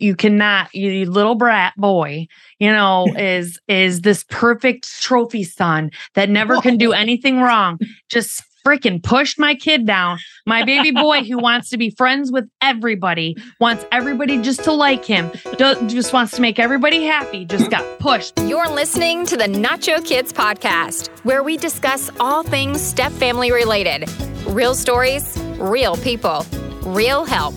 [0.00, 2.26] you cannot you, little brat boy
[2.58, 7.78] you know is is this perfect trophy son that never can do anything wrong.
[8.08, 10.18] Just freaking pushed my kid down.
[10.46, 15.04] My baby boy who wants to be friends with everybody wants everybody just to like
[15.04, 18.38] him do- just wants to make everybody happy just got pushed.
[18.40, 24.08] You're listening to the Nacho Kids podcast, where we discuss all things step family related.
[24.46, 26.44] Real stories, real people,
[26.82, 27.54] real help.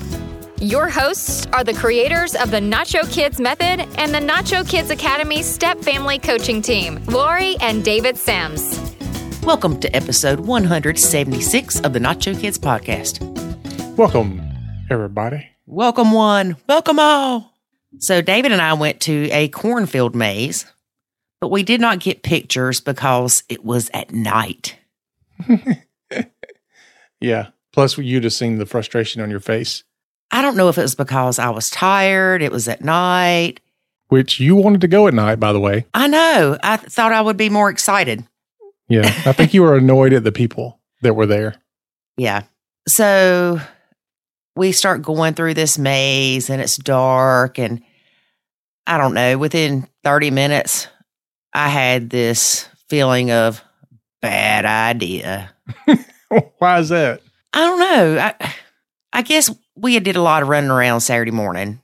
[0.63, 5.43] Your hosts are the creators of the Nacho Kids Method and the Nacho Kids Academy
[5.43, 8.79] Step Family Coaching Team, Lori and David Sims.
[9.43, 13.19] Welcome to episode 176 of the Nacho Kids podcast.
[13.97, 14.41] Welcome,
[14.89, 15.49] everybody.
[15.65, 17.51] Welcome one, welcome all.
[17.99, 20.65] So, David and I went to a cornfield maze,
[21.41, 24.79] but we did not get pictures because it was at night.
[27.19, 27.47] Yeah.
[27.71, 29.85] Plus, you'd have seen the frustration on your face,
[30.33, 33.59] I don't know if it was because I was tired, it was at night.
[34.09, 35.85] which you wanted to go at night, by the way.
[35.93, 36.57] I know.
[36.63, 38.27] I th- thought I would be more excited.
[38.89, 39.05] Yeah.
[39.25, 41.55] I think you were annoyed at the people that were there.
[42.17, 42.43] Yeah.
[42.87, 43.59] So
[44.55, 47.57] we start going through this maze and it's dark.
[47.57, 47.81] And
[48.85, 50.87] I don't know, within 30 minutes,
[51.53, 53.63] I had this feeling of
[54.21, 55.53] bad idea.
[56.59, 57.21] Why is that?
[57.53, 58.19] I don't know.
[58.19, 58.53] I,
[59.11, 61.81] I guess we did a lot of running around Saturday morning.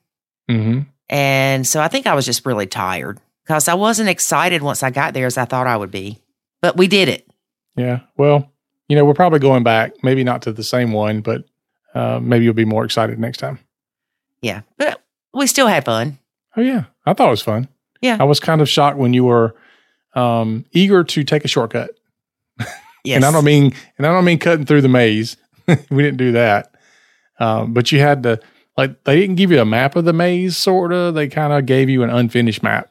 [0.47, 4.83] hmm And so I think I was just really tired because I wasn't excited once
[4.83, 6.19] I got there as I thought I would be.
[6.61, 7.27] But we did it.
[7.75, 8.01] Yeah.
[8.17, 8.51] Well,
[8.87, 11.45] you know, we're probably going back, maybe not to the same one, but
[11.95, 13.59] uh, maybe you'll be more excited next time.
[14.41, 14.61] Yeah.
[14.77, 15.01] But
[15.33, 16.19] we still had fun.
[16.57, 16.85] Oh, yeah.
[17.05, 17.69] I thought it was fun.
[18.01, 18.17] Yeah.
[18.19, 19.55] I was kind of shocked when you were
[20.15, 21.91] um, eager to take a shortcut.
[23.03, 23.15] Yes.
[23.15, 25.37] And I don't mean, and I don't mean cutting through the maze.
[25.67, 26.73] we didn't do that.
[27.39, 28.39] Um, but you had to,
[28.77, 31.15] like, they didn't give you a map of the maze, sort of.
[31.15, 32.89] They kind of gave you an unfinished map.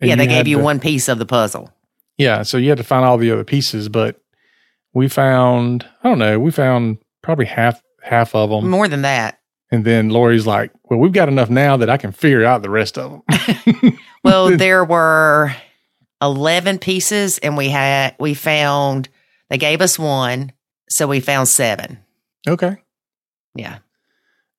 [0.00, 1.70] Yeah, they gave you to- one piece of the puzzle.
[2.18, 4.20] Yeah, so you had to find all the other pieces, but
[4.94, 8.68] we found, I don't know, we found probably half half of them.
[8.68, 9.38] More than that.
[9.70, 12.68] And then Lori's like, "Well, we've got enough now that I can figure out the
[12.70, 15.52] rest of them." Well, there were
[16.20, 19.08] 11 pieces and we had, we found,
[19.50, 20.52] they gave us one.
[20.88, 21.98] So we found seven.
[22.46, 22.76] okay.
[23.54, 23.78] Yeah.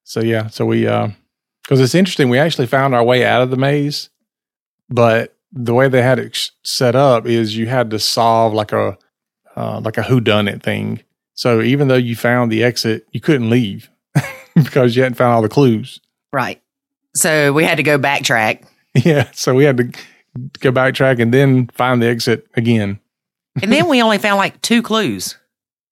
[0.04, 1.10] So yeah, so we uh
[1.68, 4.10] cuz it's interesting, we actually found our way out of the maze,
[4.90, 8.98] but the way they had it set up is you had to solve like a
[9.56, 11.02] uh, like a who done it thing.
[11.36, 13.90] So even though you found the exit, you couldn't leave
[14.56, 16.00] because you hadn't found all the clues.
[16.32, 16.62] Right.
[17.16, 18.66] So we had to go backtrack.
[18.96, 19.86] Yeah, so we had to
[20.60, 23.00] go backtrack and then find the exit again.
[23.60, 25.36] And then we only found like two clues.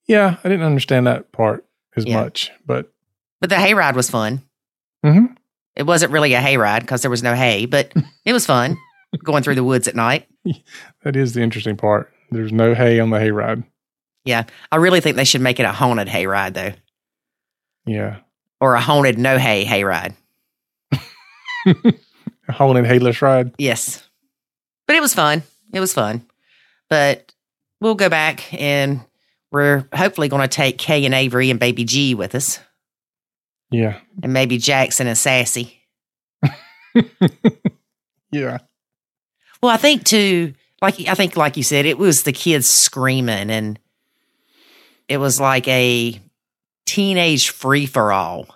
[0.07, 1.65] Yeah, I didn't understand that part
[1.95, 2.21] as Yeah.
[2.21, 2.91] much, but
[3.39, 4.41] But the hayride was fun.
[5.05, 5.35] Mhm.
[5.75, 7.91] It wasn't really a hayride because there was no hay, but
[8.25, 8.77] it was fun
[9.23, 10.27] going through the woods at night.
[11.03, 12.11] that is the interesting part.
[12.29, 13.63] There's no hay on the hayride.
[14.25, 14.43] Yeah.
[14.71, 16.73] I really think they should make it a haunted hayride though,
[17.85, 18.17] Yeah,
[18.59, 20.13] or a haunted no hay hayride.
[21.65, 23.51] a haunted hayless ride.
[23.57, 24.07] Yes.
[24.87, 25.43] But it was fun.
[25.73, 26.25] It was fun.
[26.89, 27.33] But
[27.79, 29.01] we'll go back and
[29.51, 32.59] we're hopefully going to take Kay and Avery and baby G with us
[33.69, 35.77] Yeah, and maybe Jackson and Sassy.
[38.31, 38.59] yeah,
[39.61, 43.49] Well, I think too, like I think like you said, it was the kids screaming
[43.49, 43.79] and
[45.07, 46.19] it was like a
[46.85, 48.47] teenage free for all.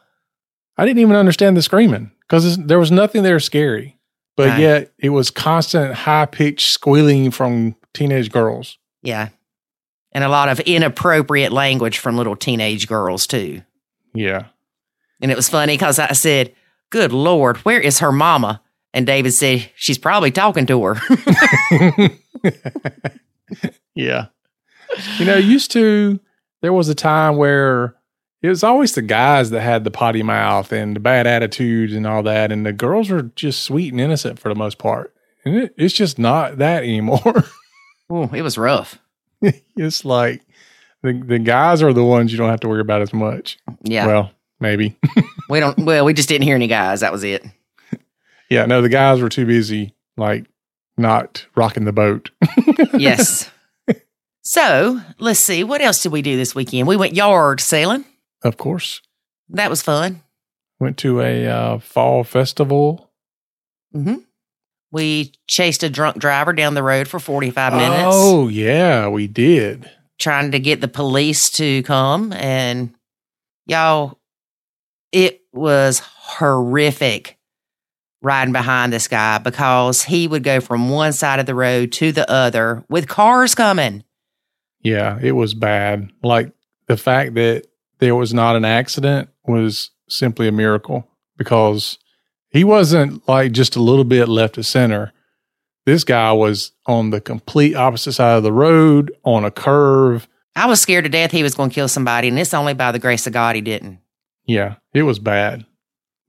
[0.77, 3.97] I didn't even understand the screaming because there was nothing there scary,
[4.35, 4.59] but Right.
[4.59, 8.77] yet it was constant high pitched squealing from teenage girls.
[9.01, 9.29] Yeah.
[10.15, 13.63] And a lot of inappropriate language from little teenage girls too.
[14.13, 14.45] Yeah,
[15.21, 16.55] And it was funny because I said,
[16.89, 18.61] Good Lord, where is her mama?
[18.93, 20.95] And David said, She's probably talking to her.
[23.93, 24.27] yeah.
[25.19, 26.21] You know, used to
[26.61, 27.97] there was a time where
[28.41, 32.07] it was always the guys that had the potty mouth and the bad attitudes and
[32.07, 35.13] all that, and the girls were just sweet and innocent for the most part.
[35.43, 37.43] And it, it's just not that anymore.
[38.13, 38.97] Ooh, it was rough.
[39.75, 40.41] it's like
[41.03, 43.57] the the guys are the ones you don't have to worry about as much.
[43.83, 44.07] Yeah.
[44.07, 44.97] Well, maybe.
[45.49, 47.01] we don't, well, we just didn't hear any guys.
[47.01, 47.45] That was it.
[48.49, 50.45] yeah, no, the guys were too busy like
[50.97, 52.31] not rocking the boat.
[52.97, 53.51] Yes.
[54.41, 55.63] so let's see.
[55.63, 56.87] What else did we do this weekend?
[56.87, 58.05] We went yard sailing.
[58.43, 59.01] of course.
[59.49, 60.23] That was fun.
[60.79, 63.11] Went to a uh, fall festival.
[63.93, 64.15] hmm
[64.95, 69.89] We chased a drunk driver down the road for 45 minutes, Oh, yeah, we did.
[70.17, 72.31] trying to get the police to come.
[72.31, 72.95] And
[73.65, 74.17] y'all,
[75.11, 77.37] it was horrific.
[78.21, 82.11] riding behind this guy because he would go from one side of the road to
[82.13, 84.01] the other with cars coming.
[84.81, 86.09] Yeah, it was bad.
[86.23, 86.51] Like
[86.87, 87.65] the fact that
[87.99, 91.05] there was not an accident was simply a miracle
[91.37, 91.99] because
[92.55, 95.11] he wasn't like just a little bit left of center.
[95.85, 100.27] This guy was on the complete opposite side of the road on a curve.
[100.55, 102.91] I was scared to death he was going to kill somebody, and it's only by
[102.91, 103.99] the grace of God he didn't.
[104.45, 105.65] Yeah, it was bad.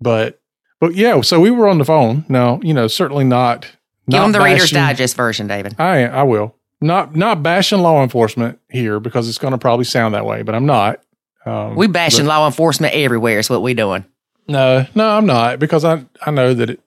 [0.01, 0.41] But
[0.81, 2.25] but yeah, so we were on the phone.
[2.29, 3.63] Now, you know, certainly not
[4.09, 5.77] Give not him the Reader's Digest version, David.
[5.79, 6.57] I I will.
[6.81, 10.55] Not not bashing law enforcement here because it's going to probably sound that way, but
[10.55, 11.01] I'm not.
[11.47, 14.05] Um, We bashing but- law enforcement everywhere is what we doing.
[14.49, 16.81] No, no, I'm not because I I know that it,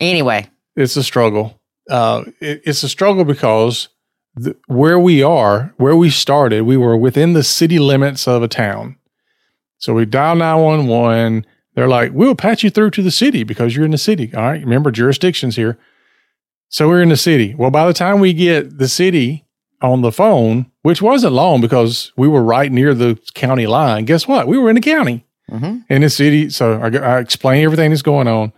[0.00, 1.60] Anyway, it's a struggle.
[1.88, 3.88] Uh, it, it's a struggle because
[4.34, 8.48] the, where we are, where we started, we were within the city limits of a
[8.48, 8.96] town.
[9.78, 11.46] So we dial 911.
[11.74, 14.32] They're like, we'll patch you through to the city because you're in the city.
[14.34, 14.60] All right.
[14.62, 15.78] Remember jurisdictions here.
[16.68, 17.54] So we're in the city.
[17.54, 19.44] Well, by the time we get the city
[19.82, 24.28] on the phone, which wasn't long because we were right near the county line, guess
[24.28, 24.46] what?
[24.46, 25.84] We were in the county Mhm.
[25.88, 26.48] in the city.
[26.50, 28.52] So I, I explain everything that's going on.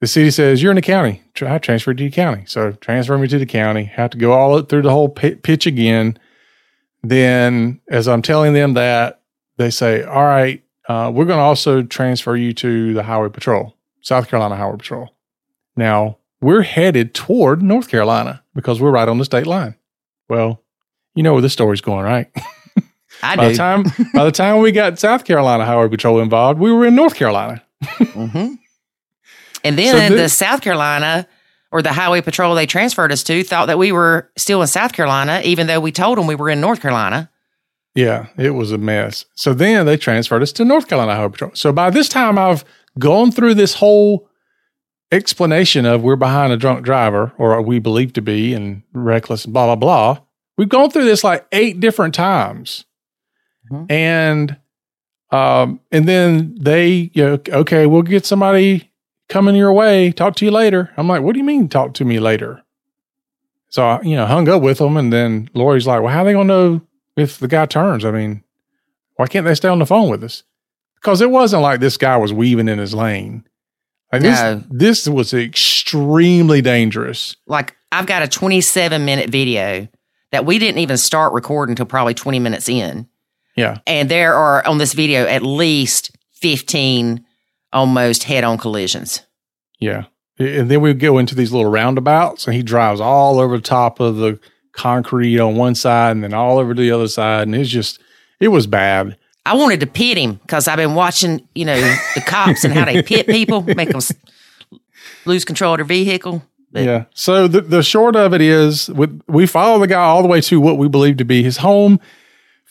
[0.00, 1.22] The city says you're in the county.
[1.42, 2.44] I transferred to the county.
[2.46, 3.84] So transfer me to the county.
[3.84, 6.18] Have to go all through the whole pi- pitch again.
[7.02, 9.20] Then, as I'm telling them that,
[9.58, 13.74] they say, "All right, uh, we're going to also transfer you to the Highway Patrol,
[14.00, 15.14] South Carolina Highway Patrol."
[15.76, 19.74] Now we're headed toward North Carolina because we're right on the state line.
[20.28, 20.62] Well,
[21.14, 22.28] you know where this story's going, right?
[23.22, 23.52] I by do.
[23.52, 23.82] the time
[24.14, 27.62] by the time we got South Carolina Highway Patrol involved, we were in North Carolina.
[27.98, 28.54] hmm
[29.64, 31.28] And then So the South Carolina
[31.70, 34.92] or the Highway Patrol they transferred us to thought that we were still in South
[34.92, 37.30] Carolina, even though we told them we were in North Carolina.
[37.94, 39.26] Yeah, it was a mess.
[39.34, 41.50] So then they transferred us to North Carolina Highway Patrol.
[41.54, 42.64] So by this time, I've
[42.98, 44.28] gone through this whole
[45.12, 49.66] explanation of we're behind a drunk driver or we believe to be and reckless, blah,
[49.66, 50.24] blah, blah.
[50.56, 52.84] We've gone through this like eight different times.
[53.72, 53.90] Mhm.
[53.90, 54.56] And
[55.30, 58.90] um, and then they, you know, okay, we'll get somebody
[59.30, 60.12] coming your way.
[60.12, 60.90] Talk to you later.
[60.98, 62.62] I'm like, what do you mean talk to me later?
[63.70, 66.24] So I, you know, hung up with them, and then Lori's like, "Well, how are
[66.26, 66.80] they gonna know
[67.16, 68.04] if the guy turns?
[68.04, 68.44] I mean,
[69.16, 70.42] why can't they stay on the phone with us?
[70.96, 73.44] Because it wasn't like this guy was weaving in his lane.
[74.12, 74.62] Like this, No.
[74.70, 77.36] this was extremely dangerous.
[77.46, 79.88] Like I've got a 27 minute video
[80.32, 83.08] that we didn't even start recording until probably 20 minutes in.
[83.56, 86.10] Yeah, And there are on this video at least
[86.40, 87.24] 15
[87.72, 89.22] almost head on collisions.
[89.78, 90.04] yeah.
[90.38, 94.00] And then we go into these little roundabouts, and he drives all over the top
[94.00, 94.40] of the
[94.72, 98.00] concrete on one side, and then all over to the other side, and it's just,
[98.40, 99.16] it was bad.
[99.44, 101.78] I wanted to pit him because I've been watching, you know,
[102.14, 104.00] the cops and how they pit people, make them
[105.26, 106.42] lose control of their vehicle.
[106.72, 107.04] But Yeah.
[107.14, 110.40] So the, the short of it is with, we follow the guy all the way
[110.40, 112.00] to what we believe to be his home.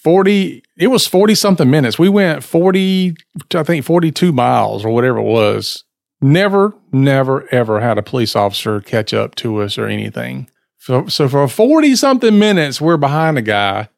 [0.03, 1.99] 40, it was 40 something minutes.
[1.99, 3.15] We went 40,
[3.53, 5.83] I think 42 miles or whatever it was.
[6.21, 10.49] Never, never, ever had a police officer catch up to us or anything.
[10.77, 13.89] So, so for 40 something minutes, we're behind a guy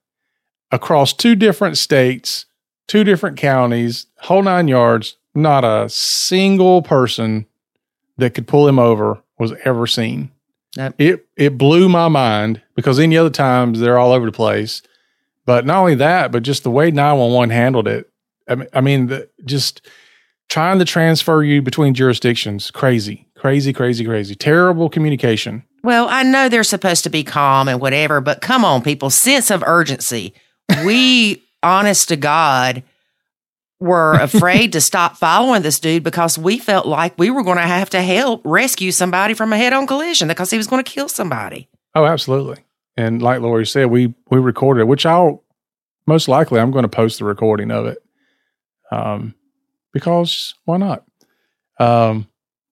[0.71, 2.45] across two different states,
[2.87, 5.17] two different counties, whole nine yards.
[5.35, 7.45] Not a single person
[8.17, 10.31] that could pull him over was ever seen.
[10.77, 10.95] Nope.
[10.97, 14.81] It it blew my mind because any other times they're all over the place.
[15.45, 18.09] But not only that, but just the way 911 handled it.
[18.47, 19.85] I mean, I mean the, just
[20.49, 24.35] trying to transfer you between jurisdictions, crazy, crazy, crazy, crazy.
[24.35, 25.63] Terrible communication.
[25.83, 29.51] Well, I know they're supposed to be calm and whatever, but come on, people, sense
[29.51, 30.33] of urgency.
[30.85, 32.83] We, honest to God,
[33.79, 37.63] were afraid to stop following this dude because we felt like we were going to
[37.63, 40.89] have to help rescue somebody from a head on collision because he was going to
[40.89, 41.67] kill somebody.
[41.95, 42.63] Oh, absolutely.
[42.95, 45.43] And like Lori said, we we recorded it, which I'll
[46.05, 47.97] most likely I'm going to post the recording of it.
[48.91, 49.33] Um,
[49.93, 51.03] because why not?
[51.79, 52.27] Um,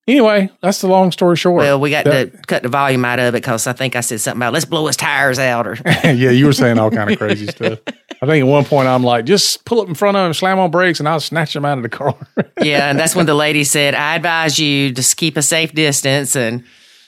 [0.08, 1.58] anyway, that's the long story short.
[1.58, 4.02] Well, we got That- to cut the volume out of it because I think I
[4.02, 7.10] said something about let's blow his tires out or yeah, you were saying all kind
[7.12, 7.80] of crazy stuff.
[8.22, 10.60] I think at one point I'm like, just pull up in front of him, slam
[10.60, 12.16] on brakes, and I'll snatch him out of the car.
[12.62, 16.36] yeah, and that's when the lady said, "I advise you to keep a safe distance."
[16.36, 16.64] And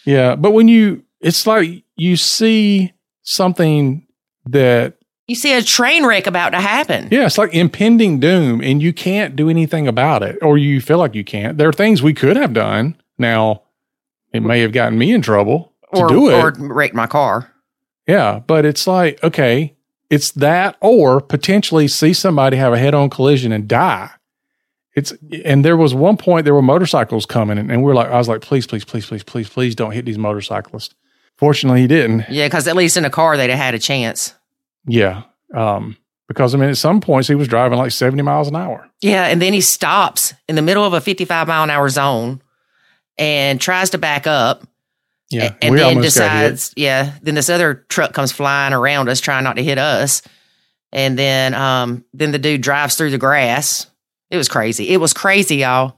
[0.05, 2.92] yeah, but when you, it's like you see
[3.23, 4.05] something
[4.45, 4.95] that,
[5.27, 7.07] you see a train wreck about to happen.
[7.09, 10.97] yeah, it's like impending doom, and you can't do anything about it, or you feel
[10.97, 11.57] like you can't.
[11.57, 12.97] There are things we could have done.
[13.17, 13.63] Now,
[14.33, 16.33] it may have gotten me in trouble to or, do it.
[16.33, 17.51] or wrecked my car.
[18.07, 19.75] Yeah, but it's like, okay,
[20.09, 24.09] it's that or potentially see somebody have a head on collision and die.
[24.95, 25.11] It's
[25.43, 28.17] and there was one point there were motorcycles coming and, and we were like I
[28.17, 30.93] was like please please please please please please don't hit these motorcyclists.
[31.43, 32.25] Fortunately, he didn't.
[32.29, 34.33] Yeah, because at least in a car they'd have had a chance.
[34.87, 35.23] Yeah,
[35.53, 35.97] um,
[36.29, 38.87] because I mean at some points he was driving like seventy miles an hour.
[39.01, 42.41] Yeah, and then he stops in the middle of a 55 mile an hour zone
[43.17, 44.63] and tries to back up.
[45.29, 46.51] Yeah, and we then almost got hit.
[46.51, 50.21] decides, yeah, then this other truck comes flying around us trying not to hit us.
[50.93, 53.87] And then um then the dude drives through the grass.
[54.29, 54.89] It was crazy.
[54.89, 55.97] It was crazy, y'all.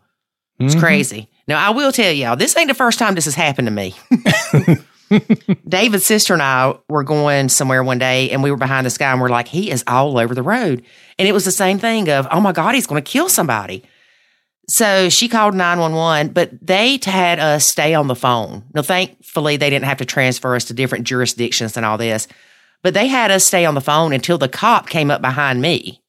[0.59, 0.79] It's Mhm.
[0.79, 1.29] crazy.
[1.47, 3.93] Now I will tell y'all, this ain't the first time this has happened to me.
[5.67, 9.12] David's sister and I were going somewhere one day and we were behind this guy
[9.12, 10.83] and we're like, he is all over the road.
[11.17, 13.83] And it was the same thing of, oh my God, he's going to kill somebody.
[14.67, 18.63] So she called 911, but they had us stay on the phone.
[18.74, 22.27] Now, thankfully, they didn't have to transfer us to different jurisdictions and all this,
[22.81, 26.01] but they had us stay on the phone until the cop came up behind me.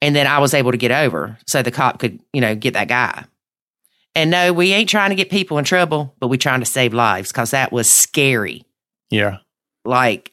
[0.00, 2.74] And then I was able to get over so the cop could, you know, get
[2.74, 3.24] that guy.
[4.14, 6.94] And no, we ain't trying to get people in trouble, but we trying to save
[6.94, 8.64] lives because that was scary.
[9.10, 9.38] Yeah,
[9.84, 10.32] Like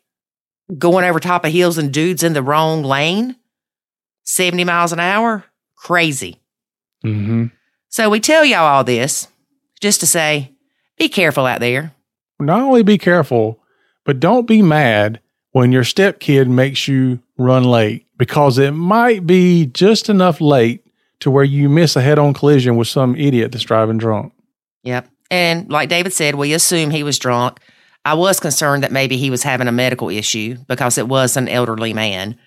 [0.78, 3.36] going over top of hills and dudes in the wrong lane,
[4.24, 5.44] 70 miles an hour,
[5.76, 6.40] crazy.
[7.04, 7.48] Mm-hmm.
[7.90, 9.28] So we tell y'all all this
[9.82, 10.52] just to say,
[10.98, 11.94] be careful out there.
[12.40, 13.60] not only be careful,
[14.06, 15.20] but don't be mad
[15.52, 20.86] when your stepkid makes you run late because it might be just enough late
[21.22, 24.34] to where you miss a head on collision with some idiot that's driving drunk.
[24.84, 25.08] Yep.
[25.30, 27.60] And like David said, we assume he was drunk.
[28.04, 31.48] I was concerned that maybe he was having a medical issue because it was an
[31.48, 32.38] elderly man.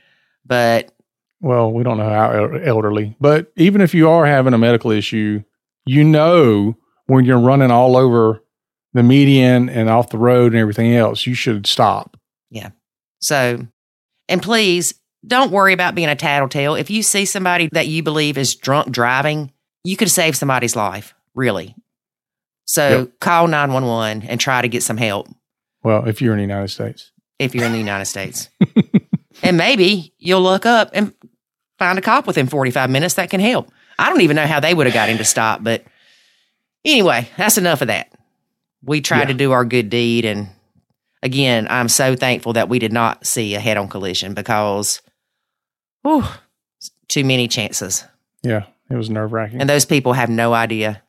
[0.45, 0.93] But
[1.41, 2.31] Well, we don't know how
[2.65, 5.43] elderly, but even if you are having a medical issue,
[5.87, 6.77] you know
[7.07, 8.43] when you're running all over
[8.93, 12.17] the median and off the road and everything else, you should stop.
[12.51, 12.71] Yeah.
[13.21, 13.67] So,
[14.29, 14.95] and please
[15.27, 16.75] don't worry about being a tattletale.
[16.75, 19.53] If you see somebody that you believe is drunk driving,
[19.85, 21.75] you could save somebody's life, really.
[22.67, 23.21] So Yep.
[23.21, 25.29] call 911 and try to get some help
[25.83, 27.11] Well, if you're in the United States.
[27.39, 28.49] if you're in the United States.
[29.43, 31.13] and maybe you'll look up and
[31.79, 33.71] find a cop within 45 minutes that can help.
[33.99, 35.85] I don't even know how they would have got him to stop, but
[36.85, 38.13] anyway, that's enough of that.
[38.83, 39.25] We tried Yeah.
[39.27, 40.25] to do our good deed.
[40.25, 40.49] And
[41.23, 45.01] again, I'm so thankful that we did not see a head on collision because,
[46.05, 46.25] whew,
[47.09, 48.05] too many chances.
[48.43, 49.61] Yeah, it was nerve wracking.
[49.61, 51.03] And those people have no idea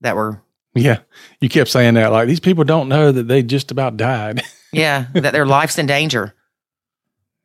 [0.00, 0.40] that we're,
[0.74, 0.98] Yeah,
[1.40, 4.42] you kept saying that like these people don't know that they just about died.
[4.72, 6.34] yeah, that their life's in danger.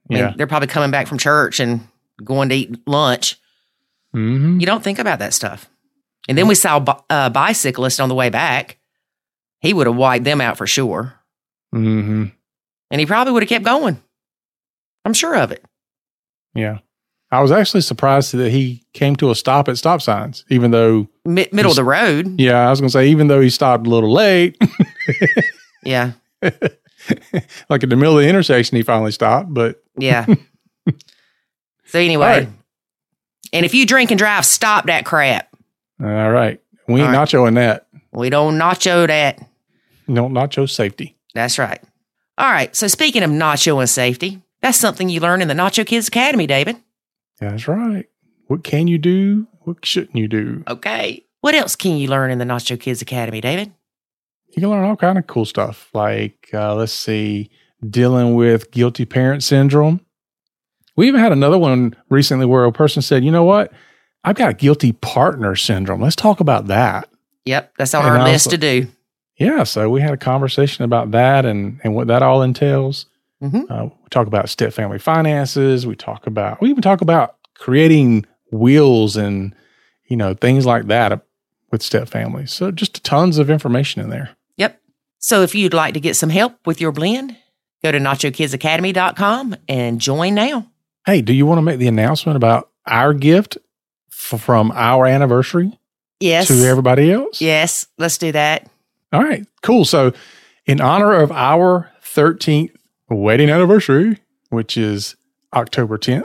[0.09, 0.33] I mean, yeah.
[0.35, 1.87] they're probably coming back from church and
[2.23, 3.39] going to eat lunch.
[4.11, 5.69] hmm You don't think about that stuff.
[6.27, 8.77] And then we saw a bicyclist on the way back.
[9.59, 11.13] He would have wiped them out for sure.
[11.71, 12.25] hmm
[12.91, 14.01] And he probably would have kept going.
[15.05, 15.63] I'm sure of it.
[16.55, 16.79] Yeah.
[17.31, 21.07] I was actually surprised that he came to a stop at stop signs, even though,
[21.25, 22.39] Mi- middle of the road.
[22.39, 24.55] yeah, I was going to say, even though he stopped a little late,
[25.83, 26.11] Yeah.
[27.69, 29.51] like in the middle of the intersection, he finally stopped.
[29.53, 30.25] But Yeah.
[31.85, 32.25] so, anyway.
[32.45, 32.49] Right.
[33.51, 35.47] And if you drink and drive, stop that crap.
[36.01, 37.27] all right, we ain't All right.
[37.27, 37.87] nachoing that.
[38.11, 39.39] We don't nacho that.
[40.07, 41.15] No nacho safety.
[41.33, 41.81] That's right.
[42.37, 42.75] All right.
[42.75, 46.47] So, speaking of nacho and safety, that's something you learn in the Nacho Kids Academy,
[46.47, 46.77] David.
[47.39, 48.05] That's right.
[48.47, 49.47] What can you do?
[49.61, 50.63] What shouldn't you do?
[50.67, 51.23] Okay.
[51.41, 53.71] What else can you learn in the Nacho Kids Academy, David?
[54.49, 57.49] You can learn all kind of cool stuff, like uh, let's see,
[57.87, 59.99] dealing with guilty parent syndrome.
[60.95, 63.71] We even had another one recently where a person said, "You know what?
[64.23, 66.01] I've got guilty partner syndrome.
[66.01, 67.09] Let's talk about that."
[67.45, 67.73] Yep.
[67.77, 68.87] That's on And our also- list to do.
[69.37, 73.07] Yeah, so we had a conversation about that and and what that all entails.
[73.43, 73.69] Mhm.
[73.69, 75.85] Uh, we talk about step family finances.
[75.85, 79.53] We talk about we even talk about creating wheels and
[80.07, 81.25] you know things like that
[81.71, 82.51] with step families.
[82.53, 84.29] So just tons of information in there.
[84.57, 84.79] Yep.
[85.19, 87.35] So if you'd like to get some help with your blend,
[87.83, 90.67] go to nachokidsacademy.com and join now.
[91.05, 93.57] Hey, do you want to make the announcement about our gift
[94.11, 95.77] f- from our anniversary
[96.19, 96.47] Yes.
[96.47, 97.41] to everybody else?
[97.41, 97.87] Yes.
[97.97, 98.69] Let's do that.
[99.11, 99.83] All right, cool.
[99.85, 100.13] So,
[100.65, 102.72] in honor of our 13th
[103.09, 104.19] wedding anniversary,
[104.49, 105.15] which is
[105.53, 106.23] October 10th,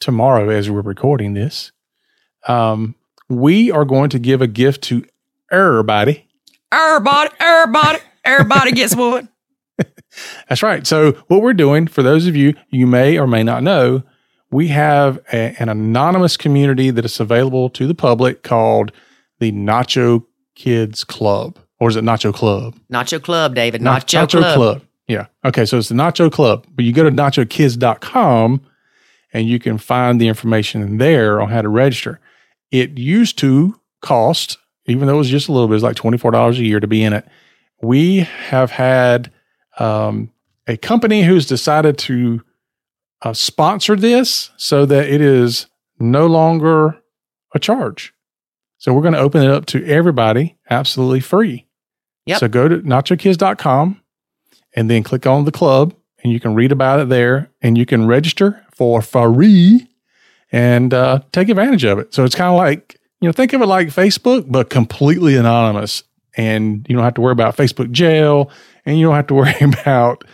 [0.00, 1.72] tomorrow as we're recording this,
[2.48, 2.94] um,
[3.28, 5.04] we are going to give a gift to
[5.50, 6.28] everybody.
[6.72, 9.28] Everybody, everybody, everybody gets one.
[10.48, 10.86] That's right.
[10.86, 14.02] So, what we're doing, for those of you you may or may not know,
[14.50, 18.92] we have a- an anonymous community that is available to the public called
[19.40, 20.24] the Nacho
[20.54, 21.58] Kids Club.
[21.80, 22.76] Or is it Nacho Club?
[22.92, 23.82] Nacho Club, David.
[23.82, 24.82] Na- Nacho, Club.
[25.06, 25.26] Yeah.
[25.44, 25.64] Okay.
[25.66, 28.60] So it's the Nacho Club, but you go to nachokids.com
[29.32, 32.20] and you can find the information there on how to register.
[32.70, 36.58] it used to cost, even though it was just a little bit, it's like $24
[36.58, 37.26] a year to be in it.
[37.82, 39.30] We have had
[39.78, 40.30] um,
[40.66, 42.42] a company who's decided to
[43.22, 45.66] uh, sponsor this so that it is
[45.98, 46.98] no longer
[47.54, 48.12] a charge.
[48.78, 51.66] So we're going to open it up to everybody absolutely free.
[52.26, 52.40] Yep.
[52.40, 54.00] So go to nachokids.com
[54.74, 57.86] and then click on the club and you can read about it there and you
[57.86, 59.86] can register for free
[60.52, 62.14] and uh, take advantage of it.
[62.14, 66.02] So it's kind of like, you know, think of it like Facebook, but completely anonymous.
[66.36, 68.50] And you don't have to worry about Facebook jail
[68.84, 70.24] and you don't have to worry about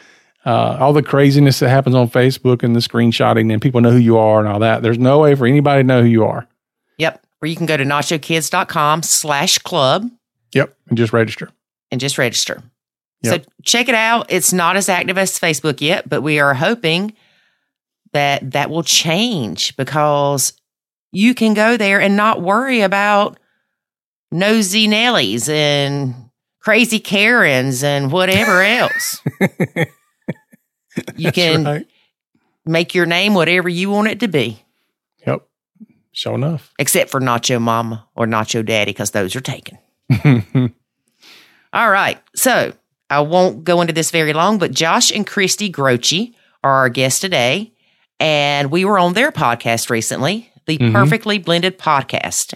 [0.47, 3.99] uh, all the craziness that happens on Facebook and the screenshotting and people know who
[3.99, 4.83] you are and all that.
[4.83, 6.49] There's no way for anybody to know who you are.
[6.99, 7.25] Yep.
[7.43, 10.11] Or you can go to nachokids.com slash club
[10.53, 10.77] Yep.
[10.89, 11.51] And just register.
[11.93, 12.63] and just register.
[13.23, 13.45] Yep.
[13.45, 14.27] So check it out.
[14.31, 17.13] It's not as active as Facebook yet, but we are hoping
[18.13, 20.53] that that will change because
[21.13, 23.39] you can go there and not worry about
[24.33, 26.15] nosy Nellies and
[26.61, 29.21] crazy Karens and whatever else.
[31.17, 31.87] you can right.
[32.65, 34.63] make your name whatever you want it to be,
[35.27, 35.47] Yep.
[36.13, 36.73] Sure enough.
[36.79, 39.79] except for Nacho Mama or Nacho Daddy, because those are taken.
[41.73, 42.21] All right.
[42.35, 42.73] So
[43.11, 47.21] I won't go into this very long, but Josh and Kristy Groce are our guests
[47.21, 47.73] today.
[48.21, 50.93] And we were on their podcast recently, the Mhm.
[50.93, 52.55] Perfectly Blended Podcast.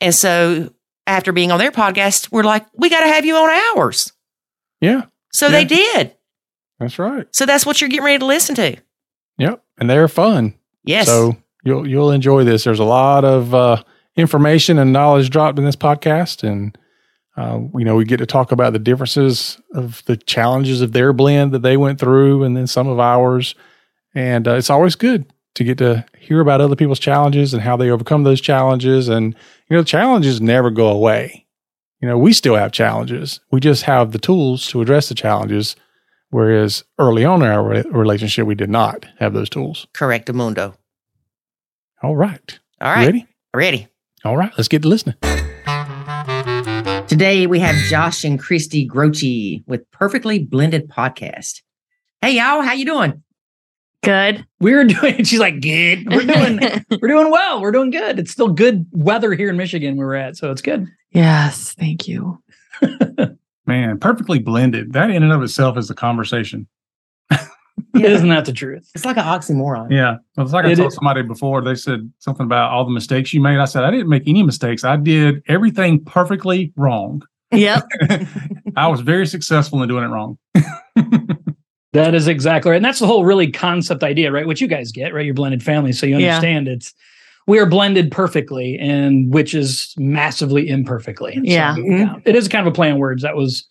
[0.00, 0.72] And so
[1.06, 3.48] after being on their podcast, we're like, we got to have you on
[3.78, 4.12] ours.
[4.80, 5.02] yeah.
[5.32, 6.14] So they did.
[6.78, 7.26] That's right.
[7.30, 8.76] So that's what you're getting ready to listen to.
[9.38, 9.62] Yep.
[9.78, 10.54] And they're fun.
[10.84, 11.06] Yes.
[11.06, 12.64] So you'll you'll enjoy this.
[12.64, 13.82] There's a lot of uh,
[14.16, 16.76] information and knowledge dropped in this podcast, and
[17.36, 21.12] uh, you know we get to talk about the differences of the challenges of their
[21.12, 23.54] blend that they went through, and then some of ours.
[24.14, 27.76] And uh, it's always good to get to hear about other people's challenges and how
[27.76, 29.08] they overcome those challenges.
[29.08, 29.34] And
[29.68, 31.46] you know, challenges never go away.
[32.00, 33.40] You know, we still have challenges.
[33.50, 35.76] We just have the tools to address the challenges.
[36.30, 39.86] Whereas early on in our re- relationship, we did not have those tools.
[39.92, 40.74] Correct, Mundo.
[42.02, 42.58] All right.
[42.80, 43.06] All right.
[43.06, 43.26] Ready?
[43.54, 43.88] Ready.
[44.24, 44.52] All right.
[44.56, 45.16] Let's get to listening.
[47.12, 51.60] Today we have Josh and Kristy Groce with Perfectly Blended Podcast.
[52.22, 53.22] Hey y'all, how you doing?
[54.02, 54.46] Good.
[54.60, 55.22] We're doing.
[55.22, 56.06] She's like, good.
[56.10, 56.58] We're doing.
[57.02, 57.60] we're doing well.
[57.60, 58.18] We're doing good.
[58.18, 60.86] It's still good weather here in Michigan where we're at, so it's good.
[61.10, 61.74] yes.
[61.78, 62.42] Thank you.
[63.66, 64.94] Man, perfectly blended.
[64.94, 66.66] That in and of itself is a conversation.
[68.04, 68.90] Isn't that the truth?
[68.94, 69.90] It's like an oxymoron.
[69.90, 70.16] Yeah.
[70.36, 73.32] Well, it's like I told is- somebody before, they said something about all the mistakes
[73.32, 73.58] you made.
[73.58, 74.84] I said, I didn't make any mistakes.
[74.84, 77.22] I did everything perfectly wrong.
[77.52, 77.86] Yep.
[78.76, 80.38] I was very successful in doing it wrong.
[81.94, 82.76] That is exactly right.
[82.76, 84.46] And that's the whole really concept idea, right?
[84.46, 85.26] Which you guys get, right?
[85.26, 85.92] Your blended family.
[85.92, 86.36] So you Yeah.
[86.36, 86.94] understand it's
[87.46, 91.34] we are blended perfectly and which is massively imperfectly.
[91.34, 91.76] So, Yeah.
[91.76, 91.82] yeah.
[91.82, 92.20] Mm-hmm.
[92.24, 93.22] It is kind of a play on words.
[93.22, 93.66] That was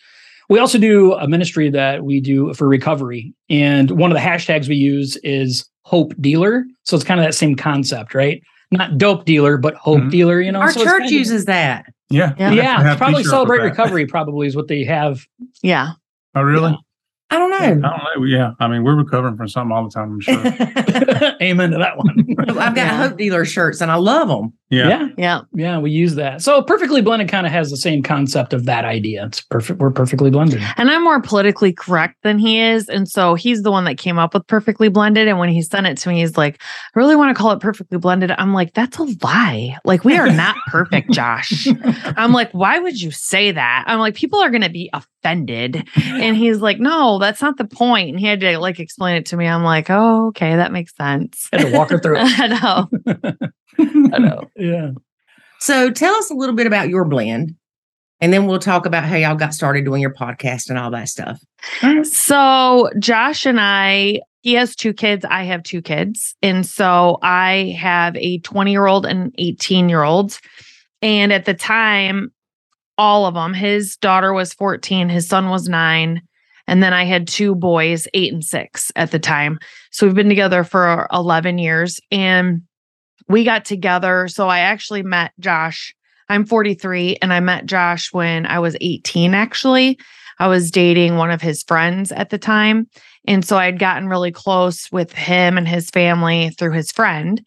[0.52, 3.34] we also do a ministry that we do for recovery.
[3.50, 6.66] And one of the hashtags we use is hope dealer.
[6.84, 8.44] So it's kind of that same concept, right?
[8.70, 10.12] Not dope dealer, but hope Mhm.
[10.12, 10.60] dealer, you know.
[10.60, 11.86] Our So church kind of- uses that.
[12.10, 12.34] Yeah.
[12.38, 12.52] Yeah.
[12.52, 15.26] Yeah, probably celebrate recovery, probably is what they have.
[15.64, 15.92] Yeah.
[16.36, 16.78] Oh, really?
[17.30, 17.58] I don't know.
[17.58, 18.24] I don't know.
[18.26, 18.52] Yeah.
[18.60, 20.36] I mean, we're recovering from something all the time, I'm sure.
[21.42, 22.26] Amen to that one.
[22.40, 23.08] I've got Yeah.
[23.08, 24.52] Hope Dealer shirts and I love them.
[24.72, 24.88] Yeah.
[24.88, 25.10] yeah.
[25.18, 25.42] Yeah.
[25.54, 26.42] Yeah, we use that.
[26.42, 29.26] So perfectly blended kind of has the same concept of that idea.
[29.26, 29.80] It's perfect.
[29.80, 30.62] We're perfectly blended.
[30.78, 32.88] And I'm more politically correct than he is.
[32.88, 35.28] And so he's the one that came up with perfectly blended.
[35.28, 36.62] And when he sent it to me, he's like,
[36.96, 38.32] I really want to call it perfectly blended.
[38.32, 39.78] I'm like, that's a lie.
[39.84, 41.68] Like, we are not perfect, Josh.
[42.18, 43.84] I'm like, why would you say that?
[43.88, 45.86] I'm like, people are going to be offended.
[45.98, 48.10] And he's like, no, that's not the point.
[48.10, 49.48] And he had to like explain it to me.
[49.48, 51.50] I'm like, oh, okay, that makes sense.
[51.52, 52.22] Had to walk her through it.
[52.40, 52.90] I know.
[54.14, 54.50] I know.
[54.62, 54.92] Yeah.
[55.60, 57.56] So tell us a little bit about your blend.
[58.20, 61.10] And then we'll talk about how y'all got started doing your podcast and all that
[61.10, 61.42] stuff.
[61.80, 62.06] Mm.
[62.06, 65.26] So Josh and I, he has two kids.
[65.26, 66.36] I have two kids.
[66.44, 70.40] And so I have a 20 year old and 18 year old.
[71.02, 72.32] And at the time,
[72.98, 76.22] all of them, his daughter was 14, his son was nine.
[76.68, 79.60] And then I had two boys, eight and six at the time.
[79.92, 82.62] So we've been together for 11 years and
[83.28, 84.28] we got together.
[84.28, 85.94] So I actually met Josh.
[86.30, 90.00] I'm 43 and I met Josh when I was 18, actually.
[90.40, 92.88] I was dating one of his friends at the time.
[93.28, 97.46] And so I'd gotten really close with him and his family through his friend.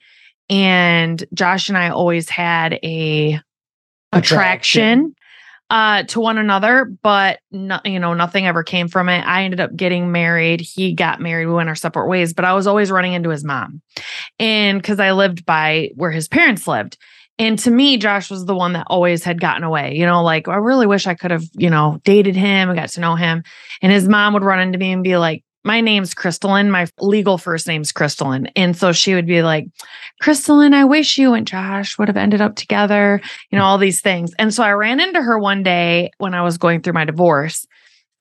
[0.48, 3.40] And Josh and I always had a
[4.12, 5.14] attraction
[5.70, 9.60] uh to one another but no, you know nothing ever came from it i ended
[9.60, 12.90] up getting married he got married we went our separate ways but i was always
[12.90, 13.80] running into his mom
[14.38, 16.98] and because i lived by where his parents lived
[17.38, 19.96] And to me, Josh was the one that always had gotten away.
[19.96, 22.90] You know, like I really wish I could have, you know, dated him and got
[22.90, 23.42] to know him.
[23.82, 26.70] And his mom would run into me and be like, my name's Crystalline.
[26.70, 28.46] My legal first name's Crystalline.
[28.54, 29.66] And so she would be like,
[30.20, 34.00] Crystalline, I wish you and Josh would have ended up together, you know, all these
[34.02, 34.32] things.
[34.38, 37.66] And so I ran into her one day when I was going through my divorce.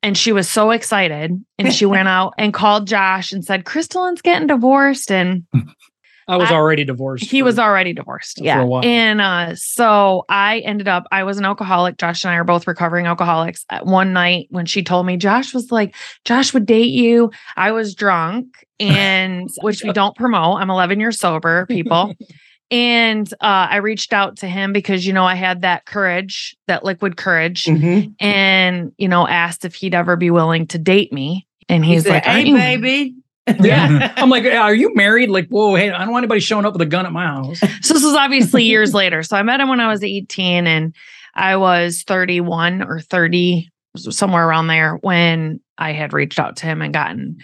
[0.02, 1.32] And she was so excited.
[1.58, 5.12] And she went out and called Josh and said, Crystalline's getting divorced.
[5.12, 5.46] And
[6.28, 7.30] I was I- already divorced.
[7.30, 8.38] he for- was already divorced.
[8.38, 8.64] for a Yeah.
[8.64, 8.84] while.
[8.86, 11.98] And uh, so I ended up, I was an alcoholic.
[11.98, 13.66] Josh and I are both recovering alcoholics.
[13.70, 17.32] At one night when she told me, Josh was like, Josh would date you.
[17.58, 18.48] I was drunk
[18.80, 20.60] and which we don't promote.
[20.62, 22.14] I'm 11 years sober, people.
[22.72, 26.84] And uh, I reached out to him because, you know, I had that courage, that
[26.84, 28.16] liquid courage, Mhm.
[28.20, 31.46] and, you know, asked if he'd ever be willing to date me.
[31.70, 33.16] And He he's said, like, "Hey, "Aren't you-" baby."
[33.60, 34.14] Yeah.
[34.18, 35.30] I'm like, are you married?
[35.30, 37.60] Like, whoa, hey, I don't want anybody showing up with a gun at my house.
[37.82, 39.24] So this was obviously years later.
[39.24, 40.96] So I met him when I was 18 and
[41.36, 46.82] I was 31 or 30, somewhere around there when I had reached out to him
[46.82, 47.38] and gotten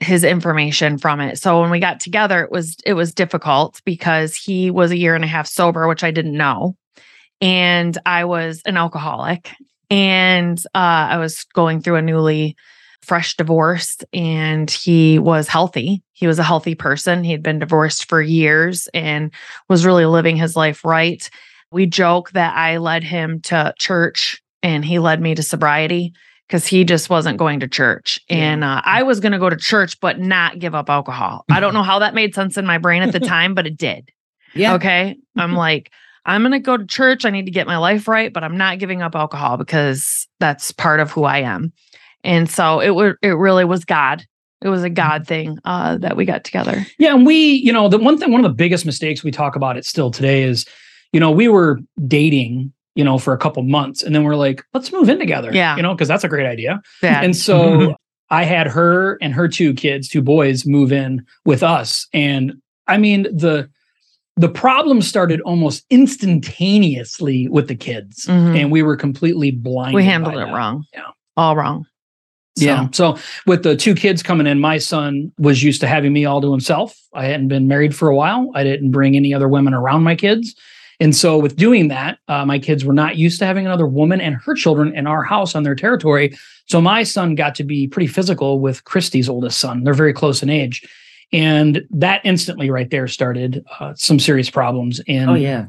[0.00, 1.38] his information from it.
[1.38, 5.14] So when we got together, it was it was difficult because he was a year
[5.14, 6.76] and a half sober, which I didn't know.
[7.40, 9.50] And I was an alcoholic.
[9.90, 12.56] And uh, I was going through a newly
[13.02, 16.02] fresh divorce and he was healthy.
[16.12, 17.24] He was a healthy person.
[17.24, 19.32] He had been divorced for years and
[19.68, 21.28] was really living his life right.
[21.72, 26.12] We joke that I led him to church and he led me to sobriety
[26.46, 28.20] because he just wasn't going to church.
[28.28, 28.36] Yeah.
[28.36, 31.44] And uh, I was going to go to church, but not give up alcohol.
[31.50, 33.76] I don't know how that made sense in my brain at the time, but it
[33.76, 34.10] did.
[34.54, 34.74] Yeah.
[34.74, 35.16] Okay.
[35.36, 35.92] I'm like,
[36.26, 37.24] I'm going to go to church.
[37.24, 40.72] I need to get my life right, but I'm not giving up alcohol because that's
[40.72, 41.72] part of who I am.
[42.24, 44.24] And so it was, it really was God.
[44.62, 46.86] It was a God thing uh, that we got together.
[46.98, 49.56] Yeah, and we, you know, the one thing, one of the biggest mistakes we talk
[49.56, 50.66] about it still today is,
[51.12, 54.62] you know, we were dating, you know, for a couple months, and then we're like,
[54.74, 55.50] let's move in together.
[55.52, 55.76] Yeah.
[55.76, 56.82] you know, because that's a great idea.
[57.00, 57.96] That And so
[58.30, 62.52] I had her and her two kids, two boys, move in with us, and
[62.86, 63.70] I mean the
[64.36, 68.58] the problem started almost instantaneously with the kids, Mhm.
[68.60, 69.94] and we were completely blind.
[69.94, 70.84] we handled it wrong.
[70.92, 71.06] Yeah.
[71.36, 71.86] All wrong.
[72.60, 72.88] So, Yeah.
[72.92, 76.40] So with the two kids coming in, my son was used to having me all
[76.40, 76.96] to himself.
[77.12, 78.50] I hadn't been married for a while.
[78.54, 80.54] I didn't bring any other women around my kids.
[81.00, 84.20] And so with doing that, uh, my kids were not used to having another woman
[84.20, 86.36] and her children in our house on their territory.
[86.66, 89.82] So my son got to be pretty physical with Kristy's oldest son.
[89.82, 90.86] They're very close in age.
[91.32, 95.00] And that instantly right there started uh, some serious problems.
[95.08, 95.66] And Oh yeah.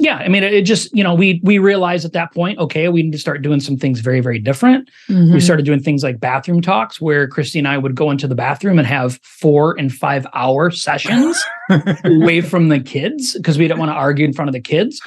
[0.00, 2.88] Yeah, I mean, it, it just, you know, we we realized at that point, okay,
[2.88, 5.42] we need to start doing some things very, very different we Mhm.
[5.42, 8.78] started doing things like bathroom talks where Kristy and I would go into the bathroom
[8.78, 11.40] and have four and five hour sessions
[12.04, 15.00] away from the kids because we didn't want to argue in front of the kids.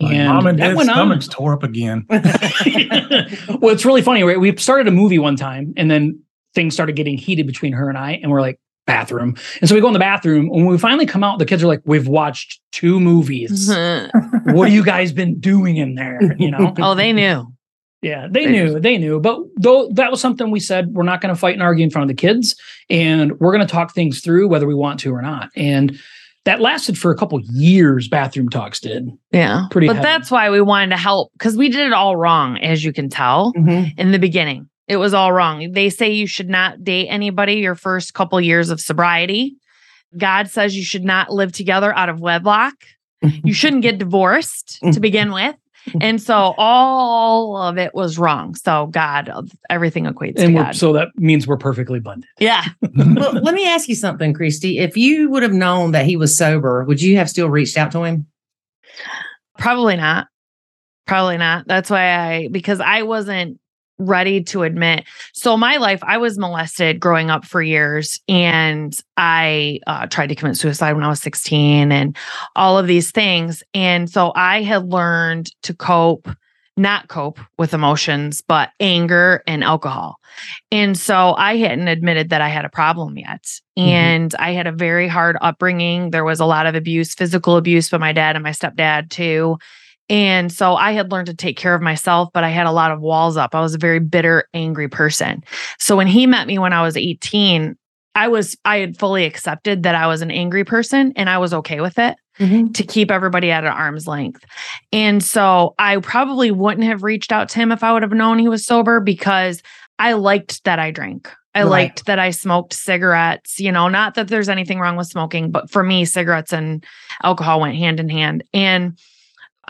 [0.00, 0.96] Like, And Mom and that Dad's went on.
[0.96, 2.04] stomachs tore up again.
[2.10, 4.22] well, it's really funny.
[4.24, 4.40] Right?
[4.40, 6.18] We started a movie one time and then
[6.54, 9.36] things started getting heated between her and I, and we're like, bathroom.
[9.60, 10.46] And so we go in the bathroom.
[10.46, 13.68] And When we finally come out, the kids are like, We've watched two movies.
[14.46, 16.20] what have you guys been doing in there?
[16.38, 16.74] You know?
[16.78, 17.46] oh, they knew.
[18.02, 19.20] Yeah, they They knew, they knew.
[19.20, 21.90] But though that was something we said, we're not going to fight and argue in
[21.90, 22.56] front of the kids,
[22.90, 25.50] and we're going to talk things through whether we want to or not.
[25.54, 25.96] And
[26.44, 28.08] that lasted for a couple years.
[28.08, 29.08] Bathroom talks did.
[29.30, 29.66] Yeah.
[29.70, 30.04] Pretty but heavy.
[30.04, 33.08] that's why we wanted to help because we did it all wrong, as you can
[33.08, 33.96] tell Mhm.
[33.96, 34.68] in the beginning.
[34.92, 35.72] It was all wrong.
[35.72, 39.56] They say you should not date anybody your first couple years of sobriety.
[40.18, 42.74] God says you should not live together out of wedlock.
[43.44, 45.54] You shouldn't get divorced to begin with.
[46.00, 48.54] And so all of it was wrong.
[48.56, 49.30] So God,
[49.70, 50.76] everything equates And to we're, God.
[50.76, 52.28] so that means we're perfectly blended.
[52.40, 52.64] yeah.
[52.96, 54.80] well, let me ask you something, Kristy.
[54.80, 57.92] If you would have known that he was sober, would you have still reached out
[57.92, 58.26] to him?
[59.58, 60.26] Probably not.
[61.06, 61.66] Probably not.
[61.66, 63.58] That's why I, because I wasn't
[64.06, 65.04] ready to admit.
[65.32, 70.34] So, my life, I was molested growing up for years, and I uh, tried to
[70.34, 72.16] commit suicide when I was 16 and
[72.56, 73.62] all of these things.
[73.74, 76.28] And so, I had learned to cope,
[76.76, 80.16] not cope with emotions, but anger and alcohol.
[80.70, 83.44] And so, I hadn't admitted that I had a problem yet.
[83.78, 83.88] Mhm.
[83.88, 86.10] And I had a very hard upbringing.
[86.10, 89.58] There was a lot of abuse, physical abuse by my dad and my stepdad, too.
[90.08, 92.90] And so I had learned to take care of myself, but I had a lot
[92.90, 93.54] of walls up.
[93.54, 95.42] I was a very bitter, angry person.
[95.78, 97.76] So when he met me when I was 18,
[98.14, 101.54] I was, I had fully accepted that I was an angry person and I was
[101.54, 102.72] okay with it mm-hmm.
[102.72, 104.44] to keep everybody at an arm's length.
[104.92, 108.38] And so I probably wouldn't have reached out to him if I would have known
[108.38, 109.62] he was sober because
[109.98, 111.30] I liked that I drank.
[111.54, 111.70] I Right.
[111.70, 115.70] liked that I smoked cigarettes, you know, not that there's anything wrong with smoking, but
[115.70, 116.84] for me, cigarettes and
[117.22, 118.42] alcohol went hand in hand.
[118.54, 118.98] And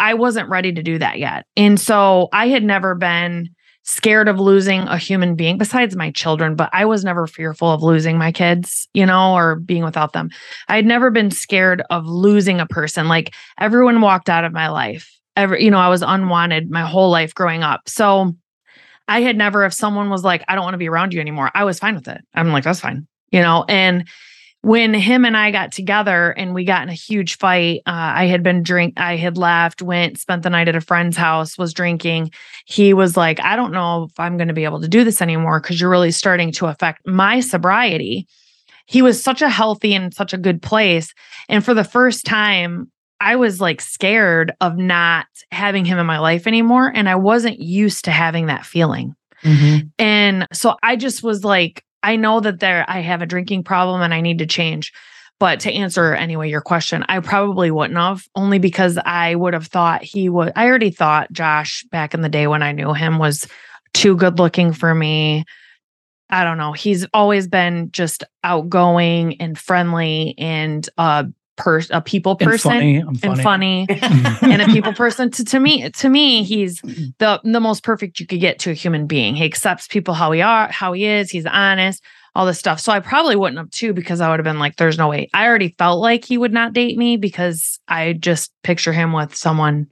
[0.03, 1.47] I wasn't ready to do that yet.
[1.57, 3.51] And so I had never been
[3.85, 7.85] scared of losing a human being besides my children, but I was never fearful of
[7.85, 10.31] losing my kids, you know, or being without them.
[10.67, 13.07] I had never been scared of losing a person.
[13.07, 15.09] Like everyone walked out of my life.
[15.37, 17.89] Every, you know, I was unwanted my whole life growing up.
[17.89, 18.35] So
[19.07, 21.53] I had never, if someone was like, I don't want to be around you anymore,
[21.55, 22.23] I was fine with it.
[22.35, 24.09] I'm like, that's fine, you know, and
[24.63, 28.27] when him and I got together and we got in a huge fight, uh, I
[28.27, 31.75] had been drink, I had left, went, spent the night at a friend's house, was
[31.75, 32.31] drinking.
[32.65, 35.21] He was like, I don't know if I'm going to be able to do this
[35.21, 38.29] anymore because you're really starting to affect my sobriety.
[38.87, 41.13] He was such a healthy and such a good place.
[41.49, 46.21] And for the first time, I was like scared of not having him in my
[46.21, 46.93] life anymore.
[46.95, 49.15] And I wasn't used to having that feeling.
[49.43, 49.89] Mm-hmm.
[49.99, 54.01] And so I just was like, I know that there I have a drinking problem
[54.03, 54.93] and I need to change.
[55.39, 59.67] But to answer anyway your question, I probably wouldn't have, only because I would have
[59.67, 60.53] thought he would.
[60.55, 63.49] I already thought Josh back in the day when I knew him was
[63.93, 65.45] too good looking for me.
[66.31, 66.73] I don't know.
[66.73, 71.25] He's always been just outgoing and friendly and uh
[71.57, 73.87] per- a people person and funny, and, funny.
[74.43, 76.81] and a people person to, to me to me he's
[77.19, 79.35] the the most perfect you could get to a human being.
[79.35, 81.31] He accepts people how he are how he is.
[81.31, 82.03] He's honest
[82.35, 82.81] all this stuff.
[82.81, 85.29] So i probably wouldn't have too because i would have been like there's no way.
[85.35, 89.35] I already felt like he would not date me because i just picture him with
[89.35, 89.87] someone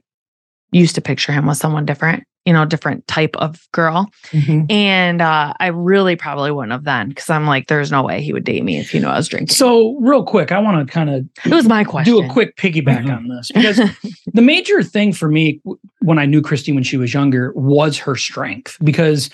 [0.71, 4.09] used to picture him with someone different you know, different type of girl.
[4.31, 4.71] Mm-hmm.
[4.71, 8.33] And uh, I really probably wouldn't have then because I'm like, there's no way he
[8.33, 9.55] would date me if he knew I was drinking.
[9.55, 12.13] So, real quick, I want to kind of it was my question.
[12.13, 13.11] Do a quick piggyback mm-hmm.
[13.11, 13.79] on this because
[14.33, 15.61] the major thing for me
[15.99, 18.77] when I knew Kristy when she was younger was her strength.
[18.83, 19.29] Because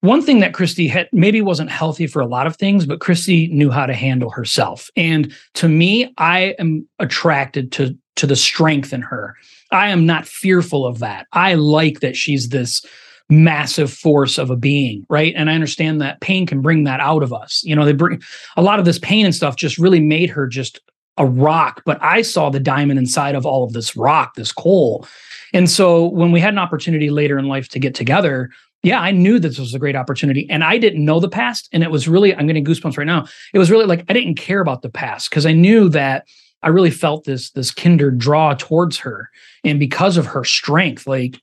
[0.00, 3.50] one thing that Kristy had maybe wasn't healthy for a lot of things, but Kristy
[3.50, 4.90] knew how to handle herself.
[4.96, 9.36] And to me, I am attracted to to the strength in her
[9.74, 11.26] I am not fearful of that.
[11.32, 12.84] I like that she's this
[13.28, 15.32] massive force of a being, right?
[15.36, 17.62] And I understand that pain can bring that out of us.
[17.64, 18.22] You know, they bring
[18.56, 20.80] a lot of this pain and stuff just really made her just
[21.18, 25.06] a rock, but I saw the diamond inside of all of this rock, this coal.
[25.52, 28.50] And so when we had an opportunity later in life to get together,
[28.82, 30.48] yeah, I knew this was a great opportunity.
[30.50, 31.68] And I didn't know the past.
[31.72, 33.26] And it was really, I'm getting goosebumps right now.
[33.52, 36.26] It was really like I didn't care about the past because I knew that
[36.62, 39.30] I really felt this this kindred draw towards her,
[39.64, 41.40] and because of her strength, like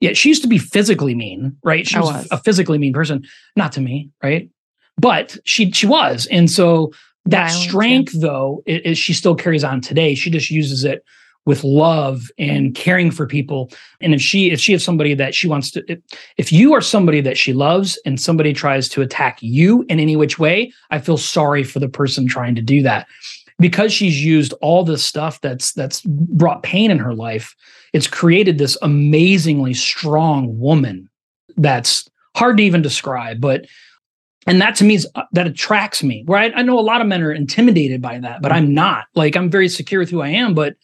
[0.00, 1.86] yeah, she used to be physically mean, right?
[1.86, 4.50] She was, was, a physically mean person, not to me, right?
[4.98, 6.92] But she she was, and so
[7.26, 8.20] that Violent, strength, yeah.
[8.20, 10.14] though, is she still carries on today.
[10.14, 11.04] She just uses it
[11.44, 13.70] with love and caring for people.
[14.00, 16.00] And if she if she is somebody that she wants to, if,
[16.36, 20.16] if you are somebody that she loves and somebody tries to attack you in any
[20.16, 23.06] which way, I feel sorry for the person trying to do that
[23.58, 27.54] because she's used all this stuff that's that's brought pain in her life
[27.92, 31.08] it's created this amazingly strong woman
[31.56, 33.66] that's hard to even describe but
[34.46, 37.00] and that to me is uh, that attracts me where I, I know a lot
[37.00, 39.06] of men are intimidated by that but i'm not.
[39.14, 40.76] Like i'm very secure with who i am but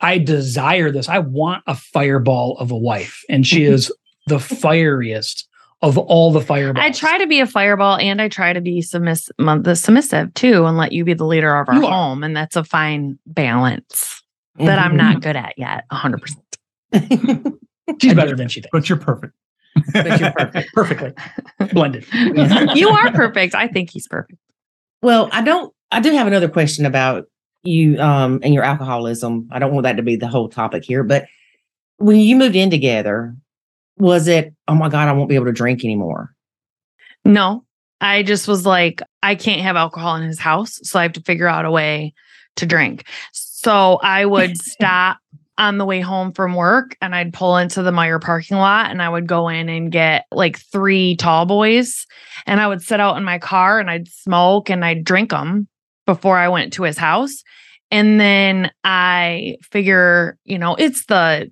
[0.00, 1.08] i desire this.
[1.08, 3.92] I want a fireball of a wife and she is
[4.26, 5.46] the fieriest
[5.82, 6.84] of all the fireballs.
[6.84, 10.64] I try to be a fireball and I try to be submiss- the submissive too
[10.64, 12.22] and let you be the leader of our you home.
[12.22, 12.26] Are.
[12.26, 14.22] And that's a fine balance
[14.56, 14.66] mm-hmm.
[14.66, 15.20] that I'm not mm-hmm.
[15.20, 16.36] good at yet, 100%.
[18.00, 18.72] She's better than she thinks.
[18.72, 19.34] But you're perfect.
[19.92, 20.74] but you're perfect.
[20.74, 21.12] Perfectly
[21.72, 22.06] blended.
[22.74, 23.54] you are perfect.
[23.54, 24.38] I think he's perfect.
[25.02, 27.26] Well, I don't, I do have another question about
[27.62, 29.48] you um, and your alcoholism.
[29.52, 31.26] I don't want that to be the whole topic here, but
[31.98, 33.36] when you moved in together,
[33.96, 36.34] was it, oh my God, I won't be able to drink anymore?
[37.24, 37.64] No,
[38.00, 40.78] I just was like, I can't have alcohol in his house.
[40.82, 42.14] So I have to figure out a way
[42.56, 43.04] to drink.
[43.32, 45.18] So I would stop
[45.58, 49.00] on the way home from work and I'd pull into the Meijer parking lot and
[49.00, 52.06] I would go in and get like three tall boys
[52.46, 55.66] and I would sit out in my car and I'd smoke and I'd drink them
[56.04, 57.42] before I went to his house.
[57.90, 61.50] And then I figure, you know, it's the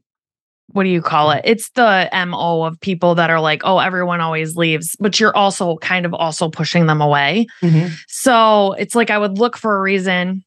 [0.74, 1.42] what do you call it?
[1.44, 5.76] It's the MO of people that are like, oh, everyone always leaves, but you're also
[5.76, 7.46] kind of also pushing them away.
[7.62, 7.94] Mm-hmm.
[8.08, 10.42] So it's like I would look for a reason.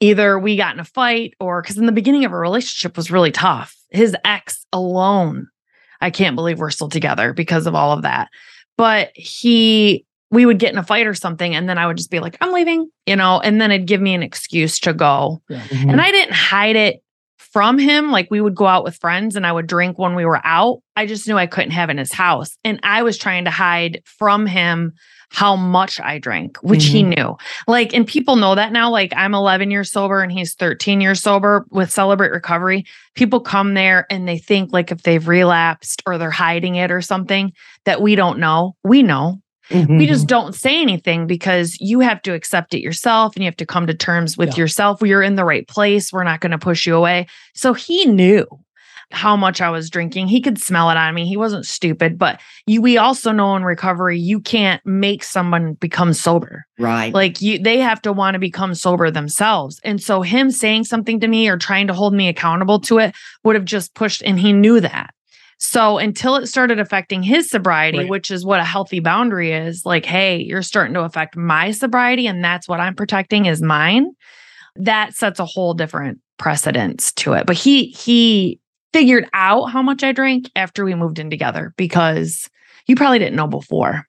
[0.00, 3.12] Either we got in a fight or because in the beginning of a relationship was
[3.12, 3.76] really tough.
[3.90, 5.46] His ex alone,
[6.00, 8.30] I can't believe we're still together because of all of that.
[8.76, 12.10] But he, we would get in a fight or something, and then I would just
[12.10, 15.40] be like, I'm leaving, you know, and then it'd give me an excuse to go.
[15.48, 15.60] Yeah.
[15.60, 15.90] Mm-hmm.
[15.90, 17.00] And I didn't hide it
[17.52, 18.10] from him.
[18.10, 20.82] Like we would go out with friends and I would drink when we were out.
[20.96, 22.56] I just knew I couldn't have in his house.
[22.64, 24.94] And I was trying to hide from him
[25.32, 27.10] how much I drank, which he mm-hmm.
[27.10, 27.36] knew.
[27.66, 28.90] Like, and people know that now.
[28.90, 32.84] Like, I'm 11 years sober and he's 13 years sober with Celebrate Recovery.
[33.14, 37.00] People come there and they think, like, if they've relapsed or they're hiding it or
[37.00, 37.52] something
[37.86, 38.76] that we don't know.
[38.84, 39.41] We know.
[39.72, 39.98] Mm-hmm.
[39.98, 43.56] We just don't say anything because you have to accept it yourself and you have
[43.56, 44.62] to come to terms with Yeah.
[44.62, 45.00] yourself.
[45.02, 46.12] You're in the right place.
[46.12, 47.26] We're not going to push you away.
[47.54, 48.46] So he knew
[49.10, 50.28] how much I was drinking.
[50.28, 51.26] He could smell it on me.
[51.26, 56.14] He wasn't stupid, but you we also know in recovery you can't make someone become
[56.14, 56.64] sober.
[56.78, 57.12] right.
[57.12, 59.80] Like you they have to want to become sober themselves.
[59.84, 63.14] And so him saying something to me or trying to hold me accountable to it
[63.44, 65.10] would have just pushed and he knew that.
[65.64, 68.08] So until it started affecting his sobriety, Right.
[68.08, 72.26] which is what a healthy boundary is, like hey, you're starting to affect my sobriety
[72.26, 74.10] and that's what I'm protecting is mine.
[74.74, 77.46] That sets a whole different precedence to it.
[77.46, 78.58] But he he
[78.92, 82.50] figured out how much I drank after we moved in together because
[82.88, 84.04] you probably didn't know before.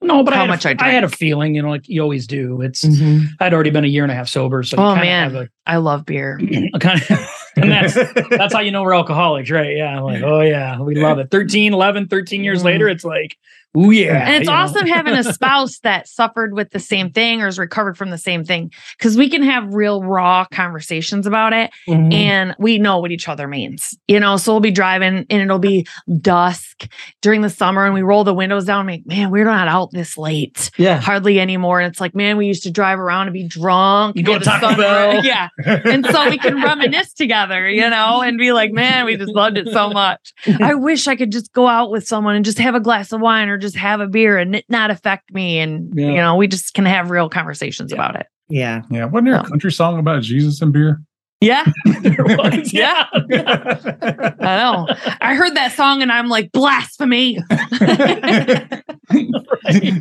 [0.00, 1.68] No, but How much I had, much a, I I had a feeling, you know,
[1.70, 2.62] like you always do.
[2.62, 3.26] It's Mhm.
[3.40, 5.34] I'd already been a year and a half sober, so Oh, kinda man.
[5.34, 6.38] have I love beer.
[6.40, 7.18] a, a kind of,
[7.56, 7.94] and that's
[8.30, 9.76] that's how you know we're alcoholics, right?
[9.76, 11.30] Yeah, like oh yeah, we love it.
[11.30, 12.66] 13, 11, 13 years mm-hmm.
[12.66, 13.36] later, it's like,
[13.74, 17.46] oh yeah, And it's awesome having a spouse that suffered with the same thing or
[17.46, 21.70] has recovered from the same thing because we can have real raw conversations about it
[21.88, 22.12] Mm-hmm.
[22.12, 23.96] and we know what each other means.
[24.08, 25.86] You know, so we'll be driving and it'll be
[26.20, 26.88] dusk
[27.20, 29.90] during the summer and we roll the windows down and make, man, we're not out
[29.92, 31.00] this late yeah.
[31.00, 31.80] hardly anymore.
[31.80, 34.16] And it's like, man, we used to drive around and be drunk.
[34.16, 35.24] You go to Taco Bell.
[35.24, 35.48] Yeah.
[35.64, 39.58] And so we can reminisce together, you know, and be like, man, we just loved
[39.58, 40.32] it so much.
[40.60, 43.20] I wish I could just go out with someone and just have a glass of
[43.20, 45.58] wine or just have a beer and it not affect me.
[45.58, 46.06] And, Yeah.
[46.10, 47.96] you know, we just can have real conversations Yeah.
[47.96, 48.26] about it.
[48.48, 48.82] Yeah.
[48.90, 49.06] Yeah.
[49.06, 51.00] Wasn't there a country song about Jesus and beer?
[51.40, 51.64] Yeah.
[52.02, 53.04] There was, Yeah.
[53.14, 54.86] I know.
[55.22, 57.38] I heard that song and I'm like, blasphemy.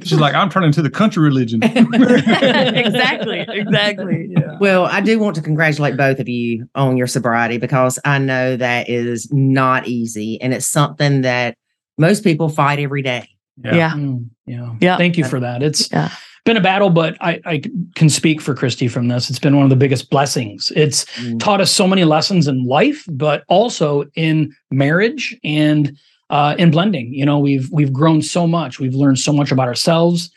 [0.03, 1.61] She's like, I'm turning to the country religion.
[1.63, 3.45] exactly.
[3.47, 4.27] Exactly.
[4.37, 4.57] Yeah.
[4.59, 8.57] Well, I do want to congratulate both of you on your sobriety because I know
[8.57, 11.55] that is not easy and it's something that
[11.97, 13.29] most people fight every day.
[13.63, 13.75] Yeah.
[13.75, 13.91] Yeah.
[13.93, 14.73] Mm, yeah.
[14.81, 14.97] Yeah.
[14.97, 15.61] Thank you for that.
[15.61, 16.09] It's Yeah.
[16.45, 17.61] been a battle, but I, I
[17.95, 19.29] can speak for Kristy from this.
[19.29, 20.71] It's been one of the biggest blessings.
[20.75, 21.39] It's Mm.
[21.39, 25.95] taught us so many lessons in life, but also in marriage and
[26.29, 27.13] uh, in blending.
[27.13, 28.79] You know, we've we've grown so much.
[28.79, 30.31] We've learned so much about ourselves,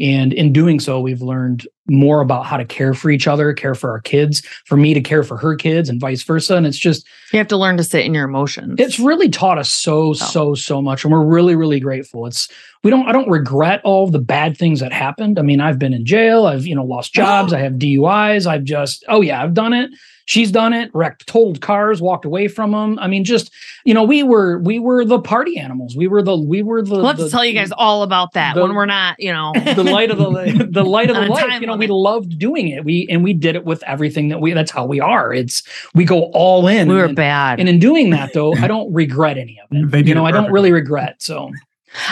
[0.00, 3.74] and in doing so, we've learned more about how to care for each other, care
[3.74, 4.40] for our kids.
[4.66, 6.56] For me to care for her kids, and vice versa.
[6.56, 8.76] And it's just You have to learn to sit in your emotions.
[8.78, 10.12] it's really taught us so oh.
[10.12, 12.48] so so much and we're really really grateful it's
[12.84, 15.92] we don't i don't regret all the bad things that happened i mean i've been
[15.94, 17.20] in jail i've you know lost oh.
[17.22, 19.90] jobs i have duis i've just oh yeah i've done it
[20.26, 23.52] she's done it wrecked totaled cars walked away from them i mean just
[23.84, 26.96] you know we were we were the party animals we were the we were the
[26.96, 29.52] We'll the, tell you guys all about that the- when we're not, you know.
[29.74, 31.46] the light of the the light of the On a life.
[31.48, 32.84] time You know, we loved doing it.
[32.84, 34.52] We and we did it with everything that we.
[34.52, 35.32] That's how we are.
[35.32, 35.62] It's
[35.94, 36.88] we go all in.
[36.88, 37.60] we were and, bad.
[37.60, 39.90] and in doing that, though, I don't regret any of it.
[39.90, 41.22] They you know, it I don't really regret.
[41.22, 41.50] So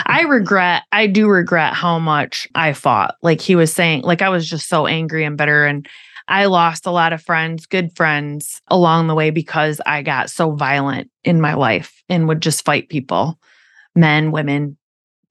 [0.05, 3.15] I regret, I do regret how much I fought.
[3.21, 5.65] Like he was saying, like I was just so angry and bitter.
[5.65, 5.87] And
[6.27, 10.51] I lost a lot of friends, good friends along the way because I got so
[10.51, 13.39] violent in my life and would just fight people,
[13.95, 14.77] men, women,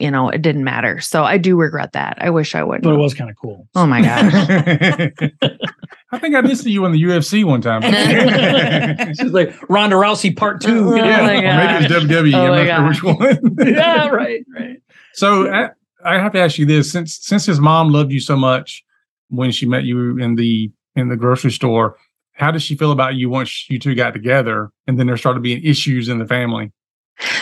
[0.00, 1.00] you know, it didn't matter.
[1.00, 2.16] So I do regret that.
[2.20, 2.84] I wish I wouldn't.
[2.84, 3.68] but it was kind of cool.
[3.74, 4.32] Oh my gosh.
[6.12, 7.82] I think I did see you in the UFC one time.
[9.14, 10.70] She's like Ronda Rousey part two.
[10.90, 12.34] Oh yeah, or maybe it's WWE.
[12.34, 13.56] Oh my I'm not sure which one.
[13.68, 14.82] yeah, right, right.
[15.12, 15.70] So I,
[16.04, 18.82] I have to ask you this: since since his mom loved you so much
[19.28, 21.96] when she met you in the in the grocery store,
[22.32, 25.42] how did she feel about you once you two got together, and then there started
[25.42, 26.72] being issues in the family?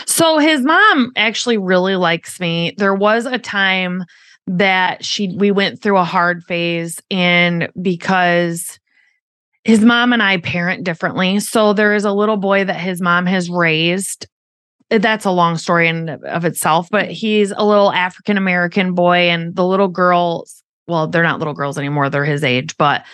[0.06, 2.74] So his mom actually really likes me.
[2.76, 4.04] There was a time
[4.46, 8.78] that she we went through a hard phase and because
[9.64, 11.40] his mom and I parent differently.
[11.40, 14.26] So there is a little boy that his mom has raised.
[14.88, 19.54] That's a long story in of itself, but he's a little African American boy and
[19.54, 23.04] the little girls, well, they're not little girls anymore, they're his age, but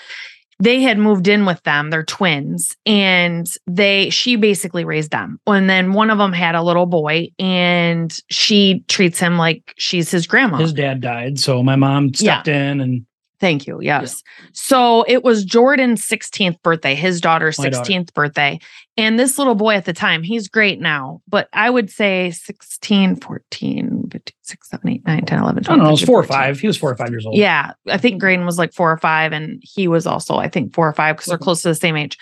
[0.58, 1.90] they had moved in with them.
[1.90, 2.76] They're twins.
[2.86, 5.38] And they she basically raised them.
[5.46, 10.11] And then one of them had a little boy and she treats him like she's
[10.11, 10.59] his grandma.
[10.59, 13.07] His dad died, so my mom stepped in and
[13.41, 13.80] Thank you.
[13.82, 14.22] Yes.
[14.53, 17.91] So it was Jordan's 16th birthday, his daughter's My daughter.
[17.91, 18.61] 16th birthday.
[18.97, 23.16] And this little boy at the time, he's great now, but I would say 16,
[23.16, 25.64] 14, 15, 16, 17, 8, 9, 10, 11, I 12.
[25.66, 26.61] don't know, it was 13, four or five.
[26.61, 27.37] He was four or five years old.
[27.37, 27.72] Yeah.
[27.89, 30.89] I think Graydon was like four or five, and he was also, I think, four
[30.89, 31.45] or five because they're mm-hmm.
[31.45, 32.16] close to the same age.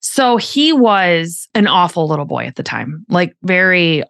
[0.00, 4.02] So he was an awful little boy at the time, like very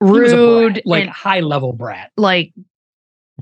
[0.00, 2.64] brat, rude, like and high level brat, like he'd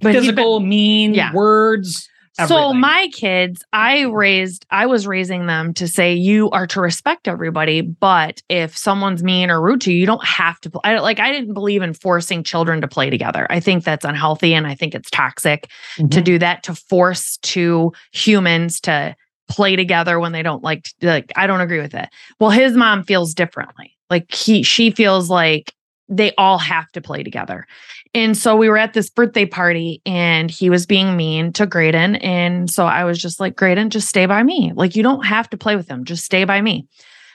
[0.01, 1.33] been- physical, mean, Yeah.
[1.33, 2.09] words.
[2.47, 7.29] So my kids, I raised, I was raising them to say you are to respect
[7.29, 10.71] everybody, but if someone's mean or rude to you, you don't have to.
[10.85, 11.19] I like.
[11.19, 13.47] I didn't believe in forcing children to play together.
[13.49, 16.25] I think that's unhealthy, and I think it's toxic to Mhm.
[16.25, 19.17] do that to force two humans to
[19.49, 20.89] play together when they don't like.
[21.01, 22.09] Like I don't agree with it.
[22.39, 23.97] Well, his mom feels differently.
[24.11, 25.73] Like he, she feels like
[26.09, 27.67] they all have to play together.
[28.15, 32.17] And so we were at this birthday party and he was being mean to Graydon.
[32.17, 34.73] And so I was just like, Graydon, just stay by me.
[34.75, 36.87] Like, you don't have to play with him, just stay by me.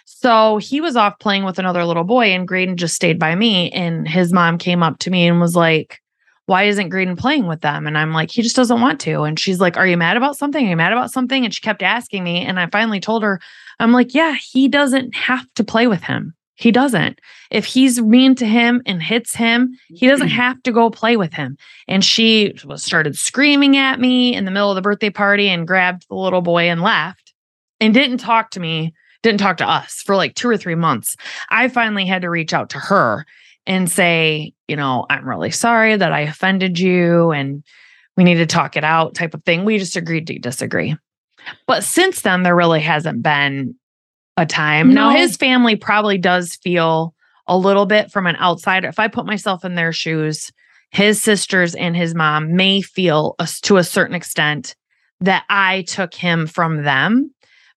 [0.05, 3.71] So he was off playing with another little boy and Graydon just stayed by me.
[3.71, 6.01] And his mom came up to me and was like,
[6.45, 7.87] why isn't Graydon playing with them?
[7.87, 9.21] And I'm like, he just doesn't want to.
[9.21, 10.65] And she's like, Are you mad about something?
[10.65, 11.45] Are you mad about something?
[11.45, 12.41] And she kept asking me.
[12.41, 13.39] And I finally told her,
[13.79, 16.33] I'm like, Yeah, he doesn't have to play with him.
[16.61, 17.19] He doesn't.
[17.49, 21.33] If he's mean to him and hits him, he doesn't have to go play with
[21.33, 21.57] him.
[21.87, 25.67] And she was started screaming at me in the middle of the birthday party and
[25.67, 27.33] grabbed the little boy and left
[27.79, 28.93] and didn't talk to me,
[29.23, 31.17] didn't talk to us for like two or three months.
[31.49, 33.25] I finally had to reach out to her
[33.65, 37.63] and say, you know, I'm really sorry that I offended you and
[38.17, 39.65] we need to talk it out type of thing.
[39.65, 40.95] We just agreed to disagree.
[41.65, 43.75] But since then, there really hasn't been
[44.37, 44.93] a time.
[44.93, 45.15] Now, No.
[45.15, 47.13] his family probably does feel
[47.47, 48.87] a little bit from an outsider.
[48.87, 50.51] If I put myself in their shoes,
[50.91, 54.75] his sisters and his mom may feel a, to a certain extent
[55.19, 57.31] that I took him from them.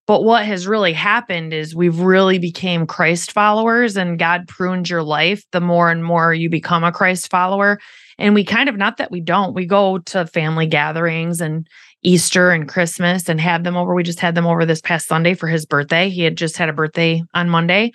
[0.06, 5.02] But what has really happened is we've really became Christ followers and God pruned your
[5.02, 7.78] life the more and more you become a Christ follower.
[8.18, 11.66] And we kind of, not that we don't, we go to family gatherings and
[12.04, 13.94] Easter and Christmas and have them over.
[13.94, 16.10] We just had them over this past Sunday for his birthday.
[16.10, 17.92] He had just had a birthday on Monday.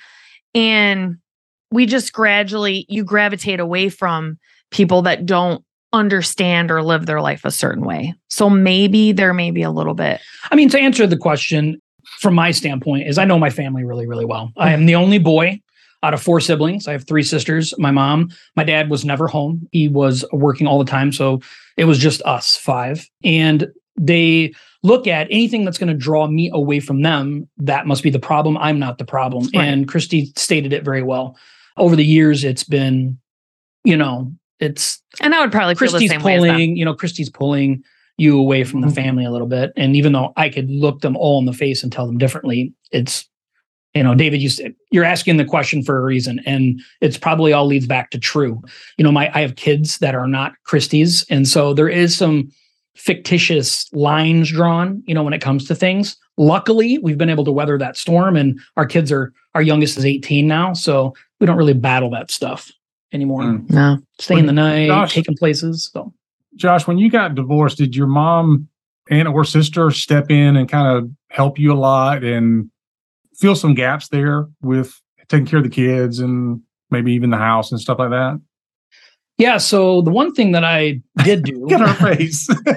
[0.53, 1.17] And
[1.71, 4.37] we just gradually, you gravitate away from
[4.71, 8.13] people that don't understand or live their life a certain way.
[8.27, 10.21] So maybe there may be a little bit.
[10.51, 11.79] I mean, to answer the question
[12.19, 14.51] from my standpoint, is I know my family really, really well.
[14.57, 15.61] I am the only boy
[16.01, 16.87] out of four siblings.
[16.87, 17.73] I have three sisters.
[17.77, 19.67] My mom, my dad was never home.
[19.71, 21.11] He was working all the time.
[21.11, 21.41] So
[21.77, 23.07] it was just us five.
[23.23, 23.67] And
[23.99, 27.47] they look at anything that's going to draw me away from them.
[27.57, 28.57] That must be the problem.
[28.57, 29.43] I'm not the problem.
[29.53, 29.65] Right.
[29.65, 31.37] And Kristy stated it very well.
[31.75, 33.19] Over the years, it's been,
[33.83, 36.51] you know, it's And I would probably feel the Kristy's same way as them.
[36.55, 37.83] pulling, you know, Kristy's pulling
[38.17, 38.95] you away from the Mhm.
[38.95, 39.71] family a little bit.
[39.77, 42.73] And even though I could look them all in the face and tell them differently,
[42.91, 43.27] it's,
[43.93, 47.53] you know, David, you said you're asking the question for a reason, and it's probably
[47.53, 48.61] all leads back to true.
[48.97, 52.49] You know, my I have kids that are not Kristy's, and so there is some
[52.99, 55.01] fictitious lines drawn.
[55.07, 56.17] You know, when it comes to things.
[56.37, 60.05] Luckily, we've been able to weather that storm, and our kids are our youngest is
[60.05, 62.71] 18 now, so we don't really battle that stuff
[63.11, 63.43] anymore.
[63.43, 63.69] Mm.
[63.69, 63.97] No.
[64.19, 65.89] Staying the night, Josh- taking places.
[65.91, 66.13] So.
[66.55, 68.67] Josh, when you got divorced, did your mom,
[69.09, 72.69] and or sister step in and kind of help you a lot and
[73.35, 74.93] fill some gaps there with
[75.29, 78.39] taking care of the kids and maybe even the house and stuff like that?
[79.39, 79.57] Yeah.
[79.57, 82.47] So the one thing that I did do, Get her face.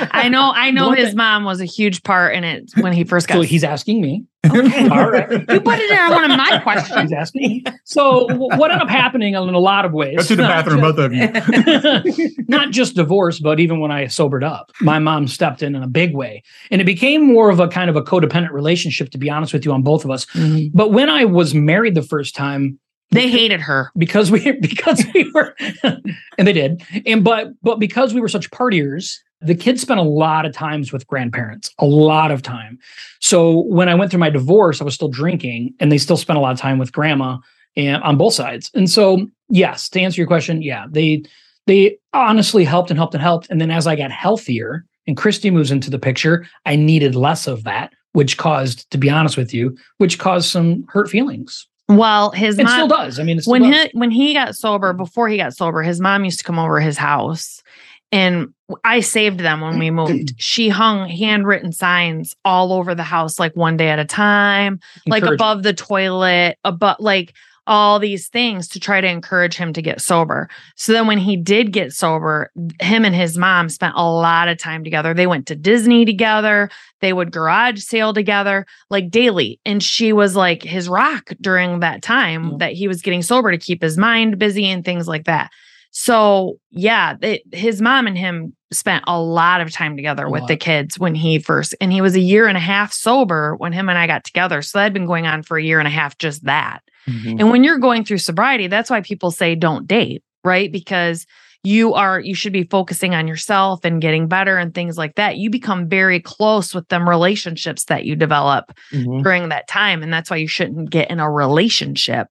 [0.00, 2.92] I know, I know one his thing- mom was a huge part in it when
[2.92, 4.24] he first got so he's asking me.
[4.46, 4.88] Okay.
[4.88, 5.30] All right.
[5.30, 7.02] You put it in one of my questions.
[7.02, 7.64] He's asking me.
[7.84, 10.16] So what ended up happening in a lot of ways?
[10.18, 12.44] Go to the bathroom, just- both of you.
[12.48, 15.86] not just divorce, but even when I sobered up, my mom stepped in in a
[15.88, 16.42] big way.
[16.70, 19.64] And it became more of a kind of a codependent relationship, to be honest with
[19.64, 20.26] you, on both of us.
[20.26, 20.76] Mm-hmm.
[20.76, 22.78] But when I was married the first time,
[23.14, 23.90] They hated her.
[23.96, 26.82] because we because we were and they did.
[27.06, 30.90] And but but because we were such partiers the kids spent a lot of times
[30.90, 32.78] with grandparents a lot of time.
[33.20, 36.38] So when i went through my divorce i was still drinking and they still spent
[36.38, 37.38] a lot of time with grandma
[37.76, 38.70] and on both sides.
[38.74, 41.22] And so yes to answer your question yeah they
[41.66, 43.50] they honestly helped and helped and helped.
[43.50, 47.46] And then as i got healthier and christy moves into the picture i needed less
[47.46, 52.30] of that which caused to be honest with you which caused some hurt feelings Well,
[52.30, 53.18] his it mom still does.
[53.18, 56.24] I mean it's when he when he got sober, before he got sober, his mom
[56.24, 57.62] used to come over his house,
[58.10, 58.54] and
[58.84, 60.34] I saved them when we moved.
[60.38, 65.24] she hung handwritten signs all over the house, like one day at a time, like
[65.24, 67.34] above the toilet, above like
[67.66, 70.48] all these things to try to encourage him to get sober.
[70.76, 72.50] So then when he did get sober,
[72.80, 75.14] him and his mom spent a lot of time together.
[75.14, 79.60] They went to Disney together, they would garage sale together like daily.
[79.64, 82.56] And she was like his rock during that time Yeah.
[82.58, 85.50] that he was getting sober to keep his mind busy and things like that.
[85.96, 90.46] So yeah, it, his mom and him spent a lot of time together A with
[90.48, 93.72] the kids when he first, and he was a year and a half sober when
[93.72, 94.60] him and I got together.
[94.60, 96.80] So that had been going on for a year and a half, just that.
[97.08, 97.40] Mhm.
[97.40, 100.70] And when you're going through sobriety, that's why people say don't date, right?
[100.72, 101.26] Because
[101.66, 105.38] you are you should be focusing on yourself and getting better and things like that.
[105.38, 109.22] You become very close with them relationships that you develop Mhm.
[109.22, 112.26] during that time and that's why you shouldn't get in a relationship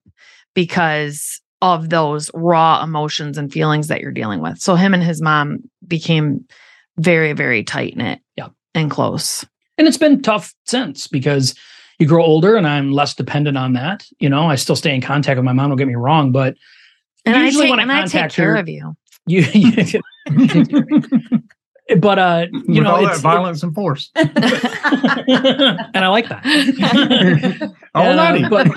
[0.53, 4.59] because of those raw emotions and feelings that you're dealing with.
[4.59, 6.41] So him and his mom became
[6.97, 8.49] very very tight knit Yeah.
[8.75, 9.45] and close.
[9.77, 11.55] And it's been tough since because
[11.99, 14.05] you grow older and I'm less dependent on that.
[14.19, 16.55] You know, I still stay in contact with my mom, don't get me wrong, but
[17.25, 18.95] And Usually I take, when I and I take contact care her- of you.
[19.27, 20.01] you, you
[21.99, 24.09] but uh you With know all that it's violence and force.
[24.15, 24.29] and
[25.95, 27.73] I like that.
[27.95, 28.67] All Uh, but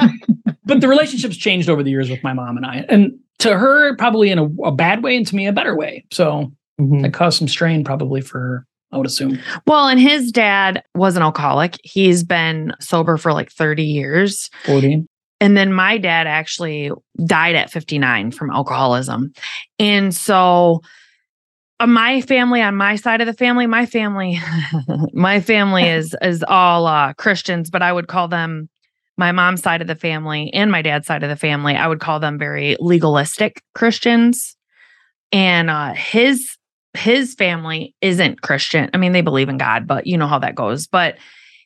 [0.64, 3.94] but the relationship's changed over the years with my mom and I, and to her
[3.96, 6.04] probably in a, a bad way, and to me a better way.
[6.12, 7.06] So Mhm.
[7.06, 8.66] it caused some strain probably for her.
[8.92, 9.38] I would assume.
[9.66, 11.78] Well, and his dad was an alcoholic.
[11.82, 14.48] He's been sober for like 30 years.
[14.64, 15.06] Forty.
[15.40, 16.90] And then my dad actually
[17.26, 19.32] died at 59 from alcoholism.
[19.78, 20.80] And so
[21.78, 24.38] uh, my family on my side of the family, my family,
[25.12, 28.68] my family is is all uh, Christians, but I would call them
[29.18, 31.74] my mom's side of the family and my dad's side of the family.
[31.74, 34.56] I would call them very legalistic Christians.
[35.32, 36.56] And uh, his
[36.96, 38.90] his family isn't Christian.
[38.92, 40.86] I mean, they believe in God, but you know how that goes.
[40.86, 41.16] But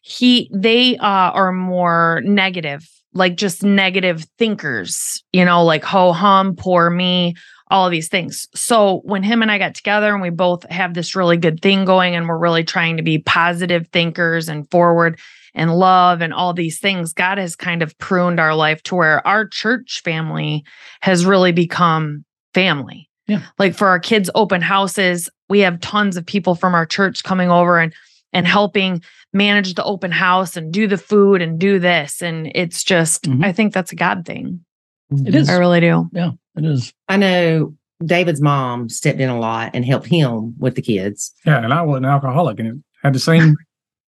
[0.02, 6.54] he they uh, are more negative like just negative thinkers you know like ho hum
[6.54, 7.34] poor me
[7.68, 11.16] all these things so when him and i got together and we both have this
[11.16, 15.18] really good thing going and we're really trying to be positive thinkers and forward
[15.54, 19.26] and love and all these things god has kind of pruned our life to where
[19.26, 20.64] our church family
[21.00, 22.24] has really become
[22.54, 23.42] family Yeah.
[23.58, 27.50] like for our kids open houses we have tons of people from our church coming
[27.50, 27.92] over and
[28.32, 29.02] and helping
[29.32, 33.44] manage the open house and do the food and do this and it's just Mhm.
[33.44, 34.64] i think that's a god thing
[35.12, 35.48] It is.
[35.48, 36.92] i really do Yeah, it is.
[37.08, 37.74] I know
[38.04, 41.34] David's mom stepped in a lot and helped him with the kids.
[41.44, 43.56] Yeah, and I was an alcoholic, and it had the same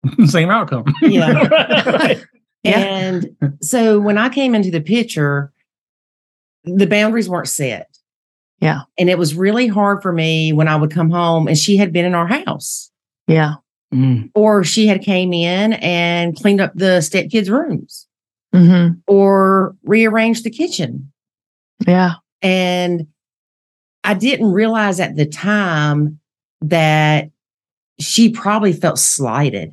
[0.28, 0.86] same outcome.
[1.01, 1.47] Yeah.
[1.88, 2.24] Right.
[2.63, 2.78] Yeah.
[2.80, 5.51] And so when I came into the picture,
[6.65, 7.88] the boundaries weren't set.
[8.62, 8.82] Yeah.
[8.97, 11.93] And it was really hard for me when I would come home and she had
[11.93, 12.91] been in our house
[13.28, 13.55] yeah
[13.91, 14.30] Mm.
[14.36, 18.05] or she had came in and cleaned up the stepkids' rooms
[18.53, 21.12] hmm or rearranged the kitchen.
[21.88, 23.07] yeah And
[24.03, 26.20] I didn't realize at the time
[26.62, 27.32] that
[27.99, 29.72] she probably felt slighted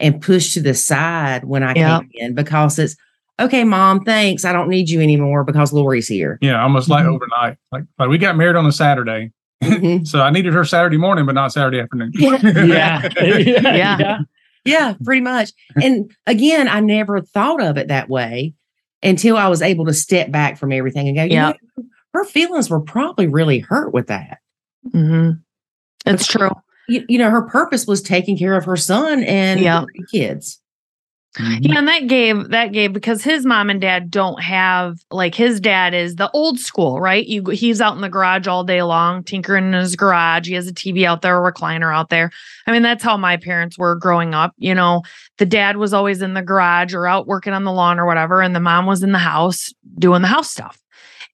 [0.00, 2.00] and pushed to the side when I Yeah.
[2.00, 2.96] came in because it's
[3.42, 4.44] okay, mom, thanks.
[4.44, 6.38] I don't need you anymore because Lori's here.
[6.40, 7.14] Yeah, almost like Mhm.
[7.14, 7.56] overnight.
[7.70, 9.30] Like, like we got married on a Saturday,
[9.62, 10.06] Mhm.
[10.06, 12.12] so I needed her Saturday morning, but not Saturday afternoon.
[12.18, 12.36] Yeah.
[12.62, 13.08] Yeah.
[13.20, 13.38] yeah.
[13.38, 13.96] Yeah.
[13.98, 14.18] Yeah.
[14.64, 15.50] yeah, pretty much.
[15.82, 18.54] And again, I never thought of it that way
[19.02, 21.52] until I was able to step back from everything and go, you Yeah.
[21.76, 21.84] know,
[22.14, 24.38] her feelings were probably really hurt with that.
[24.92, 25.30] hmm
[26.04, 26.50] it's true
[26.88, 29.84] You, you know, her purpose was taking care of her son and Yeah.
[30.12, 30.58] the
[31.34, 31.58] kids.
[31.62, 35.60] yeah and that gave that gave because his mom and dad don't have like his
[35.60, 37.26] dad is the old school right?
[37.26, 40.48] You he's out in the garage all day long tinkering in his garage.
[40.48, 42.30] He has a tv out there a recliner out there.
[42.66, 45.02] I mean that's how my parents were growing up you know?
[45.38, 48.42] The dad was always in the garage or out working on the lawn or whatever
[48.42, 50.78] and the mom was in the house doing the house stuff.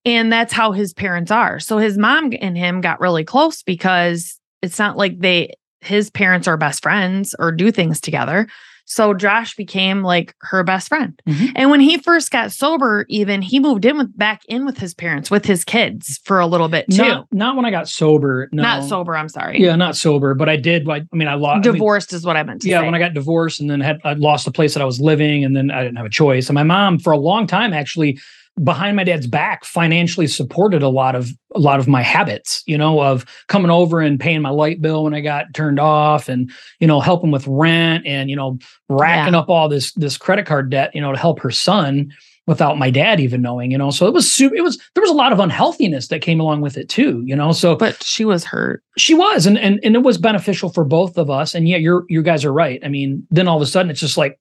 [0.04, 1.60] And that's how his parents are.
[1.60, 6.48] So his mom and him got really close because it's not like they his parents
[6.48, 8.48] are best friends or do things together
[8.88, 11.20] so Josh became like her best friend.
[11.28, 11.52] Mhm.
[11.54, 14.94] And when he first got sober, even he moved in with back in with his
[14.94, 16.96] parents, with his kids for a little bit too.
[17.02, 18.48] Not, not when I got sober.
[18.50, 18.62] No.
[18.62, 19.60] Not sober, I'm sorry.
[19.60, 20.86] Yeah, not sober, but I did.
[20.86, 21.66] Like, I mean, I lost.
[21.66, 22.86] I mean, Divorced is what I meant to yeah, say.
[22.86, 25.44] when I got divorced and then had I lost the place that I was living,
[25.44, 26.48] and then I didn't have a choice.
[26.48, 28.18] And my mom, for a long time, actually
[28.62, 32.62] behind my dad's back, financially supported a lot of a lot of my habits.
[32.66, 36.28] You know, of coming over and paying my light bill when I got turned off,
[36.28, 36.50] and
[36.80, 40.70] you know, helping with rent, and you know, racking up all this this credit card
[40.70, 40.90] debt.
[40.94, 42.12] You know, to help her son
[42.46, 43.70] without my dad even knowing.
[43.70, 46.20] You know, so it was super it was there was a lot of unhealthiness that
[46.22, 47.22] came along with it too.
[47.26, 48.82] You know, so but she was hurt.
[48.96, 51.54] she was, and and and it was beneficial for both of us.
[51.54, 52.80] And yeah, you're you guys are right.
[52.84, 54.38] I mean, then all of a sudden it's just like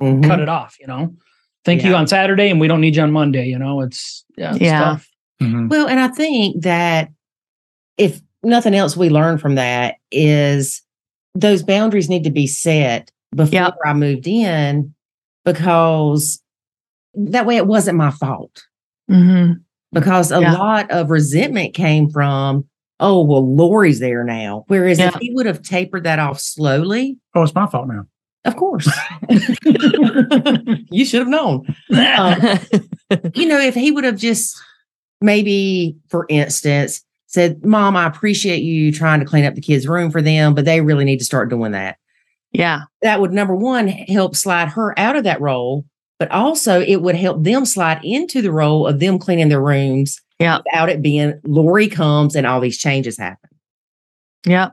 [0.00, 0.24] Mhm.
[0.26, 0.76] cut it off.
[0.80, 1.14] You know,
[1.64, 3.46] thank you on Saturday, and we don't need you on Monday.
[3.46, 4.80] You know, it's yeah, it's Yeah.
[4.80, 5.08] tough.
[5.40, 5.68] Mhm.
[5.68, 7.10] Well, and I think that
[7.98, 10.82] if nothing else we learn from that is
[11.34, 13.74] those boundaries need to be set before Yep.
[13.86, 14.94] I moved in
[15.44, 16.42] because
[17.14, 18.62] that way it wasn't my fault.
[19.10, 19.54] Mm-hmm.
[19.92, 20.54] because a Yeah.
[20.54, 22.64] lot of resentment came from,
[23.00, 24.64] oh, well, Lori's there now.
[24.68, 28.06] Whereas if he would have tapered that off slowly, Oh, it's my fault now.
[28.44, 28.88] Of course,
[30.90, 31.66] you should have known.
[31.90, 32.58] Um,
[33.34, 34.56] you know, if he would have just
[35.20, 40.10] maybe, for instance, said, Mom, I appreciate you trying to clean up the kids' room
[40.10, 41.96] for them, but they really need to start doing that.
[42.52, 42.82] yeah.
[43.02, 45.84] That would, number one, help slide her out of that role,
[46.18, 50.20] but also it would help them slide into the role of them cleaning their rooms
[50.38, 50.58] Yeah.
[50.58, 53.48] without it being Lori comes and all these changes happen.
[54.44, 54.70] Yeah.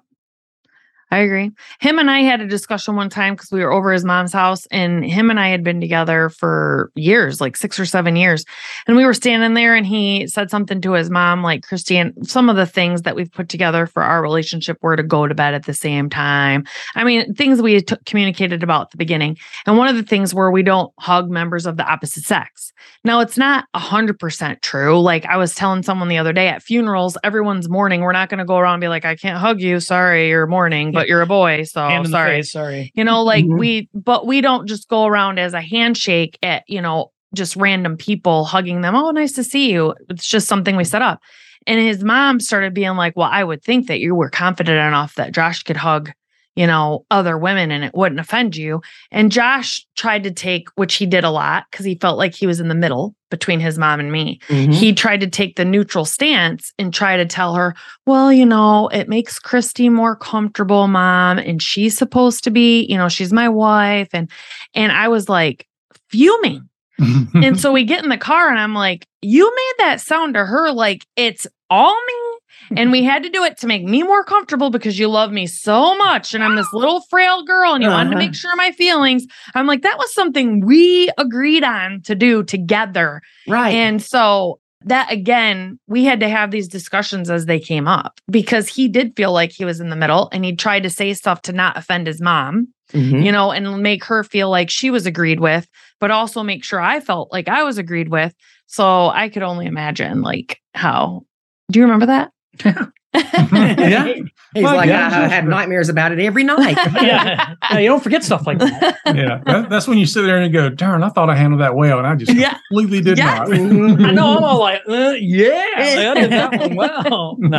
[1.12, 1.52] I agree.
[1.80, 4.68] Him and I had a discussion one time because we were over his mom's house,
[4.68, 8.46] and him and I had been together for years, like six or seven years.
[8.86, 12.48] And we were standing there, and he said something to his mom, like Christian, some
[12.48, 15.56] of the things that we've put together for our relationship were to go to bed
[15.56, 16.64] at the same time.
[16.96, 19.38] I mean, things we t- communicated about at the beginning.
[19.66, 22.72] And one of the things where we don't hug members of the opposite sex.
[23.04, 25.02] Now, it's not 100% true.
[25.02, 28.02] Like I was telling someone the other day at funerals, everyone's mourning.
[28.02, 29.80] We're not going to go around and be like, I can't hug you.
[29.80, 31.64] Sorry, you're mourning, but you're a boy.
[31.64, 32.38] So Hand in the sorry.
[32.38, 32.92] face, sorry.
[32.96, 33.58] You know, like Mhm.
[33.60, 37.96] we, but we don't just go around as a handshake at, you know, just random
[37.98, 38.96] people hugging them.
[38.96, 39.94] Oh, nice to see you.
[40.10, 41.20] It's just something we set up.
[41.68, 45.16] And his mom started being like, Well, I would think that you were confident enough
[45.16, 46.12] that Josh could hug,
[46.56, 48.82] you know, other women and it wouldn't offend you.
[49.12, 52.48] And Josh tried to take, which he did a lot because he felt like he
[52.48, 54.72] was in the middle between his mom and me mm-hmm.
[54.72, 57.76] he tried to take the neutral stance and try to tell her,
[58.06, 62.98] well, you know, it makes Kristy more comfortable, mom, and she's supposed to be, you
[62.98, 64.10] know, she's my wife.
[64.14, 64.30] And
[64.74, 65.68] and I was like
[66.10, 66.68] fuming.
[67.34, 70.46] And so we get in the car and I'm like, you made that sound to
[70.46, 72.29] her like it's all me.
[72.78, 75.48] And we had to do it to make me more comfortable because you love me
[75.48, 76.34] so much.
[76.34, 78.26] And I'm this little frail girl and you wanted to Uh-huh.
[78.26, 79.26] make sure my feelings.
[79.56, 83.22] I'm like, that was something we agreed on to do together.
[83.48, 83.74] right.
[83.74, 88.70] And so that again, we had to have these discussions as they came up because
[88.70, 91.42] he did feel like he was in the middle and he tried to say stuff
[91.44, 93.26] to not offend his mom, Mhm.
[93.26, 95.68] you know, and make her feel like she was agreed with,
[96.00, 98.34] but also make sure I felt like I was agreed with.
[98.68, 101.24] So I could only imagine like how
[101.72, 102.32] do you remember that?
[102.64, 102.86] Yeah.
[104.54, 105.50] He's Well, like, yeah, I, sure, have sure.
[105.50, 106.76] nightmares about it every night.
[107.02, 107.54] yeah.
[107.72, 108.98] yeah, you don't forget stuff like that.
[109.06, 111.62] yeah, that, that's when you sit there and you go, "Darn, I thought I handled
[111.62, 112.58] that well, and I just Yeah.
[112.72, 113.48] completely did Yes.
[113.50, 113.52] not."
[114.08, 114.38] I know.
[114.38, 117.36] I'm all like, uh, yeah, I did that one well.
[117.40, 117.58] No.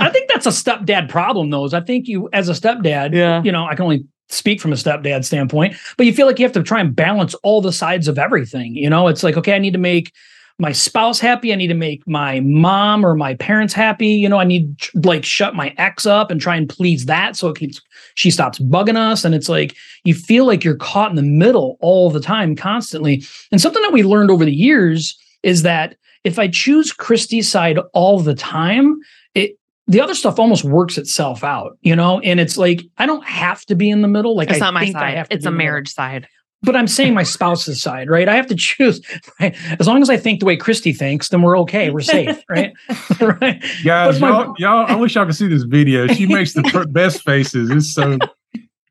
[0.00, 1.64] I think that's a stepdad problem, though.
[1.64, 3.42] Is I think you, as a stepdad, Yeah.
[3.44, 6.44] you know, I can only speak from a stepdad standpoint, but you feel like you
[6.44, 8.74] have to try and balance all the sides of everything.
[8.74, 10.12] You know, it's like, okay, I need to make
[10.58, 11.52] my spouse happy.
[11.52, 14.08] I need to make my mom or my parents happy.
[14.08, 17.48] You know, I need like shut my ex up and try and please that so
[17.48, 17.80] it keeps
[18.14, 19.24] she stops bugging us.
[19.24, 23.22] And it's like you feel like you're caught in the middle all the time, constantly.
[23.52, 27.78] And something that we learned over the years is that if I choose Kristy's side
[27.92, 28.98] all the time,
[29.34, 32.18] it the other stuff almost works itself out, you know.
[32.20, 34.34] And it's like I don't have to be in the middle.
[34.34, 35.26] Like It's I not my side.
[35.30, 35.58] It's a in the middle.
[35.58, 36.28] marriage side.
[36.66, 38.28] But I'm saying my spouse's side, right?
[38.28, 39.00] I have to choose.
[39.40, 39.56] Right?
[39.78, 41.90] As long as I think the way Kristy thinks, then we're okay.
[41.90, 42.72] We're safe, right?
[43.20, 43.64] right?
[43.84, 46.08] Guys, my- y'all, y'all, I wish y'all could see this video.
[46.08, 47.70] She makes the pr- best faces.
[47.70, 48.18] It's so.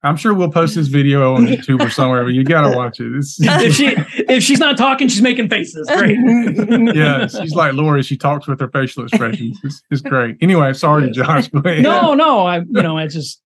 [0.03, 3.11] I'm sure we'll post this video on YouTube or somewhere, but you gotta watch it.
[3.15, 3.95] It's, if she
[4.32, 5.89] if she's not talking, she's making faces.
[5.89, 6.15] Right?
[6.95, 8.03] yeah, she's like Lori.
[8.03, 9.59] She talks with her facial expressions.
[9.63, 10.38] It's, it's great.
[10.41, 11.47] Anyway, sorry, Josh.
[11.47, 11.82] Go ahead.
[11.82, 13.41] No, no, I you know, it's just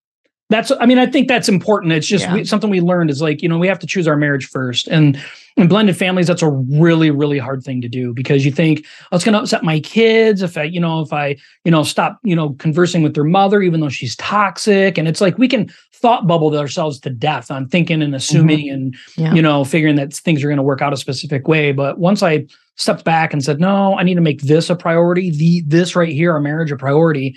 [0.50, 1.94] that's I mean, I think that's important.
[1.94, 2.34] It's just Yeah.
[2.34, 4.88] we, something we learned is like, you know, we have to choose our marriage first.
[4.88, 5.20] And
[5.58, 9.16] in blended families, that's a really, really hard thing to do because you think, oh,
[9.16, 12.36] it's gonna upset my kids if I, you know, if I, you know, stop, you
[12.36, 14.98] know, conversing with their mother, even though she's toxic.
[14.98, 18.16] And it's like we can thought bubble ourselves to death on thinking and mm-hmm.
[18.16, 19.34] assuming and Yeah.
[19.34, 21.74] you know, figuring that things are going to work out a specific way.
[21.74, 22.46] But once I
[22.76, 26.12] stepped back and said, no, I need to make this a priority, the this right
[26.14, 27.36] here, our marriage a priority,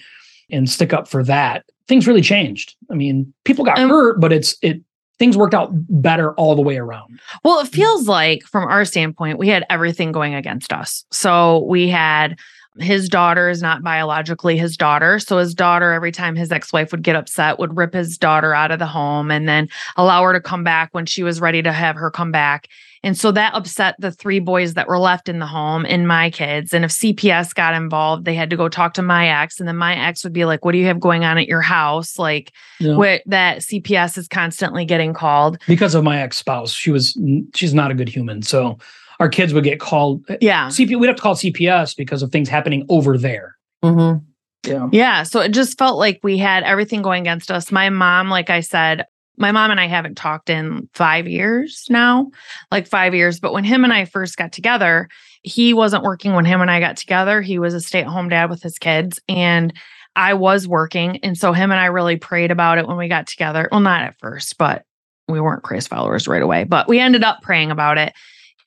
[0.50, 2.74] and stick up for that, things really changed.
[2.90, 4.80] I mean, people got Um, hurt, but it's it
[5.18, 7.20] things worked out better all the way around.
[7.44, 11.04] Well, it feels like from our standpoint, we had everything going against us.
[11.12, 12.38] So we had
[12.78, 15.18] his daughter is not biologically his daughter.
[15.18, 18.54] So his daughter, every time his ex wife would get upset, would rip his daughter
[18.54, 21.62] out of the home and then allow her to come back when she was ready
[21.62, 22.68] to have her come back.
[23.04, 26.30] And so that upset the three boys that were left in the home and my
[26.30, 26.72] kids.
[26.72, 29.58] And if CPS got involved, they had to go talk to my ex.
[29.58, 31.62] And then my ex would be like, What do you have going on at your
[31.62, 32.18] house?
[32.18, 35.58] Like, You know, what that CPS is constantly getting called.
[35.66, 37.18] because of my ex spouse, she was
[37.54, 38.42] she's not a good human.
[38.42, 38.78] So
[39.18, 40.24] our kids would get called.
[40.40, 40.68] Yeah.
[40.68, 43.56] CP, we'd have to call CPS because of things happening over there.
[43.84, 44.22] Mhm.
[44.66, 44.88] Yeah.
[44.92, 45.22] Yeah.
[45.24, 47.72] So it just felt like we had everything going against us.
[47.72, 52.30] My mom, like I said, my mom and I haven't talked in five years now,
[52.70, 53.40] like five years.
[53.40, 55.08] But when him and I first got together,
[55.42, 57.42] he wasn't working when him and I got together.
[57.42, 59.20] He was a stay at home dad with his kids.
[59.28, 59.72] And
[60.14, 61.18] I was working.
[61.22, 63.68] And so him and I really prayed about it when we got together.
[63.72, 64.84] Well, not at first, but
[65.28, 68.12] we weren't Christ followers right away, but we ended up praying about it.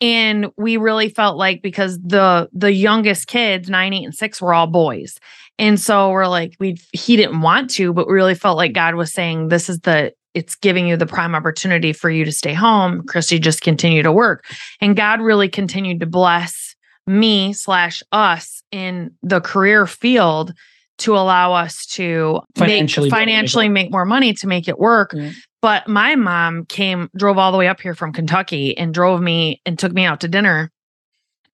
[0.01, 4.53] And we really felt like because the the youngest kids, nine, eight, and six, were
[4.53, 5.19] all boys.
[5.57, 8.95] And so we're like, we he didn't want to, but we really felt like God
[8.95, 12.53] was saying, This is the it's giving you the prime opportunity for you to stay
[12.53, 13.01] home.
[13.03, 14.45] Kristy just continue to work.
[14.81, 16.75] And God really continued to bless
[17.07, 20.53] me slash us in the career field
[20.97, 25.11] to allow us to Financially make, financially make more money to make it work.
[25.13, 25.31] Yeah.
[25.61, 29.61] But my mom came, drove all the way up here from Kentucky and drove me
[29.65, 30.71] and took me out to dinner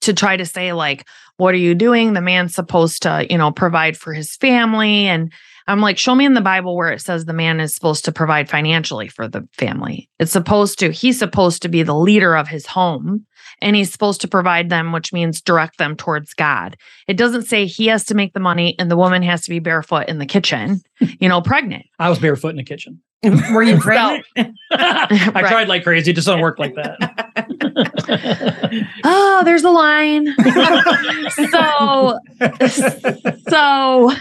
[0.02, 1.08] to try to say, like,
[1.38, 2.14] what are you doing?
[2.14, 5.08] The man's supposed to, you know, provide for his family.
[5.08, 5.32] And
[5.68, 8.12] I'm like, show me in the Bible where it says the man is supposed to
[8.12, 10.10] provide financially for the family.
[10.20, 13.26] It's supposed to, he's supposed to be the leader of his home
[13.62, 16.78] and he's supposed to provide them, which means direct them towards God.
[17.08, 19.60] It doesn't say he has to make the money and the woman has to be
[19.60, 21.86] barefoot in the kitchen, you know, pregnant.
[22.00, 23.02] I was barefoot in the kitchen.
[23.54, 24.26] Were you pregnant?
[24.72, 25.46] I Right.
[25.48, 26.10] tried like crazy.
[26.10, 26.98] It just doesn't work like that.
[29.04, 30.28] Oh, there's a line.
[31.52, 32.18] so,
[33.48, 34.12] so,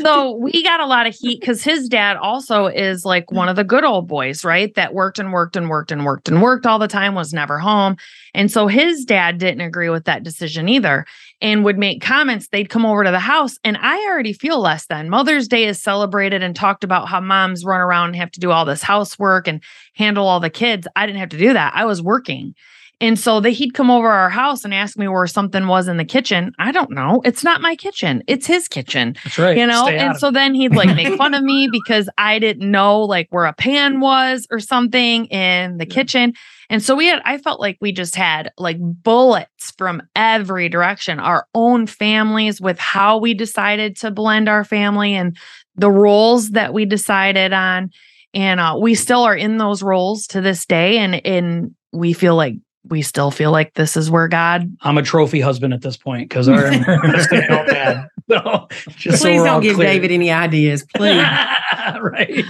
[0.00, 3.56] so we got a lot of heat because his dad also is like one of
[3.56, 4.74] the good old boys, right?
[4.74, 7.58] That worked and worked and worked and worked and worked all the time, was never
[7.58, 7.96] home.
[8.34, 11.06] And so his dad didn't agree with that decision either
[11.40, 12.48] and would make comments.
[12.48, 15.10] They'd come over to the house, and I already feel less than.
[15.10, 18.50] Mother's Day is celebrated and talked about how moms run around and have to do
[18.50, 19.62] all this housework and
[19.94, 20.86] handle all the kids.
[20.96, 21.74] I didn't have to do that.
[21.74, 22.54] I was working.
[23.00, 25.98] And so they, he'd come over our house and ask me where something was in
[25.98, 26.52] the kitchen.
[26.58, 27.20] I don't know.
[27.24, 28.22] It's not my kitchen.
[28.26, 29.56] It's his kitchen That's right.
[29.56, 32.70] you know Stay and so then he'd like make fun of me because i didn't
[32.70, 36.32] know like where a pan was or something in the kitchen
[36.70, 41.18] and so we had i felt like we just had like bullets from every direction
[41.18, 45.36] our own families with how we decided to blend our family and
[45.74, 47.90] the roles that we decided on
[48.34, 52.36] and uh, we still are in those roles to this day and and we feel
[52.36, 52.54] like
[52.88, 56.28] we still feel like this is where god I'm a trophy husband at this point
[56.28, 58.08] because our marriage is bad.
[58.28, 58.66] So,
[58.96, 59.86] just Please we're don't give clear.
[59.86, 61.22] David any ideas, please.
[62.00, 62.44] right.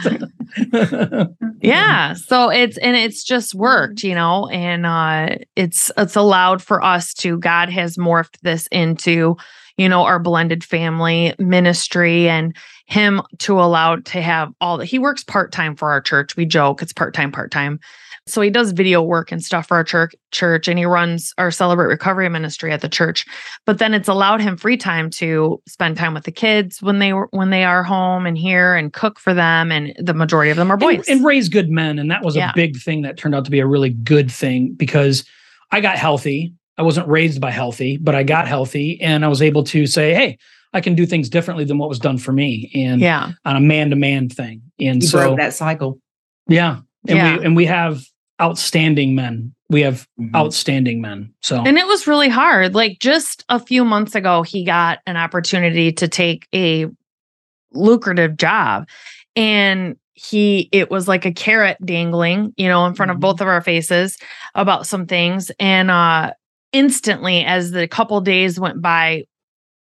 [1.60, 6.82] yeah so it's and it's just worked you know and uh it's it's allowed for
[6.82, 9.36] us to god has morphed this into
[9.76, 12.56] you know our blended family ministry and
[12.86, 16.80] him to allow to have all that he works part-time for our church we joke
[16.80, 17.78] it's part-time part-time
[18.28, 21.50] so he does video work and stuff for our church church and he runs our
[21.50, 23.24] celebrate recovery ministry at the church
[23.64, 27.12] but then it's allowed him free time to spend time with the kids when they
[27.12, 30.56] were when they are home and here and cook for them and the majority of
[30.56, 31.98] them are boys and, and raise good men.
[31.98, 32.50] And that was Yeah.
[32.50, 35.24] a big thing that turned out to be a really good thing because
[35.70, 36.52] I got healthy.
[36.78, 40.12] I wasn't raised by healthy, but I got healthy and I was able to say,
[40.14, 40.38] hey,
[40.72, 43.60] I can do things differently than what was done for me and yeah on a
[43.60, 44.62] man to man thing.
[44.80, 46.00] And You so, broke that cycle.
[46.48, 46.80] yeah.
[47.08, 47.38] And Yeah.
[47.38, 48.02] we and we have
[48.40, 49.52] outstanding men.
[49.68, 50.34] We have Mhm.
[50.36, 51.32] outstanding men.
[51.42, 52.74] So And it was really hard.
[52.74, 56.86] Like just a few months ago, he got an opportunity to take a
[57.72, 58.88] lucrative job.
[59.34, 63.20] And he, it was like a carrot dangling, you know, in front of Mhm.
[63.20, 64.16] both of our faces
[64.54, 65.50] about some things.
[65.58, 66.32] And uh
[66.72, 69.24] instantly, as the couple days went by,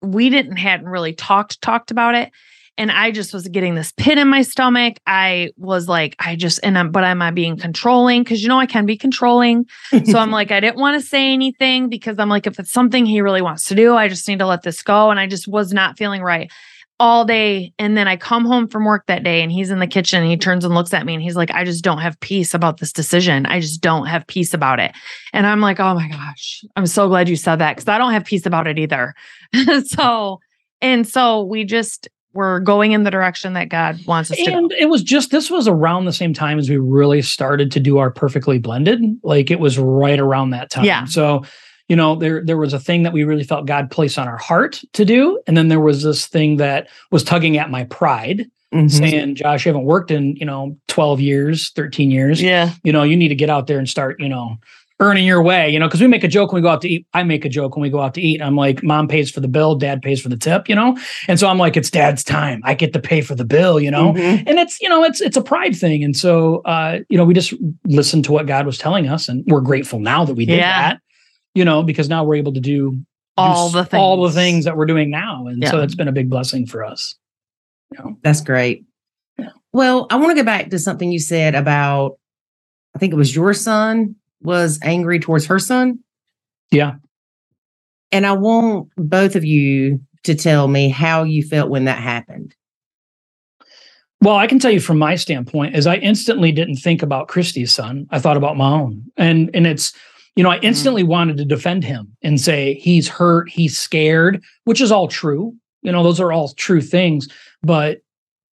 [0.01, 2.32] we didn't hadn't really talked talked about it.
[2.78, 4.97] And I just was getting this pit in my stomach.
[5.07, 8.23] I was like, I just, and I'm, but am I being controlling?
[8.23, 9.65] Because you know, I can be controlling.
[10.05, 13.05] So I'm like, I didn't want to say anything because I'm like, if it's something
[13.05, 15.09] he really wants to do, I just need to let this go.
[15.09, 16.51] And I just was not feeling right
[16.99, 17.73] all day.
[17.78, 20.30] And then I come home from work that day and he's in the kitchen and
[20.30, 22.80] he turns and looks at me and he's like, I just don't have peace about
[22.80, 23.45] this decision.
[23.45, 24.93] I just don't have peace about it.
[25.34, 28.13] And I'm like, oh my gosh, I'm so glad you said that because I don't
[28.13, 29.13] have peace about it either.
[29.86, 30.39] so,
[30.82, 34.57] and so we just, we're going in the direction that God wants us to go.
[34.57, 37.79] and it was just this was around the same time as we really started to
[37.79, 41.05] do our perfectly blended like it was right around that time Yeah.
[41.05, 41.43] so
[41.88, 44.38] you know there there was a thing that we really felt god place on our
[44.38, 48.45] heart to do and then there was this thing that was tugging at my pride
[48.73, 48.91] Mhm.
[48.91, 52.71] saying josh you haven't worked in you know 12 years 13 years Yeah.
[52.83, 54.57] you know you need to get out there and start you know
[55.02, 56.88] earning your way you know because we make a joke when we go out to
[56.88, 59.30] eat i make a joke when we go out to eat i'm like mom pays
[59.30, 61.89] for the bill dad pays for the tip you know and so i'm like it's
[61.89, 64.43] dad's time i get to pay for the bill you know Mhm.
[64.48, 67.34] and it's you know it's it's a pride thing and so uh you know we
[67.34, 67.54] just
[67.86, 70.91] listened to what god was telling us and we're grateful now that we did Yeah.
[70.91, 71.00] that
[71.54, 73.06] you know because now we're able to do, do
[73.38, 74.00] All s- the things.
[74.00, 75.84] all the things that we're doing now and so Yeah.
[75.84, 77.16] it's been a big blessing for us
[77.91, 78.86] you know That's great.
[79.74, 82.18] Well, I want to go back to something you said about,
[82.96, 84.16] I think it was your son
[84.46, 86.00] was angry towards her son.
[86.72, 86.93] Yeah.
[88.12, 92.56] And I want both of you to tell me how you felt when that happened.
[94.22, 97.72] Well, I can tell you from my standpoint is I instantly didn't think about Kristy's
[97.72, 98.08] son.
[98.12, 99.04] I thought about my own.
[99.18, 99.93] And and it's
[100.36, 101.08] you know, I instantly mm.
[101.08, 105.56] wanted to defend him and say he's hurt, he's scared, which is all true.
[105.82, 107.28] You know, those are all true things,
[107.62, 108.00] but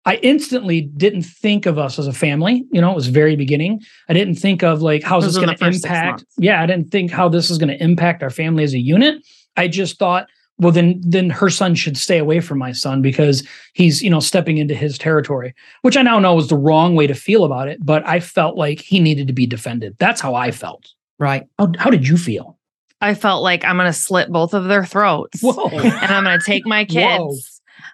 [0.07, 2.65] I instantly didn't think of us as a family.
[2.71, 3.83] You know, it was very beginning.
[4.09, 6.25] I didn't think of like how's this going to impact.
[6.39, 9.27] Yeah, I didn't think how this is going to impact our family as a unit.
[9.57, 10.29] I just thought
[10.59, 14.21] well then then her son should stay away from my son because he's you know
[14.21, 17.69] stepping into his territory which i now know was the wrong way to feel about
[17.69, 20.89] it but i felt like he needed to be defended that's how i felt
[21.19, 22.59] right how, how did you feel
[23.01, 25.69] i felt like i'm going to slit both of their throats Whoa.
[25.69, 27.35] and i'm going to take my kids Whoa.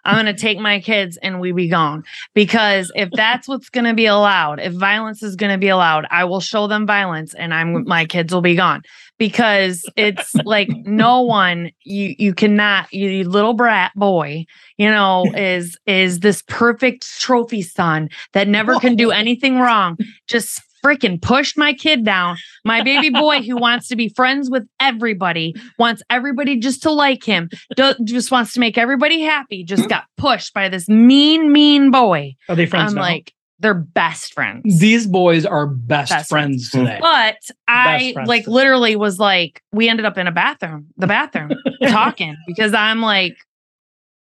[0.05, 2.05] I'm going to take my kids and we be gone.
[2.35, 6.07] Because if that's what's going to be allowed, if violence is going to be allowed,
[6.11, 8.83] I will show them violence and I'm my kids will be gone.
[9.19, 14.47] Because it's like no one you you cannot you little brat boy,
[14.79, 19.97] you know, is is this perfect trophy son that never can do anything wrong.
[20.27, 22.37] Just freaking pushed my kid down.
[22.65, 27.25] My baby boy, who wants to be friends with everybody, wants everybody just to like
[27.25, 31.91] him, do, just wants to make everybody happy, just got pushed by this mean, mean
[31.91, 32.35] boy.
[32.49, 32.93] Are they friends?
[32.93, 33.03] I'm now?
[33.03, 34.81] like, they're best friends.
[34.81, 36.79] These boys are best, best friends, friends hmm.
[36.81, 36.99] today.
[37.01, 38.53] But I like today.
[38.53, 41.53] literally was like, we ended up in a bathroom, the bathroom,
[41.89, 43.37] talking because I'm like,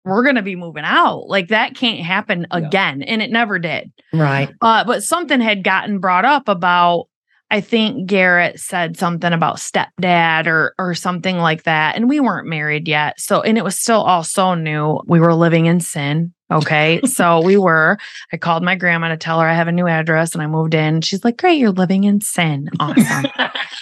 [0.06, 1.26] we're going to be moving out.
[1.26, 3.00] Like that can't happen again.
[3.00, 3.06] Yeah.
[3.08, 3.92] And it never did.
[4.12, 4.48] Right.
[4.62, 7.08] Uh, but something had gotten brought up about,
[7.50, 11.96] I think Garrett said something about stepdad or or something like that.
[11.96, 13.20] And we weren't married yet.
[13.20, 15.00] So and it was still all so new.
[15.06, 16.32] We were living in sin.
[16.50, 17.00] Okay.
[17.04, 17.98] so we were.
[18.32, 20.74] I called my grandma to tell her I have a new address and I moved
[20.74, 21.00] in.
[21.00, 22.68] She's like, Great, you're living in sin.
[22.78, 23.26] Awesome.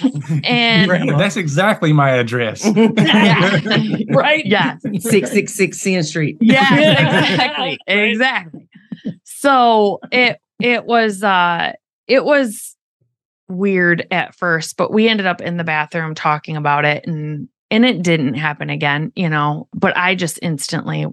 [0.45, 2.65] and that's exactly my address.
[4.09, 4.47] right?
[4.47, 4.79] Yeah.
[4.79, 6.39] 666 Sin Street.
[6.41, 6.75] Yeah,
[7.31, 7.79] exactly.
[7.87, 8.69] exactly.
[9.25, 11.73] So it it was uh
[12.09, 12.77] it was
[13.49, 17.85] weird at first, but we ended up in the bathroom talking about it and and
[17.85, 21.07] it didn't happen again, you know, but I just instantly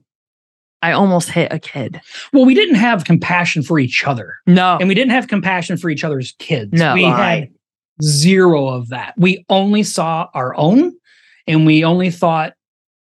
[0.82, 2.02] I almost hit a kid.
[2.34, 4.38] Well, we didn't have compassion for each other.
[4.48, 4.78] No.
[4.80, 6.74] And we didn't have compassion for each other's kids.
[6.74, 6.94] No.
[6.94, 7.50] We had
[8.02, 9.14] zero of that.
[9.18, 10.94] We only saw our own
[11.48, 12.54] and we only thought,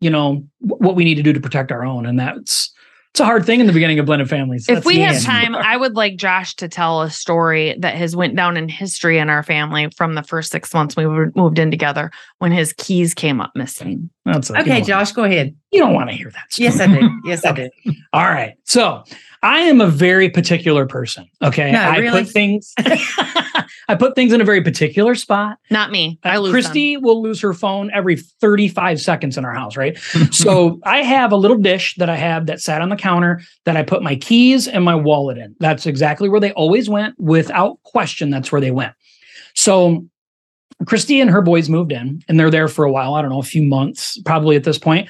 [0.00, 2.06] you know, what we need to do to protect our own.
[2.06, 2.72] And that's
[3.16, 4.68] it's a hard thing in the beginning of blended families.
[4.68, 8.36] If we have time, I would like Josh to tell a story that has went
[8.36, 11.70] down in history in our family from the first six months we were moved in
[11.70, 12.10] together
[12.40, 14.10] when his keys came up missing.
[14.26, 15.12] That's okay, Josh.
[15.12, 15.56] Go ahead.
[15.72, 16.52] You don't want to hear that.
[16.52, 16.66] Story.
[16.66, 17.10] Yes, I did.
[17.24, 17.72] Yes, I did.
[18.12, 18.52] All right.
[18.64, 19.02] So
[19.46, 21.30] I am a very particular person.
[21.40, 22.24] Okay, no, I really?
[22.24, 22.74] put things.
[23.88, 25.58] I put things in a very particular spot.
[25.70, 26.18] Not me.
[26.24, 27.04] I lose Kristy them.
[27.04, 29.96] will lose her phone every 35 seconds in our house, right?
[30.32, 33.76] so I have a little dish that I have that sat on the counter that
[33.76, 35.54] I put my keys and my wallet in.
[35.60, 37.14] That's exactly where they always went.
[37.16, 38.94] Without question, that's where they went.
[39.54, 40.04] So
[40.86, 43.14] Kristy and her boys moved in and they're there for a while.
[43.14, 45.08] I don't know, a few months probably at this point.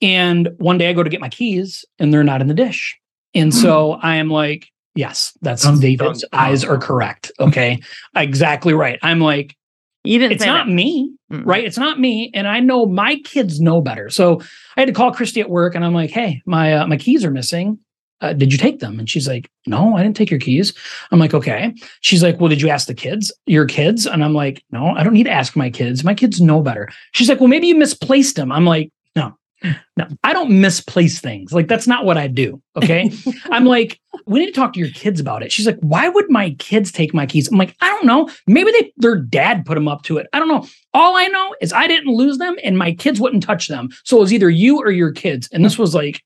[0.00, 2.98] And one day I go to get my keys and they're not in the dish.
[3.34, 7.32] And so I am like, Yes, that's dun, David's dun, eyes are correct.
[7.40, 7.80] Okay.
[8.14, 8.98] exactly right.
[9.02, 9.56] I'm like,
[10.04, 10.72] you didn't it's not that.
[10.72, 11.64] me, mm right?
[11.64, 12.30] It's not me.
[12.34, 14.08] And I know my kids know better.
[14.10, 14.40] So
[14.76, 17.24] I had to call Kristy at work and I'm like, hey, my uh, my keys
[17.24, 17.78] are missing.
[18.20, 18.98] Uh, did you take them?
[18.98, 20.72] And she's like, no, I didn't take your keys.
[21.10, 21.74] I'm like, okay.
[22.00, 24.06] She's like, well, did you ask the kids, your kids?
[24.06, 26.04] And I'm like, no, I don't need to ask my kids.
[26.04, 26.88] My kids know better.
[27.12, 28.52] She's like, well, maybe you misplaced them.
[28.52, 28.92] I'm like,
[29.64, 31.52] no, no, I don't misplace things.
[31.52, 32.62] Like that's not what I do.
[32.76, 33.10] Okay.
[33.46, 35.50] I'm like, we need to talk to your kids about it.
[35.50, 37.48] She's like, why would my kids take my keys?
[37.48, 38.28] I'm like, I don't know.
[38.46, 40.26] Maybe they their dad put them up to it.
[40.32, 40.66] I don't know.
[40.92, 43.88] All I know is I didn't lose them and my kids wouldn't touch them.
[44.04, 45.48] So it was either you or your kids.
[45.52, 46.22] And this was like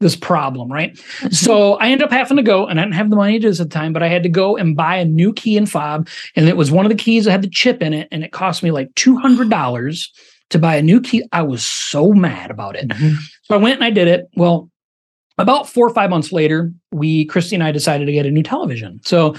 [0.00, 0.94] this problem, right?
[0.94, 1.28] Mm-hmm.
[1.28, 3.48] so I ended up having to go, and I didn't have the money to do
[3.48, 5.70] this at the time, but I had to go and buy a new key and
[5.70, 6.08] fob.
[6.34, 8.32] And it was one of the keys that had the chip in it, and it
[8.32, 10.08] cost me like $200
[10.50, 11.24] to buy a new key.
[11.32, 12.88] I was so mad about it.
[12.88, 13.14] Mm-hmm.
[13.44, 14.28] So I went and I did it.
[14.36, 14.70] Well,
[15.38, 18.42] about four or five months later, we, Kristy and I decided to get a new
[18.42, 19.00] television.
[19.04, 19.34] So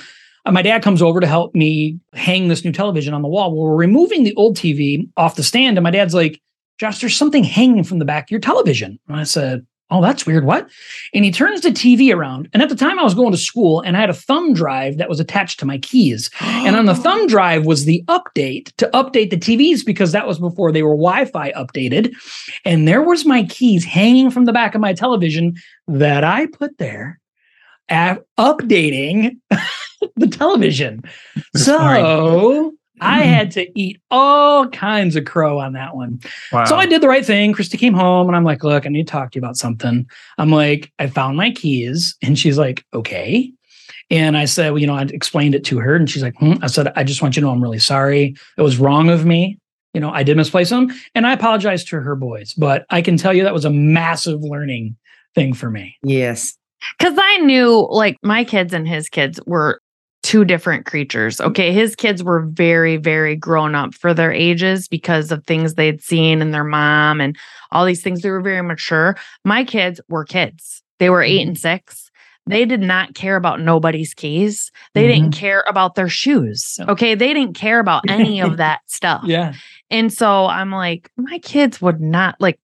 [0.45, 3.53] uh, my dad comes over to help me hang this new television on the wall.
[3.53, 5.77] Well, we're removing the old TV off the stand.
[5.77, 6.41] And my dad's like,
[6.79, 8.97] Josh, there's something hanging from the back of your television.
[9.07, 10.45] And I said, Oh, that's weird.
[10.45, 10.69] What?
[11.13, 12.49] And he turns the TV around.
[12.53, 14.97] And at the time, I was going to school and I had a thumb drive
[14.97, 16.29] that was attached to my keys.
[16.39, 20.39] and on the thumb drive was the update to update the TVs because that was
[20.39, 22.13] before they were Wi Fi updated.
[22.63, 25.55] And there was my keys hanging from the back of my television
[25.87, 27.19] that I put there
[27.89, 29.37] at updating
[30.15, 31.01] the television.
[31.55, 36.19] so I had to eat all kinds of crow on that one.
[36.51, 36.65] Wow.
[36.65, 37.53] So I did the right thing.
[37.53, 40.07] Kristy came home and I'm like, look, I need to talk to you about something.
[40.37, 42.15] I'm like, I found my keys.
[42.21, 43.51] And she's like, okay.
[44.11, 46.53] And I said, well, you know, I explained it to her and she's like, hmm.
[46.61, 48.35] I said, I just want you to know I'm really sorry.
[48.57, 49.57] It was wrong of me.
[49.93, 53.17] You know, I did misplace them and I apologized to her boys, but I can
[53.17, 54.95] tell you that was a massive learning
[55.35, 55.97] thing for me.
[56.03, 56.55] Yes.
[56.99, 59.80] Cause I knew like my kids and his kids were
[60.31, 61.37] two different creatures.
[61.37, 61.47] Mm.
[61.47, 61.73] Okay.
[61.73, 66.41] His kids were very, very grown up for their ages because of things they'd seen
[66.41, 67.37] and their mom and
[67.71, 68.21] all these things.
[68.21, 69.17] They were very mature.
[69.43, 70.83] My kids were kids.
[70.99, 71.49] They were eight mm-hmm.
[71.49, 72.09] and six.
[72.47, 74.71] They did not care about nobody's keys.
[74.93, 75.39] They didn't mm-hmm.
[75.39, 76.79] care about their shoes.
[76.87, 77.13] Okay.
[77.13, 79.23] They didn't care about any of that stuff.
[79.25, 79.53] Yeah.
[79.89, 82.57] And so I'm like, my kids would not like,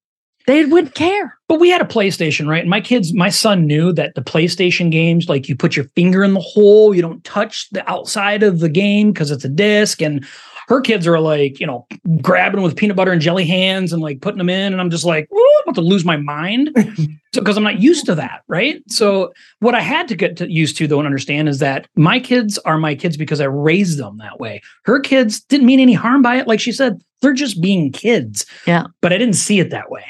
[0.47, 1.37] they wouldn't care.
[1.47, 2.61] But we had a PlayStation, right?
[2.61, 6.23] And my kids, my son knew that the PlayStation games, like you put your finger
[6.23, 10.01] in the hole, you don't touch the outside of the game because it's a disc.
[10.01, 10.25] And
[10.67, 11.87] her kids are like, you know,
[12.21, 14.73] grabbing with peanut butter and jelly hands and like putting them in.
[14.73, 16.71] And I'm just like, I'm about to lose my mind.
[17.33, 18.81] so because I'm not used to that, right?
[18.89, 22.19] So what I had to get to, used to though and understand is that my
[22.19, 24.61] kids are my kids because I raised them that way.
[24.83, 26.47] Her kids didn't mean any harm by it.
[26.47, 28.45] Like she said, they're just being kids.
[28.65, 28.87] Yeah.
[29.01, 30.05] But I didn't see it that way.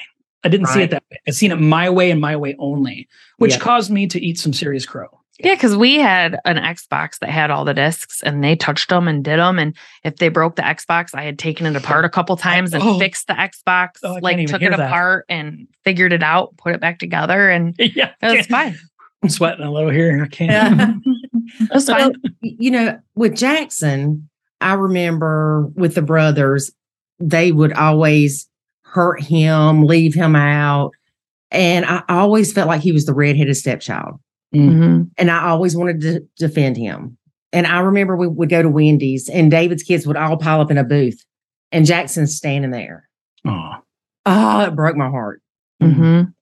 [0.47, 1.17] I didn't see it that way.
[1.27, 3.59] I seen it my way and my way only, which Yeah.
[3.59, 5.07] caused me to eat some serious crow.
[5.39, 9.07] Yeah, because we had an Xbox that had all the discs and they touched them
[9.07, 9.59] and did them.
[9.59, 12.81] And if they broke the Xbox, I had taken it apart a couple times and
[12.85, 12.97] Oh.
[12.97, 14.79] fixed the Xbox, Oh, like took it that.
[14.79, 18.13] apart and figured it out, put it back together, and yeah.
[18.21, 18.75] it was fine.
[19.21, 20.23] I'm sweating a little here.
[20.23, 20.51] I can't.
[20.51, 20.93] Yeah.
[21.71, 21.97] It fine.
[21.97, 24.29] Well, you know, with Jackson,
[24.59, 26.71] I remember with the brothers,
[27.19, 28.49] they would always
[28.91, 30.91] hurt him, leave him out.
[31.51, 34.19] And I always felt like he was the redheaded stepchild.
[34.53, 35.09] Mhm.
[35.17, 37.17] And I always wanted to defend him.
[37.53, 40.71] And I remember we would go to Wendy's and David's kids would all pile up
[40.71, 41.23] in a booth
[41.71, 43.07] and Jackson's standing there.
[43.45, 43.81] Aw.
[44.25, 45.41] Oh, it broke my heart.
[45.81, 46.33] Mhm.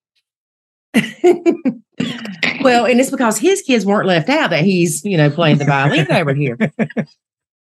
[2.61, 5.65] well, and it's because his kids weren't left out that he's, you know, playing the
[5.65, 6.57] violin over here.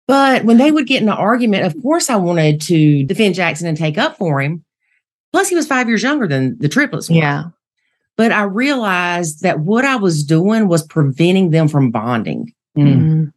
[0.09, 3.69] But when they would get in an argument, of course, I wanted to defend Jackson
[3.69, 4.65] and take up for him.
[5.33, 7.09] Plus, he was five years younger than the triplets.
[7.09, 7.17] were.
[7.17, 7.45] Yeah.
[8.17, 12.53] But I realized that what I was doing was preventing them from bonding.
[12.77, 12.87] Mm.
[12.99, 13.33] Mhm.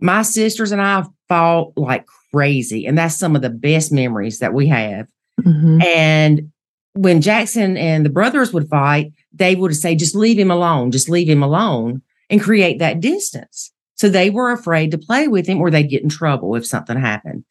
[0.00, 2.86] My sisters and I fought like crazy.
[2.86, 5.06] And that's some of the best memories that we have.
[5.42, 5.82] Mhm.
[5.84, 6.52] And
[6.94, 11.08] when Jackson and the brothers would fight, they would say, just leave him alone, just
[11.08, 13.72] leave him alone and create that distance.
[13.94, 16.98] So they were afraid to play with him or they'd get in trouble if something
[16.98, 17.44] happened.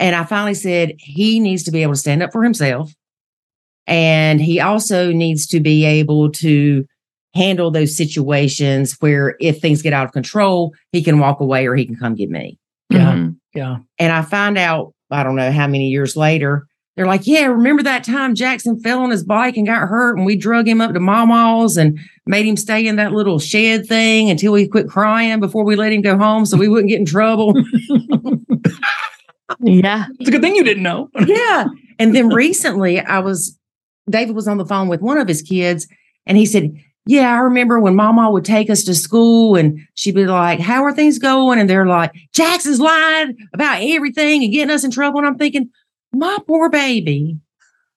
[0.00, 2.94] And I finally said, he needs to be able to stand up for himself.
[3.86, 6.84] And he also needs to be able to
[7.34, 11.74] handle those situations where if things get out of control, he can walk away or
[11.74, 12.58] he can come get me.
[12.90, 13.12] Yeah.
[13.12, 13.36] Mhm.
[13.54, 13.76] Yeah.
[13.98, 16.66] And I find out, I don't know how many years later,
[16.96, 20.24] they're like, Yeah, remember that time Jackson fell on his bike and got hurt and
[20.24, 24.30] we drug him up to Mama's and made him stay in that little shed thing
[24.30, 27.06] until he quit crying before we let him go home so we wouldn't get in
[27.06, 27.52] trouble.
[29.60, 30.06] Yeah.
[30.18, 31.10] It's a good thing you didn't know.
[31.26, 31.66] yeah.
[31.98, 33.58] And then recently I was,
[34.08, 35.86] David was on the phone with one of his kids
[36.26, 36.76] and he said,
[37.06, 40.82] yeah, I remember when mama would take us to school and she'd be like, how
[40.84, 41.58] are things going?
[41.58, 45.18] And they're like, Jackson's lying about everything and getting us in trouble.
[45.18, 45.70] And I'm thinking,
[46.12, 47.36] my poor baby,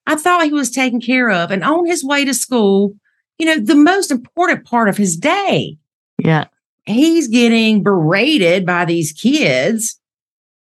[0.05, 2.95] I thought he was taken care of and on his way to school,
[3.37, 5.77] you know, the most important part of his day,
[6.21, 6.45] Yeah.
[6.85, 9.99] he's getting berated by these kids.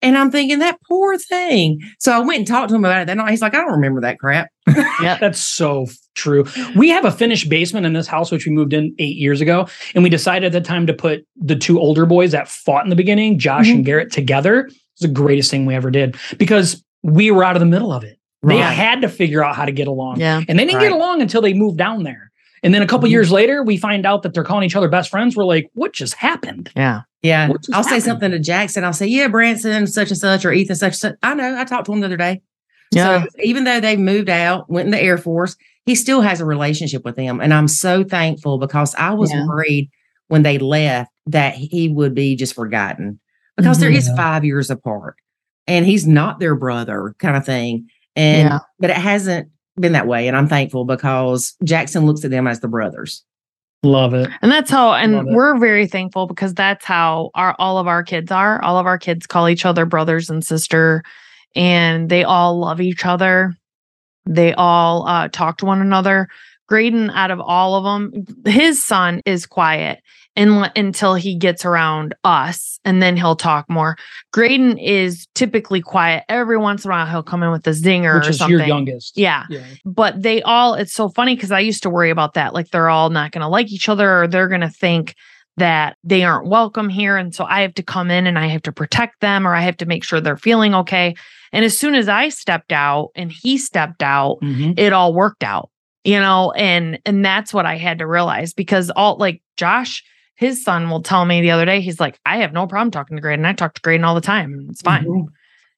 [0.05, 1.81] And I'm thinking that poor thing.
[1.99, 3.31] So I went and talked to him about it that night.
[3.31, 4.49] He's like, I don't remember that crap.
[5.03, 5.19] Yeah.
[5.19, 6.45] That's so true.
[6.77, 9.67] We have a finished basement in this house, which we moved in eight years ago.
[9.95, 12.91] And we decided at the time to put the two older boys that fought in
[12.91, 14.67] the beginning, Josh and Garrett, together.
[14.67, 18.05] It's the greatest thing we ever did because we were out of the middle of
[18.05, 18.19] it.
[18.43, 20.21] They had to figure out how to get along.
[20.21, 20.43] Yeah.
[20.49, 20.85] And they didn't Right.
[20.91, 22.31] get along until they moved down there.
[22.63, 23.13] And then a couple Mhm.
[23.13, 25.37] years later, we find out that they're calling each other best friends.
[25.37, 26.71] We're like, what just happened?
[26.77, 27.01] Yeah.
[27.25, 27.49] Yeah.
[27.72, 28.85] I'll say something to Jackson.
[28.85, 31.14] I'll say, yeah, Branson, such and such, or Ethan, such and such.
[31.22, 31.59] I know.
[31.59, 32.43] I talked to him the other day.
[32.93, 33.22] Yeah.
[33.25, 35.57] So even though they moved out, went in the Air Force,
[35.87, 37.41] he still has a relationship with them.
[37.41, 39.47] And I'm so thankful because I was Yeah.
[39.47, 39.91] worried
[40.29, 43.18] when they left that he would be just forgotten
[43.57, 43.97] because there Mhm.
[43.97, 45.16] is five years apart
[45.66, 47.87] and he's not their brother kind of thing.
[48.14, 48.59] And, Yeah.
[48.79, 49.49] but it hasn't
[49.81, 50.29] been that way.
[50.29, 53.25] And I'm thankful because Jackson looks at them as the brothers.
[53.85, 54.30] Love it.
[54.41, 58.32] And that's how, and we're very thankful because that's how our all of our kids
[58.32, 58.62] are.
[58.62, 61.03] All of our kids call each other brothers and sister,
[61.55, 63.55] and they all love each other.
[64.24, 66.28] They all uh, talk to one another.
[66.66, 70.01] Graydon, out of all of them, his son is quiet
[70.37, 73.97] and, until he gets around us, and then he'll talk more.
[74.32, 76.24] Graydon is typically quiet.
[76.28, 78.59] Every once in a while, he'll come in with a zinger Which or is something.
[78.59, 79.16] your youngest.
[79.16, 79.45] Yeah.
[79.49, 79.64] Yeah.
[79.85, 82.53] But they all, it's so funny because I used to worry about that.
[82.53, 85.14] Like they're all not going to like each other or they're going to think
[85.57, 87.16] that they aren't welcome here.
[87.16, 89.61] And so I have to come in and I have to protect them or I
[89.61, 91.14] have to make sure they're feeling okay.
[91.53, 94.76] And as soon as I stepped out and he stepped out, Mhm.
[94.76, 95.70] it all worked out,
[96.03, 100.03] you know, and, and that's what I had to realize because all like Josh,
[100.37, 103.16] his son will tell me the other day, he's like, I have no problem talking
[103.16, 103.45] to Graydon.
[103.45, 104.66] I talk to Graydon all the time.
[104.70, 105.05] It's fine.
[105.07, 105.26] Mhm.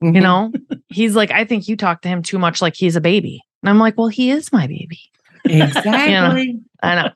[0.03, 0.23] You Mhm.
[0.23, 0.53] know,
[0.89, 3.43] he's like, I think you talk to him too much like he's a baby.
[3.63, 5.01] And I'm like, well, he is my baby.
[5.45, 6.61] exactly.
[6.83, 7.11] I know.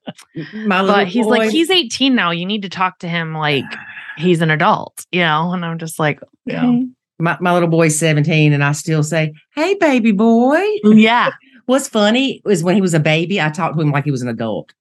[0.66, 2.30] My But he's boy, like, he's 18 now.
[2.30, 3.64] You need to talk to him like
[4.16, 5.52] he's an adult, you know?
[5.52, 6.80] And I'm just like, Yeah.
[7.18, 10.64] my, my little boy's 17, and I still say, Hey, baby boy.
[10.84, 11.30] yeah.
[11.66, 14.22] What's funny is when he was a baby, I talked to him like he was
[14.22, 14.72] an adult.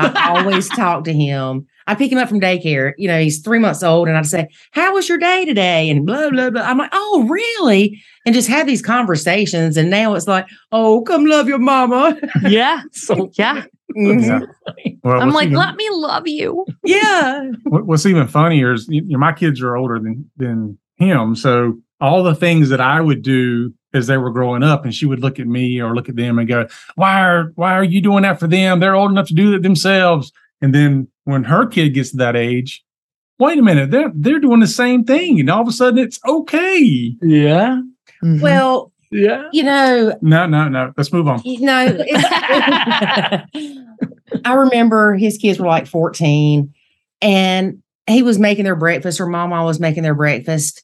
[0.00, 1.66] I always talk to him.
[1.88, 2.92] I pick him up from daycare.
[2.98, 5.88] You know, he's three months old, and I'd say, How was your day today?
[5.88, 6.60] And blah, blah, blah.
[6.60, 7.98] I'm like, Oh, really?
[8.26, 9.76] And just have these conversations.
[9.78, 12.16] And now it's like, Oh, come love your mama.
[12.42, 12.82] Yeah.
[12.92, 13.64] So Yeah.
[13.96, 14.22] Mhm.
[14.22, 14.92] Yeah.
[15.02, 16.66] Well, I'm like, even, let me love you.
[16.84, 17.50] Yeah.
[17.64, 22.22] what's even funnier is you know, my kids are older than than him, so all
[22.22, 25.40] the things that I would do as they were growing up, and she would look
[25.40, 26.66] at me or look at them and go,
[26.96, 28.78] "Why are why are you doing that for them?
[28.80, 30.30] They're old enough to do it themselves."
[30.60, 32.82] And then when her kid gets to that age,
[33.38, 36.18] wait a minute, they're they're doing the same thing, and all of a sudden it's
[36.26, 37.14] okay.
[37.20, 37.82] Yeah.
[38.24, 38.40] Mhm.
[38.40, 39.48] Well, Yeah.
[39.52, 40.92] you know, No, no, no.
[40.96, 41.42] Let's move on.
[41.44, 41.98] You know,
[44.44, 46.72] I remember his kids were like 14
[47.20, 50.82] and he was making their breakfast or mama was making their breakfast.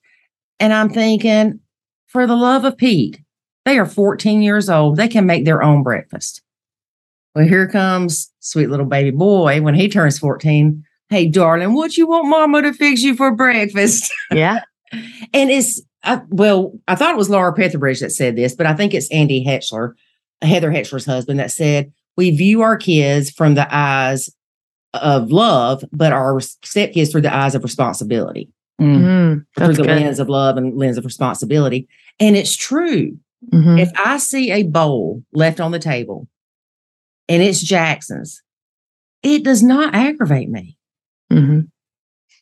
[0.61, 1.61] And I'm thinking,
[2.07, 3.21] for the love of Pete,
[3.65, 4.97] they are 14 years old.
[4.97, 6.43] They can make their own breakfast.
[7.35, 10.85] Well, here comes sweet little baby boy when he turns 14.
[11.09, 14.13] Hey, darling, what you want mama to fix you for breakfast?
[14.33, 14.61] yeah.
[15.33, 18.75] And it's I, well, I thought it was Laura Petherbridge that said this, but I
[18.75, 19.95] think it's Andy Hetchler,
[20.43, 24.29] Heather Hetchler's husband, that said we view our kids from the eyes
[24.93, 28.97] of love, but our stepkids through the eyes of responsibility, Mm.
[28.99, 29.97] Mm, through that's the good.
[30.03, 31.87] lens of love and lens of responsibility.
[32.21, 33.17] And it's true.
[33.53, 33.81] Mhm.
[33.81, 36.27] If I see a bowl left on the table
[37.29, 38.43] and it's Jackson's,
[39.23, 40.77] it does not aggravate me.
[41.33, 41.69] Mhm.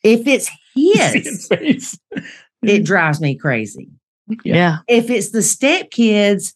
[0.03, 1.99] If it's his his,
[2.61, 3.89] it drives me crazy.
[4.43, 4.55] Yeah.
[4.55, 4.77] Yeah.
[4.87, 6.53] if it's the stepkids,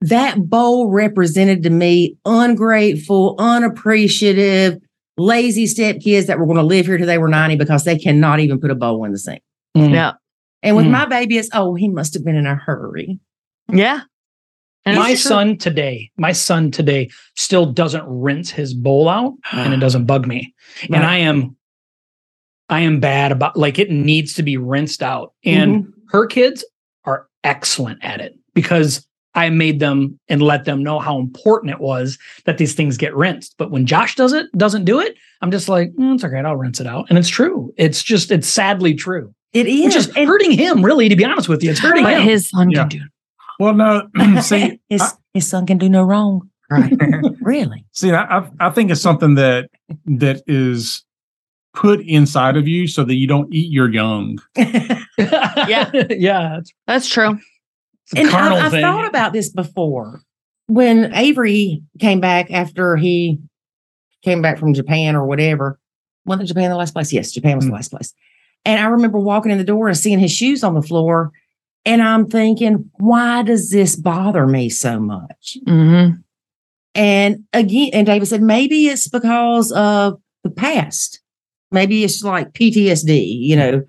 [0.00, 4.78] that bowl represented to me ungrateful, unappreciative,
[5.16, 8.40] lazy stepkids that were going to live here till they were 90 because they cannot
[8.40, 9.42] even put a bowl in the sink.
[9.76, 9.92] Mm.
[9.92, 10.12] Yeah.
[10.62, 10.90] And with Mm.
[10.90, 13.18] my baby, it's, oh, he must have been in a hurry.
[13.72, 14.00] Yeah.
[14.86, 19.76] And my son today, my son today still doesn't rinse his bowl out and it
[19.80, 20.54] doesn't bug me.
[20.92, 21.56] And I am
[22.68, 25.32] I am bad about like it needs to be rinsed out.
[25.44, 26.64] And her kids
[27.04, 31.80] are excellent at it because I made them and let them know how important it
[31.80, 33.54] was that these things get rinsed.
[33.58, 36.56] But when Josh does it, doesn't do it, I'm just like, "Mm, it's okay, I'll
[36.56, 37.06] rinse it out.
[37.08, 37.72] And it's true.
[37.76, 39.34] It's just it's sadly true.
[39.52, 39.84] It is.
[39.84, 41.70] Which is And hurting him, really, to be honest with you.
[41.70, 42.22] It's hurting But him.
[42.22, 42.80] his son Yeah.
[42.86, 43.00] can do.
[43.58, 44.08] Well, no,
[44.42, 46.48] see, his, I- his son can do no wrong.
[46.70, 46.92] Right.
[47.40, 47.84] really?
[47.92, 49.68] See, I, I I think it's something that
[50.06, 51.04] that is
[51.74, 54.38] put inside of you so that you don't eat your young.
[54.56, 55.90] yeah.
[56.08, 56.58] yeah.
[56.58, 57.38] It's, That's true.
[58.16, 58.82] and carnal I, I thing.
[58.82, 60.22] thought about this before
[60.68, 63.38] when Avery came back after he
[64.24, 65.78] came back from Japan or whatever.
[66.24, 67.12] Wasn't Japan the last place?
[67.12, 67.74] Yes, Japan was the Mm.
[67.74, 68.14] last place.
[68.64, 71.30] And I remember walking in the door and seeing his shoes on the floor.
[71.84, 75.58] And I'm thinking, why does this bother me so much?
[75.66, 76.10] hmm
[76.94, 81.20] And again, and David said, maybe it's because of the past.
[81.70, 83.82] Maybe it's like PTSD, you know.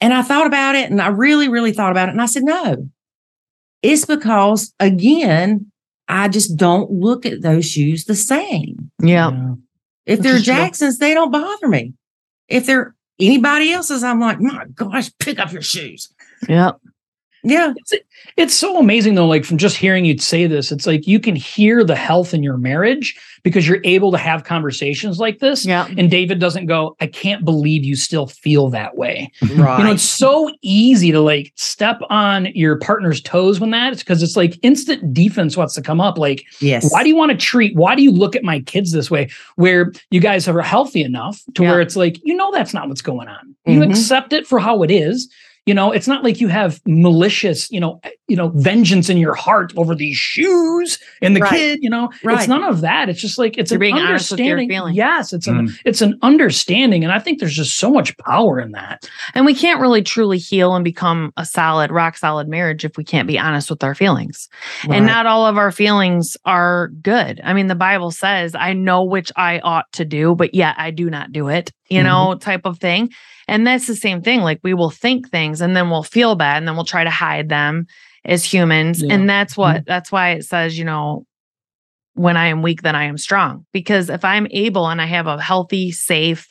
[0.00, 2.12] And I thought about it and I really, really thought about it.
[2.12, 2.88] And I said, no,
[3.82, 5.70] it's because, again,
[6.08, 8.90] I just don't look at those shoes the same.
[9.00, 9.30] Yeah.
[9.30, 9.54] Yeah.
[10.06, 10.38] If they're.
[10.38, 11.92] Jacksons, they don't bother me.
[12.48, 16.12] If they're anybody else's, I'm like, my gosh, pick up your shoes.
[16.48, 16.72] Yeah.
[17.44, 17.72] Yeah.
[17.76, 17.92] It's,
[18.36, 21.36] it's so amazing though, like from just hearing you say this, it's like you can
[21.36, 25.64] hear the health in your marriage because you're able to have conversations like this.
[25.64, 25.86] Yeah.
[25.96, 29.30] And David doesn't go, I can't believe you still feel that way.
[29.54, 29.78] Right.
[29.78, 34.02] You know, it's so easy to like step on your partner's toes when that it's
[34.02, 36.18] because it's like instant defense wants to come up.
[36.18, 36.92] Like, yes.
[36.92, 39.30] why do you want to treat, why do you look at my kids this way?
[39.54, 41.70] Where you guys are healthy enough to Yeah.
[41.70, 43.54] where it's like, you know, that's not what's going on.
[43.66, 43.90] You Mhm.
[43.90, 45.30] accept it for how it is.
[45.68, 49.34] You know, it's not like you have malicious, you know, you know, vengeance in your
[49.34, 51.50] heart over these shoes and the Right.
[51.52, 51.78] kid.
[51.82, 52.38] You know, Right.
[52.38, 53.10] it's none of that.
[53.10, 54.94] It's just like it's You're an being honest with your understanding.
[54.94, 55.78] Yes, it's an Mm.
[55.84, 59.06] it's an understanding, and I think there's just so much power in that.
[59.34, 63.04] And we can't really truly heal and become a solid, rock solid marriage if we
[63.04, 64.48] can't be honest with our feelings.
[64.86, 64.96] Right.
[64.96, 67.42] And not all of our feelings are good.
[67.44, 70.92] I mean, the Bible says, I know which I ought to do, but yet I
[70.92, 72.04] do not do it, you Mhm.
[72.04, 73.10] know, type of thing.
[73.48, 74.42] And that's the same thing.
[74.42, 77.10] Like we will think things and then we'll feel bad and then we'll try to
[77.10, 77.86] hide them
[78.24, 79.02] as humans.
[79.02, 79.14] Yeah.
[79.14, 79.84] And that's what, mm-hmm.
[79.86, 81.24] that's why it says, you know,
[82.12, 83.64] when I am weak, then I am strong.
[83.72, 86.48] Because if I'm able and I have a healthy, safe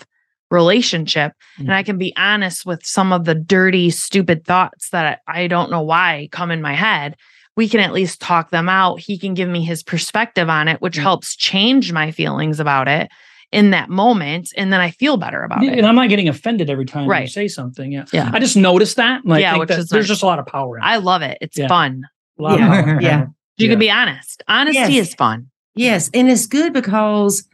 [0.50, 1.86] relationship, and I mm-hmm.
[1.86, 5.84] can be honest with some of the dirty, stupid thoughts that I, I don't know
[5.84, 7.16] why come in my head,
[7.56, 9.00] we can at least talk them out.
[9.00, 11.04] He can give me his perspective on it, which Yeah.
[11.04, 13.10] helps change my feelings about it
[13.52, 14.50] in that moment.
[14.58, 15.78] And then I feel better about And it.
[15.78, 17.30] And I'm not getting offended every time you Right.
[17.30, 17.92] say something.
[17.92, 18.06] Yeah.
[18.12, 18.30] Yeah.
[18.34, 19.24] I just noticed that.
[19.24, 20.10] and I Yeah, think which that is there's nice.
[20.10, 20.86] just a lot of power in it.
[20.88, 21.38] I love it.
[21.42, 21.68] It's Yeah.
[21.68, 22.04] fun.
[22.38, 22.68] A lot of Yeah.
[22.84, 23.02] power.
[23.02, 23.26] Yeah.
[23.58, 23.70] You Yeah.
[23.70, 24.44] can be honest.
[24.48, 25.10] Honesty Yes.
[25.10, 25.48] is fun.
[25.76, 27.48] Yes, and it's good because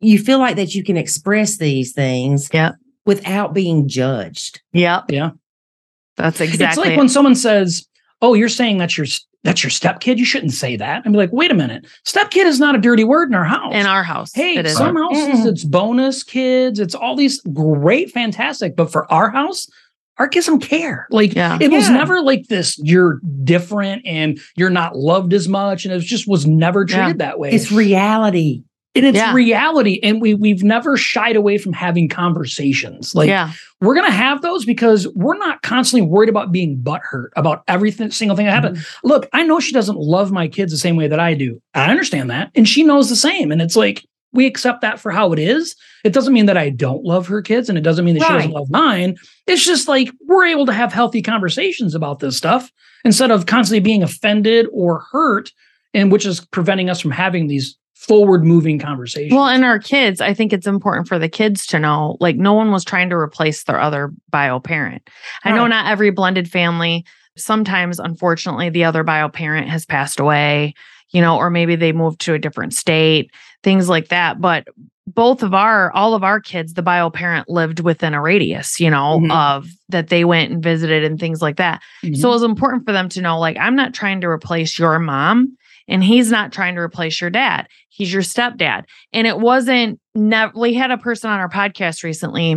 [0.00, 2.72] you feel like that you can express these things Yeah.
[3.06, 4.60] without being judged.
[4.72, 5.04] Yep.
[5.10, 5.30] Yeah.
[6.16, 6.66] That's exactly.
[6.66, 6.98] It's like it.
[6.98, 7.86] when someone says,
[8.22, 9.06] "Oh, you're saying that's your
[9.44, 11.04] that's your stepkid." You shouldn't say that.
[11.04, 13.74] And be like, "Wait a minute, stepkid is not a dirty word in our house."
[13.74, 14.32] in our house.
[14.34, 14.76] hey, it is.
[14.76, 15.46] some houses Mm-mm.
[15.46, 18.76] it's bonus kids, it's all these great, fantastic.
[18.76, 19.66] But for our house,
[20.18, 21.06] our kids don't care.
[21.10, 21.56] Like Yeah.
[21.60, 21.94] it was Yeah.
[21.94, 22.78] never like this.
[22.82, 26.96] You're different and you're not loved as much, and it just was never Yeah.
[27.04, 27.50] treated that way.
[27.52, 28.62] It's reality.
[29.04, 29.32] And it's Yeah.
[29.34, 33.14] reality, and we we've never shied away from having conversations.
[33.14, 33.52] Like yeah.
[33.80, 38.10] we're going to have those because we're not constantly worried about being butthurt about everything
[38.10, 38.78] single thing that happens.
[38.78, 39.08] Mm-hmm.
[39.08, 41.60] Look, I know she doesn't love my kids the same way that I do.
[41.74, 42.50] I understand that.
[42.54, 43.50] And she knows the same.
[43.50, 45.74] And it's like, we accept that for how it is.
[46.04, 48.32] It doesn't mean that I don't love her kids and it doesn't mean that she
[48.32, 49.16] doesn't love mine.
[49.46, 52.70] It's just like we're able to have healthy conversations about this stuff
[53.04, 55.50] instead of constantly being offended or hurt,
[55.94, 59.36] and which is preventing us from having these forward moving conversation.
[59.36, 62.54] Well, and our kids, I think it's important for the kids to know like no
[62.54, 65.08] one was trying to replace their other bio parent.
[65.44, 67.04] I know not every blended family,
[67.36, 70.74] sometimes unfortunately the other bio parent has passed away,
[71.10, 73.30] you know, or maybe they moved to a different state,
[73.62, 74.66] things like that, but
[75.06, 78.88] both of our all of our kids the bio parent lived within a radius you
[78.88, 79.32] know Mhm.
[79.32, 82.16] of that they went and visited and things like that Mhm.
[82.16, 84.96] so it was important for them to know like i'm not trying to replace your
[85.00, 85.56] mom
[85.90, 87.66] and he's not trying to replace your dad.
[87.90, 88.84] He's your stepdad.
[89.12, 92.56] And it wasn't never we had a person on our podcast recently.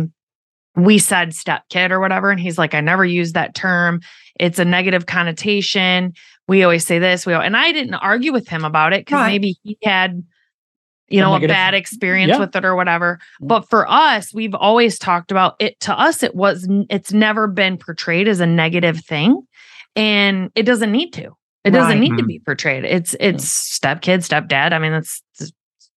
[0.76, 4.00] We said stepkid or whatever and he's like i never used that term.
[4.40, 6.14] It's a negative connotation.
[6.48, 9.32] We always say this we and i didn't argue with him about it because Right.
[9.32, 10.22] maybe he had
[11.08, 12.38] you know a bad experience Yeah.
[12.38, 13.18] with it or whatever.
[13.40, 15.78] But for us we've always talked about it.
[15.80, 19.42] To us it was it's never been portrayed as a negative thing
[19.96, 22.00] and it doesn't need to it doesn't Right.
[22.00, 22.28] need to Mhm.
[22.28, 25.22] be portrayed it's it's stepkid stepdad i mean that's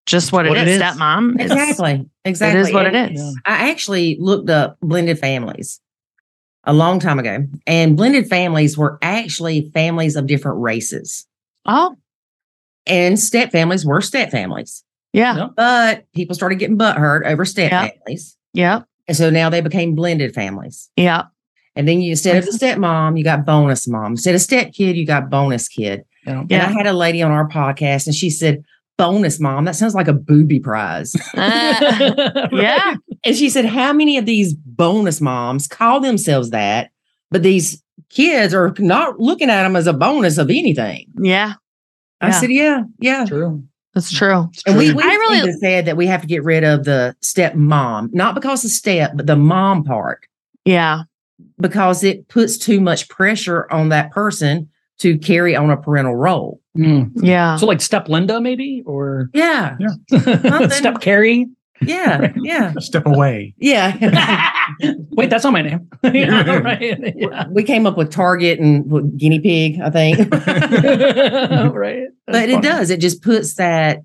[0.05, 0.75] just what, what it it is.
[0.77, 0.81] is.
[0.83, 2.05] stepmom It's- Exactly.
[2.23, 2.59] Exactly.
[2.59, 3.31] it is what And it is Yeah.
[3.45, 5.81] I actually looked up blended families
[6.63, 11.25] a long time ago, and blended families were actually families of different races,
[11.65, 11.95] oh
[12.85, 14.83] and step families were step families.
[15.13, 15.47] yeah Yeah.
[15.55, 17.87] But people started getting butthurt over step Yeah.
[17.89, 20.89] families, yeah and so now they became blended families.
[20.95, 21.23] yeah
[21.77, 24.13] And then you instead of the stepmom, you got bonus mom.
[24.13, 26.03] Instead of step kid, you got bonus kid.
[26.25, 26.39] Yeah.
[26.41, 26.67] And Yeah.
[26.67, 28.63] I had a lady on our podcast, and she said,
[28.97, 34.17] "Bonus mom, that sounds like a booby prize." Uh, yeah And she said, How many
[34.17, 36.91] of these bonus moms call themselves that?
[37.31, 41.07] But these kids are not looking at them as a bonus of anything.
[41.19, 41.53] yeah
[42.21, 42.31] I Yeah.
[42.39, 43.25] said, Yeah, yeah.
[43.25, 43.63] True.
[43.93, 44.95] that's true And we, True.
[44.97, 48.33] we I really- said that we have to get rid of the step mom, not
[48.35, 50.25] because of step, but the mom part,
[50.65, 51.03] yeah
[51.59, 54.69] because it puts too much pressure on that person
[54.99, 56.59] to carry on a parental role.
[56.77, 57.11] Mm.
[57.15, 59.77] yeah So like step Linda maybe or Yeah,
[60.69, 61.47] step Carrie.
[61.81, 63.53] yeah, yeah, step away.
[63.57, 63.93] yeah.
[65.11, 65.87] Wait, that's not my name.
[66.03, 67.13] yeah, right.
[67.15, 67.47] Yeah.
[67.49, 70.17] we came up with Target and what, guinea pig, I think.
[71.75, 72.07] right.
[72.25, 73.99] but That's it does it just puts that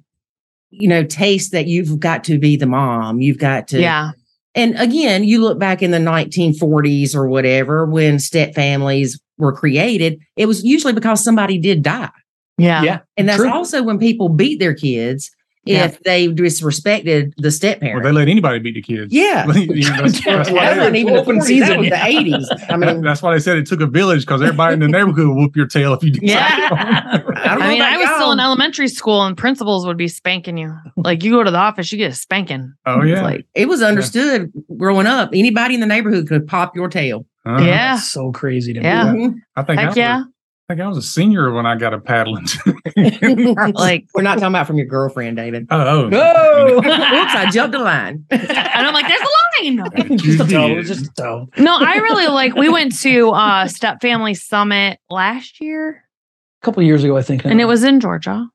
[0.71, 4.13] you know taste that you've got to be the mom you've got to yeah
[4.55, 10.21] and again you look back in the 1940s or whatever when step families were created
[10.37, 12.11] it was usually because somebody did die
[12.59, 12.99] yeah Yeah.
[13.17, 13.51] and that's True.
[13.51, 15.31] also when people beat their kids
[15.65, 15.85] Yeah.
[15.85, 19.13] if they disrespected the step Or parent they let anybody beat the kids.
[19.13, 22.31] yeah You know, that's, that's why that they, wasn't even the Open season, that the
[22.31, 24.81] 80s i that- mean that's why they said it took a village because everybody in
[24.81, 26.49] the neighborhood would whoop your tail if you did Yeah.
[26.51, 27.23] I,
[27.57, 30.77] I mean, I was still in elementary school and principals would be spanking you.
[30.97, 32.73] Like you go to the office, you get a spanking.
[32.87, 33.23] Oh yeah.
[33.23, 37.59] like, it was understood growing up anybody in the neighborhood could pop your tail Uh,
[37.61, 37.95] Yeah.
[37.95, 39.13] That's so crazy to Yeah.
[39.13, 39.27] me.
[39.29, 39.35] Mhm.
[39.57, 40.23] I think I Heck was, yeah.
[40.69, 42.47] I think I was a senior when I got a paddling.
[43.75, 45.67] Like, We're not talking about from your girlfriend, David.
[45.71, 48.25] oh, Oh, Oops, I jumped a line.
[48.31, 50.19] and I'm like, there's a line.
[50.19, 50.87] just a You toe, did.
[50.87, 51.49] just a toe.
[51.59, 52.55] No, I really like.
[52.55, 56.05] We went to uh Step Family Summit last year,
[56.63, 58.47] A couple of years ago, I think, and it was in Georgia.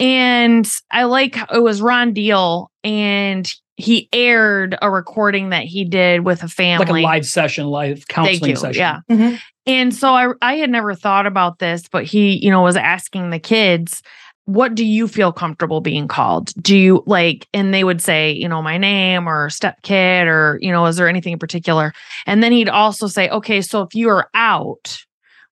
[0.00, 3.50] And I like it was Ron Deal, and
[3.82, 6.86] he aired a recording that he did with a family.
[6.86, 8.56] like a live session, live counseling Thank you.
[8.56, 8.80] session.
[8.80, 9.00] Yeah.
[9.10, 9.40] Mhm.
[9.66, 13.30] And so I I had never thought about this, but he, you know, was asking
[13.30, 14.02] the kids,
[14.46, 16.52] what do you feel comfortable being called?
[16.60, 20.58] Do you like, and they would say, you know, my name or step kid or,
[20.60, 21.92] you know, is there anything in particular?
[22.26, 25.04] And then he'd also say, okay, so if you are out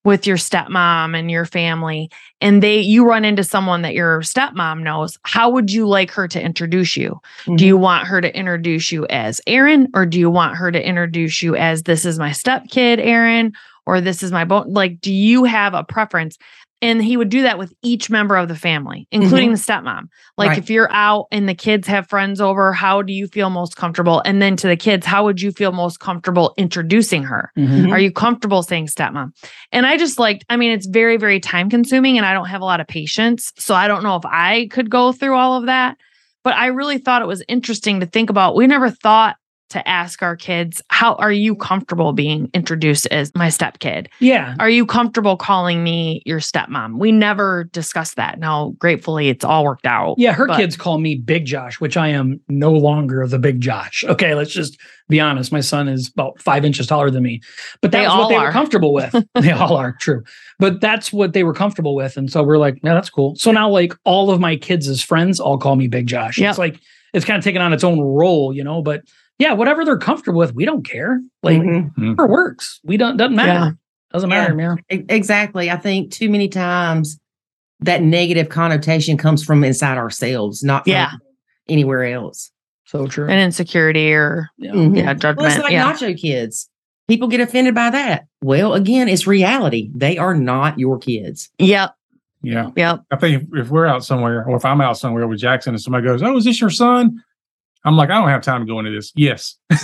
[0.05, 2.10] with your stepmom and your family
[2.40, 6.27] and they you run into someone that your stepmom knows, how would you like her
[6.27, 7.20] to introduce you?
[7.56, 7.82] Do you mm-hmm.
[7.82, 11.55] want her to introduce you as Aaron or do you want her to introduce you
[11.55, 13.52] as this is my stepkid, Aaron,
[13.86, 14.72] or this is my bone?
[14.72, 16.39] Like, do you have a preference?
[16.82, 20.05] And he would do that with each member of the family, including the stepmom.
[20.39, 20.59] Like, Right.
[20.59, 24.23] if you're out and the kids have friends over, how do you feel most comfortable?
[24.24, 27.52] And then to the kids, how would you feel most comfortable introducing her?
[27.59, 27.86] Mhm.
[27.86, 27.93] Mhm.
[27.93, 29.32] Are you comfortable saying stepmom?
[29.73, 32.62] And I just like, I mean, it's very, very time consuming and I don't have
[32.62, 33.52] a lot of patience.
[33.59, 35.97] So I don't know if I could go through all of that.
[36.43, 38.57] But I really thought it was interesting to think about.
[38.57, 39.36] We never thought
[39.70, 44.09] to ask our kids, how are you comfortable being introduced as my stepkid?
[44.20, 44.55] Yeah.
[44.59, 46.98] Are you comfortable calling me your stepmom?
[46.98, 48.38] We never discussed that.
[48.38, 50.16] Now, gratefully, it's all worked out.
[50.18, 53.60] Yeah, her But- kids call me Big Josh, which I am no longer the Big
[53.60, 54.05] Josh.
[54.06, 54.78] Okay, let's just
[55.09, 55.52] be honest.
[55.52, 57.40] My son is about five inches taller than me,
[57.80, 58.47] but that's what they are.
[58.47, 59.14] were comfortable with.
[59.34, 60.22] they all are true,
[60.59, 63.34] but that's what they were comfortable with, and so we're like, yeah, that's cool.
[63.36, 66.38] So now, like all of my kids' as friends, all call me Big Josh.
[66.38, 66.51] Yep.
[66.51, 66.80] It's like
[67.12, 68.82] it's kind of taken on its own role, you know.
[68.82, 69.02] But
[69.40, 71.20] yeah, whatever they're comfortable with, we don't care.
[71.42, 71.90] Like Mhm.
[71.96, 72.78] whatever works.
[72.84, 73.52] We don't doesn't matter.
[73.52, 73.70] Yeah.
[74.12, 74.40] Doesn't Yeah.
[74.40, 74.76] matter, man.
[74.92, 75.70] E- Exactly.
[75.70, 77.18] I think too many times
[77.80, 81.10] that negative connotation comes from inside ourselves, not from Yeah.
[81.68, 82.50] anywhere else.
[82.84, 83.28] So true.
[83.28, 84.72] And insecurity or, yeah.
[84.72, 84.96] Mhm.
[84.96, 85.92] yeah, Well, it's like yeah.
[85.92, 86.68] nacho kids.
[87.08, 88.24] People get offended by that.
[88.42, 89.90] Well, again, it's reality.
[89.94, 91.50] They are not your kids.
[91.58, 91.94] Yep.
[92.42, 92.70] yeah.
[92.76, 93.00] Yep.
[93.10, 95.80] I think if, if we're out somewhere, or if I'm out somewhere with Jackson, and
[95.82, 97.22] somebody goes, "Oh, is this your son?"
[97.85, 99.12] I'm like, I don't have time to go into this.
[99.16, 99.57] Yes.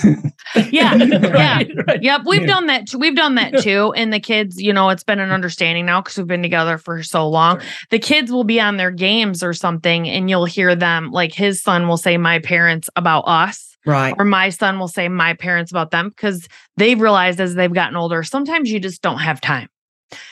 [0.70, 0.94] Yeah.
[0.96, 1.30] Yeah.
[1.30, 2.02] Right, right.
[2.02, 2.46] Yep, we've Yeah.
[2.46, 2.86] done that.
[2.88, 2.98] Too.
[2.98, 3.92] We've done that too.
[3.96, 7.02] And the kids, you know, it's been an understanding now because we've been together for
[7.02, 7.58] so long.
[7.60, 7.68] Sure.
[7.90, 11.62] The kids will be on their games or something, and you'll hear them like his
[11.62, 14.14] son will say, "My parents" about us, Right.
[14.18, 17.96] or my son will say, "My parents" about them because they've realized as they've gotten
[17.96, 19.68] older, sometimes you just don't have time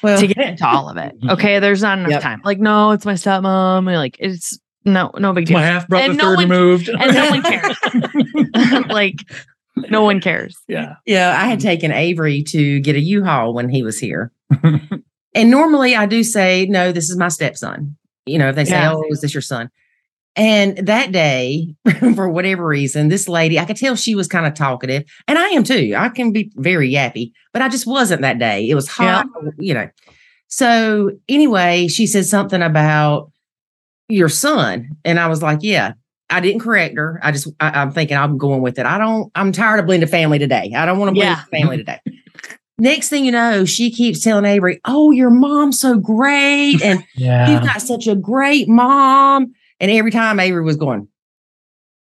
[0.03, 1.13] Well, to get into all of it.
[1.29, 2.23] Okay, there's not enough Yep.
[2.23, 2.41] time.
[2.45, 3.79] Like, no, it's my stepmom.
[3.89, 5.59] and, Like, it's no, no big deal.
[5.59, 6.89] My half brother And no third one- removed.
[6.89, 7.77] and no one cares.
[8.89, 9.17] like,
[9.91, 10.57] no one cares.
[10.69, 10.95] yeah.
[11.07, 14.31] yeah, I had taken Avery to get a U-Haul when he was here.
[14.63, 17.97] and normally I do say, no, this is my stepson.
[18.27, 18.93] You know, if they say, Yeah.
[18.95, 19.71] oh, is this your son?
[20.37, 21.75] And that day,
[22.17, 25.47] for whatever reason, this lady, I could tell she was kind of talkative, and I
[25.51, 25.95] am too.
[25.97, 28.69] I can be very yappy, but I just wasn't that day.
[28.69, 29.27] It was hot,
[29.59, 29.89] you know.
[30.49, 33.31] So anyway, she said something about
[34.09, 35.93] your son, and I was like, yeah.
[36.31, 37.21] I didn't correct her.
[37.23, 38.87] I just, I, I'm thinking I'm going with it.
[38.87, 40.73] I don't, I'm tired of blending family today.
[40.75, 41.45] I don't want to blend Yeah.
[41.59, 42.01] family today.
[42.79, 47.51] Next thing you know, she keeps telling Avery, "Oh, your mom's so great, and Yeah.
[47.51, 51.07] you've got such a great mom." And every time Avery was going,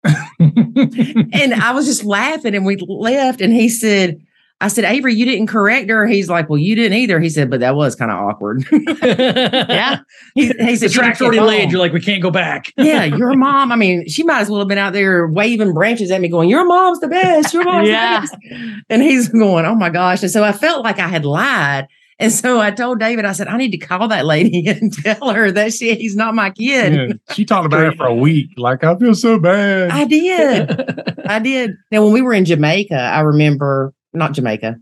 [0.39, 3.41] and I was just laughing, and we left.
[3.41, 4.19] And he said,
[4.64, 7.49] "I said, Avery, you didn't correct her." He's like, "Well, you didn't either." He said,
[7.49, 8.65] "But that was kind of awkward."
[9.03, 9.99] Yeah.
[10.35, 11.72] he, he The said, track's already laid.
[11.72, 12.72] You're like, we can't go back.
[12.77, 13.72] yeah, your mom.
[13.72, 16.49] I mean, she might as well have been out there waving branches at me, going,
[16.49, 17.53] "Your mom's the best.
[17.53, 18.22] Your mom's Yeah.
[18.22, 21.26] the best." And he's going, "Oh my gosh!" And so I felt like I had
[21.26, 21.88] lied.
[22.19, 25.31] And so I told David, I said, "I need to call that lady and tell
[25.31, 28.49] her that she he's not my kid." Yeah, she talked about it for a week.
[28.57, 29.90] Like, I feel so bad.
[29.91, 31.02] I did.
[31.27, 31.72] I did.
[31.91, 34.76] Now, when we were in Jamaica, I remember not Jamaica,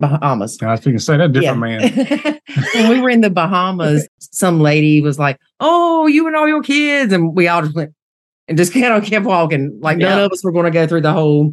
[0.00, 0.58] Bahamas.
[0.62, 2.40] I was thinking, say that different man.
[2.74, 6.62] when we were in the Bahamas, some lady was like, "Oh, you and all your
[6.62, 7.92] kids," and we all just went
[8.48, 9.78] and just kind of kept walking.
[9.80, 11.52] Like none of us were going to go through the whole.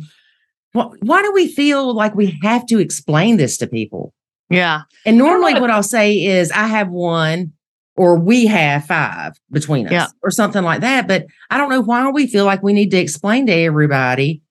[0.73, 4.13] Why, why do we feel like we have to explain this to people?
[4.49, 4.81] Yeah.
[5.05, 7.53] And normally, what I'll say is, I have one,
[7.95, 10.07] or we have five between us, Yeah.
[10.23, 11.07] or something like that.
[11.07, 14.41] But I don't know why we feel like we need to explain to everybody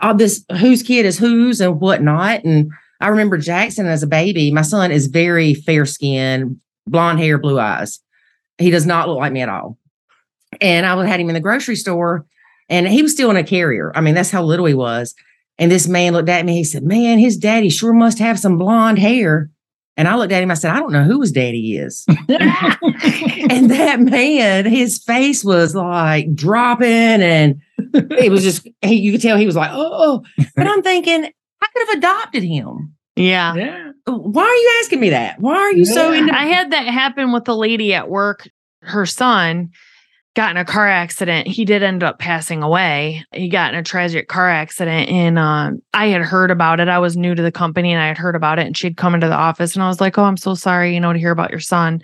[0.00, 2.44] all this whose kid is whose and whatnot.
[2.44, 4.50] And I remember Jackson as a baby.
[4.50, 8.00] My son is very fair skinned, blonde hair, blue eyes.
[8.58, 9.78] He does not look like me at all.
[10.60, 12.26] And I had him in the grocery store,
[12.68, 13.92] and he was still in a carrier.
[13.94, 15.14] I mean, that's how little he was.
[15.58, 16.54] And this man looked at me.
[16.54, 19.50] He said, Man, his daddy sure must have some blonde hair.
[20.00, 20.50] And I looked at him.
[20.50, 22.06] I said, I don't know who his daddy is.
[22.08, 29.20] and that man, his face was like dropping, and it was just he, you could
[29.20, 30.24] tell he was like, oh.
[30.56, 31.26] But I'm thinking,
[31.60, 32.94] I could have adopted him.
[33.14, 33.54] Yeah.
[33.54, 33.90] yeah.
[34.06, 35.38] Why are you asking me that?
[35.38, 36.34] Why are you so into?
[36.34, 38.48] I had that happen with a lady at work.
[38.80, 39.68] Her son
[40.34, 41.48] got in a car accident.
[41.48, 43.24] He did end up passing away.
[43.32, 46.88] He got in a tragic car accident, and um, I had heard about it.
[46.88, 48.66] I was new to the company, and I had heard about it.
[48.66, 51.00] And she'd come into the office, and I was like, "Oh, I'm so sorry, you
[51.00, 52.02] know, to hear about your son."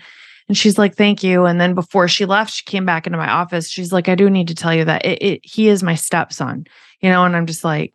[0.49, 3.31] And she's like, "Thank you." And then before she left, she came back into my
[3.31, 3.69] office.
[3.69, 6.67] She's like, "I do need to tell you that it, it he is my stepson,"
[7.01, 7.25] you know.
[7.25, 7.95] And I'm just like,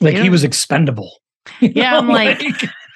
[0.00, 1.12] Like he was expendable.
[1.60, 2.40] Yeah, I'm like,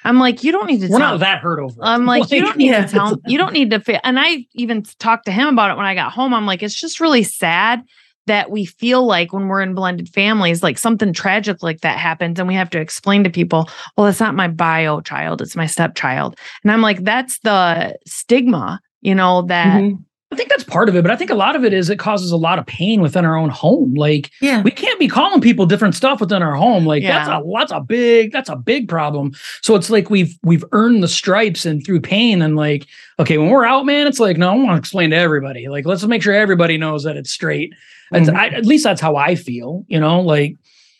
[0.05, 0.87] I'm like, you don't need to.
[0.87, 1.73] we're tell not that hurt over.
[1.73, 1.83] it.
[1.85, 2.85] I'm like, you don't need yeah.
[2.85, 5.77] to tell you don't need to feel and I even talked to him about it
[5.77, 6.33] when I got home.
[6.33, 7.83] I'm like, it's just really sad
[8.27, 12.39] that we feel like when we're in blended families, like something tragic like that happens,
[12.39, 15.67] and we have to explain to people, well, it's not my bio child, it's my
[15.67, 16.35] stepchild.
[16.63, 20.03] And I'm like, that's the stigma, you know, that Mhm.
[20.31, 21.99] I think that's part of it, but I think a lot of it is it
[21.99, 23.93] causes a lot of pain within our own home.
[23.93, 24.61] Like Yeah.
[24.63, 26.85] we can't be calling people different stuff within our home.
[26.85, 27.25] Like yeah.
[27.25, 29.33] that's a that's a big that's a big problem.
[29.61, 32.87] So it's like we've we've earned the stripes and through pain and like
[33.19, 35.67] okay when we're out, man, it's like no, I want to explain to everybody.
[35.69, 37.73] Like let's make sure everybody knows that it's straight.
[38.11, 38.35] And Mhm.
[38.35, 39.85] I, at least that's how I feel.
[39.87, 40.55] You know, like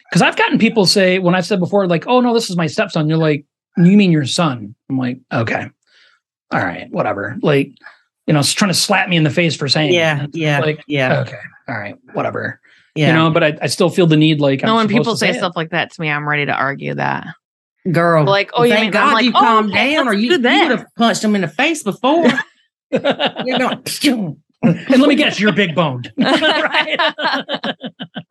[0.10, 2.68] because I've gotten people say when I've said before, like, oh no, this is my
[2.68, 3.10] stepson.
[3.10, 3.44] You're like,
[3.76, 4.76] you mean your son?
[4.90, 5.66] I'm like, okay,
[6.52, 7.36] all right, whatever.
[7.42, 7.72] Like,
[8.28, 9.94] you know, it's trying to slap me in the face for saying.
[9.94, 10.24] Yeah.
[10.26, 10.60] It's Yeah.
[10.60, 11.22] like, yeah.
[11.22, 12.60] okay, all right, whatever.
[12.96, 13.08] Yeah.
[13.10, 15.18] You know, but I, I still feel the need, like, no, I'm when people to
[15.18, 15.36] say it.
[15.36, 17.28] stuff like that to me, I'm ready to argue that.
[17.92, 18.24] Girl.
[18.26, 20.32] Like, oh, well, you thank mean- God like, you oh, calmed okay, down, or you,
[20.32, 20.70] you that.
[20.70, 22.26] would have punched him in the face before.
[22.92, 23.84] You're going,
[24.64, 26.98] and let me guess, you're big boned, right?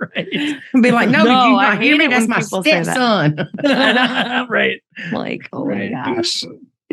[0.00, 0.28] right,
[0.72, 2.06] and be like, no, No, did you I not hear me?
[2.06, 2.84] it That's when my people say that.
[2.84, 4.48] stepson.
[4.48, 4.80] right,
[5.12, 5.92] like, oh right.
[5.92, 6.42] my gosh.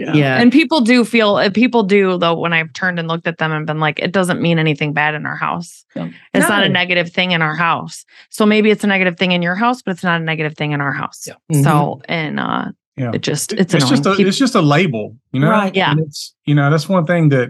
[0.02, 0.14] Yeah.
[0.14, 0.42] yeah.
[0.42, 3.52] And people do feel uh, people do though when I've turned and looked at them
[3.52, 5.86] and been like, it doesn't mean anything bad in our house.
[5.96, 6.10] Yeah.
[6.34, 8.04] It's not a negative thing in our house.
[8.30, 10.72] So maybe it's a negative thing in your house, but it's not a negative thing
[10.72, 11.28] in our house.
[11.28, 11.62] Yeah.
[11.64, 12.66] So and uh
[12.98, 13.12] Yeah.
[13.14, 14.16] it just it's, it's just a.
[14.16, 15.50] Keep- it's just a label, you know.
[15.50, 15.76] Right.
[15.76, 15.92] Yeah.
[15.92, 17.50] And it's you know that's one thing that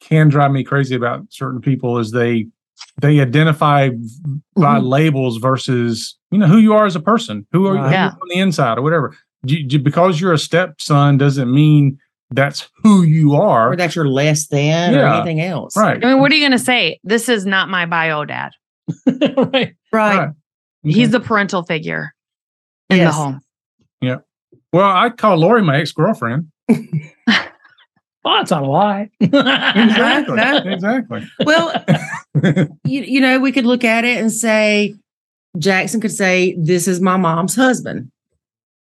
[0.00, 2.46] can drive me crazy about certain people is they
[3.00, 3.88] they identify
[4.56, 4.88] by Mhm.
[4.88, 7.92] labels versus you know who you are as a person, who are you Right.
[7.92, 8.08] Yeah.
[8.08, 9.16] on the inside or whatever.
[9.44, 11.98] You, you- because you're a stepson doesn't mean
[12.30, 15.76] that's who you are, or that you're less than or anything else.
[15.76, 16.02] right?
[16.02, 16.98] I mean, what are you gonna say?
[17.04, 18.52] This is not my bio dad.
[19.06, 19.52] right.
[19.52, 19.74] Right.
[19.92, 20.28] Right.
[20.82, 22.14] He's the parental figure
[22.90, 23.14] in Yes.
[23.14, 23.40] the home.
[24.00, 24.16] Yeah.
[24.72, 26.50] Well, I call Lori my ex girlfriend.
[26.70, 26.76] Oh,
[28.24, 29.10] that's not a lie.
[29.20, 30.36] Exactly.
[30.36, 30.56] No.
[30.64, 31.22] exactly.
[31.44, 31.84] Well,
[32.84, 34.94] you, you know, we could look at it and say,
[35.58, 38.10] Jackson could say, This is my mom's husband.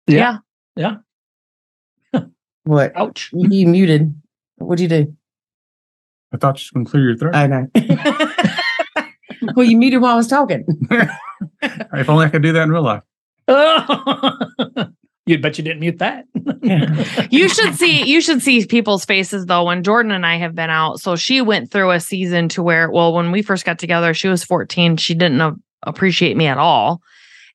[0.06, 0.38] Yeah.
[0.76, 0.96] Yeah.
[2.64, 2.96] What?
[2.96, 3.30] Ouch.
[3.32, 4.12] You, you muted.
[4.56, 5.16] What'd you do?
[6.34, 7.34] I thought you was going to clear your throat.
[7.36, 7.68] I know.
[9.54, 10.64] well, you muted while I was talking.
[11.62, 13.02] if only I could do that in real life.
[15.26, 16.24] you bet you didn't mute that.
[17.30, 20.70] You should see you should see people's faces though when Jordan and I have been
[20.70, 21.00] out.
[21.00, 24.26] So she went through a season to where well when we first got together she
[24.26, 25.54] was 14, she didn't a-
[25.84, 27.00] appreciate me at all.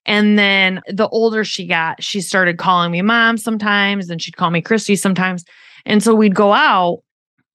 [0.05, 4.49] And then the older she got, she started calling me mom sometimes and she'd call
[4.49, 5.43] me Kristy sometimes.
[5.85, 7.03] And so we'd go out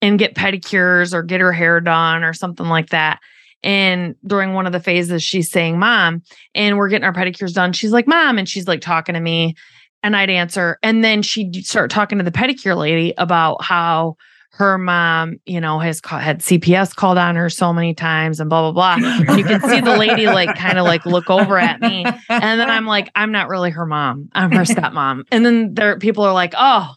[0.02, 3.20] and get pedicures or get her hair done or something like that.
[3.62, 6.22] And during one of the phases, she's saying, Mom,
[6.54, 7.72] and we're getting our pedicures done.
[7.72, 9.54] She's like, Mom, and she's like talking to me
[10.02, 10.78] and I'd answer.
[10.82, 14.16] And then she'd start talking to the pedicure lady about how
[14.56, 18.72] her mom, you know, has had CPS called on her so many times and blah,
[18.72, 19.10] blah, blah.
[19.10, 22.06] And you can see the lady like kind of like look over at me.
[22.30, 24.30] And then I'm like, I'm not really her mom.
[24.32, 25.24] I'm her stepmom.
[25.30, 26.94] And then there people are like, oh,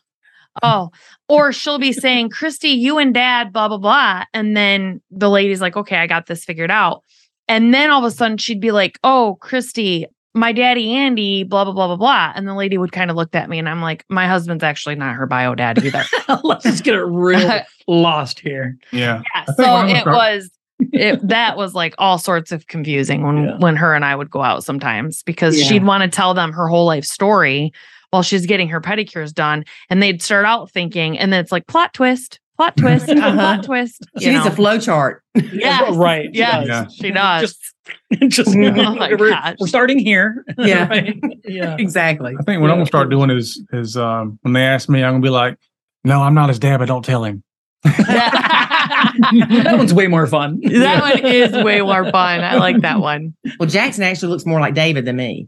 [0.63, 0.91] oh.
[1.27, 4.23] Or she'll be saying, Kristy, you and dad, blah, blah, blah.
[4.33, 7.03] And then the lady's like, okay, I got this figured out.
[7.49, 10.05] And then all of a sudden she'd be like, oh, Kristy,
[10.39, 12.31] my daddy Andy, blah, blah, blah, blah, blah.
[12.35, 14.95] And the lady would kind of looked at me and I'm like, my husband's actually
[14.95, 16.03] not her bio dad either.
[16.43, 18.77] Let's just get it real lost here.
[18.91, 19.21] Yeah.
[19.35, 20.49] Yeah, so it start- was
[20.93, 23.57] it, that was like all sorts of confusing when Yeah.
[23.57, 25.65] when her and I would go out sometimes because Yeah.
[25.67, 27.73] she'd want to tell them her whole life story
[28.11, 31.67] while she's getting her pedicures done and they'd start out thinking and then it's like
[31.67, 33.33] plot twist plot twist Uh-huh.
[33.33, 34.55] plot twist She you needs a know.
[34.55, 35.21] flow chart.
[35.35, 35.95] Yes.
[35.95, 36.29] right.
[36.33, 36.85] yes Yeah.
[36.87, 37.73] she does Just,
[38.27, 38.59] just Oh
[38.95, 40.43] my we're, we're starting here.
[40.57, 40.87] Yeah.
[40.87, 41.17] Right?
[41.45, 41.75] Yeah.
[41.79, 42.35] exactly.
[42.39, 45.13] I think what I'm gonna start doing is is um, when they ask me, I'm
[45.13, 45.57] gonna be like,
[46.03, 47.43] "No, I'm not his dad, but don't tell him."
[47.83, 50.59] that one's way more fun.
[50.61, 54.59] that one is way more fun I like that one Well, Jackson actually looks more
[54.59, 55.47] like David than me.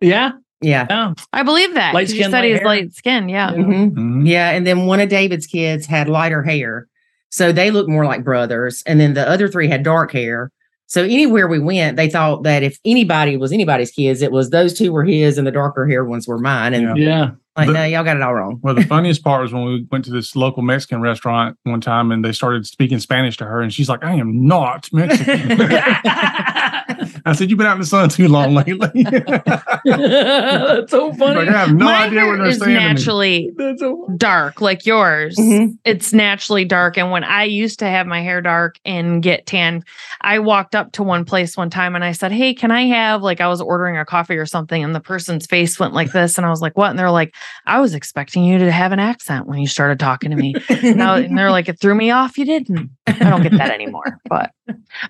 [0.00, 0.32] Yeah.
[0.62, 0.86] Yeah.
[0.88, 1.12] Yeah.
[1.32, 1.92] I believe that.
[1.94, 2.66] Light 'cause you skin, said light he's hair.
[2.66, 3.28] light skin.
[3.28, 3.50] Yeah.
[3.52, 3.56] Yeah.
[3.58, 3.90] Mhm.
[3.92, 4.26] Mhm.
[4.28, 4.50] Yeah.
[4.50, 6.86] And then one of David's kids had lighter hair.
[7.30, 8.82] So they looked more like brothers.
[8.86, 10.50] And then the other three had dark hair.
[10.92, 14.74] So anywhere we went, they thought that if anybody was anybody's kids, it was those
[14.76, 16.74] two were his and the darker hair ones were mine.
[16.74, 17.06] And Yeah.
[17.06, 17.30] Yeah.
[17.56, 18.58] like, The- no, y'all got it all wrong.
[18.62, 22.12] Well, the funniest part was when we went to this local Mexican restaurant one time
[22.12, 25.56] and they started speaking Spanish to her, and she's like, I am not Mexican.
[27.24, 29.02] I said, You've been out in the sun too long lately.
[29.02, 31.48] That's so like, funny.
[31.48, 32.74] I have no My idea hair what they're is saying.
[32.74, 35.36] naturally so dark like yours.
[35.36, 35.78] Mhm.
[35.84, 36.96] It's naturally dark.
[36.98, 39.84] And when I used to have my hair dark and get tan,
[40.20, 43.22] I walked up to one place one time and I said, Hey, can I have
[43.22, 44.82] like I was ordering a coffee or something?
[44.82, 46.36] And the person's face went like this.
[46.38, 46.90] And I was like, What?
[46.90, 47.34] And they're like,
[47.66, 50.54] I was expecting you to have an accent when you started talking to me.
[50.68, 52.36] And, I- and they're like, It threw me off.
[52.38, 52.90] You didn't.
[53.06, 54.18] I don't get that anymore.
[54.28, 54.50] But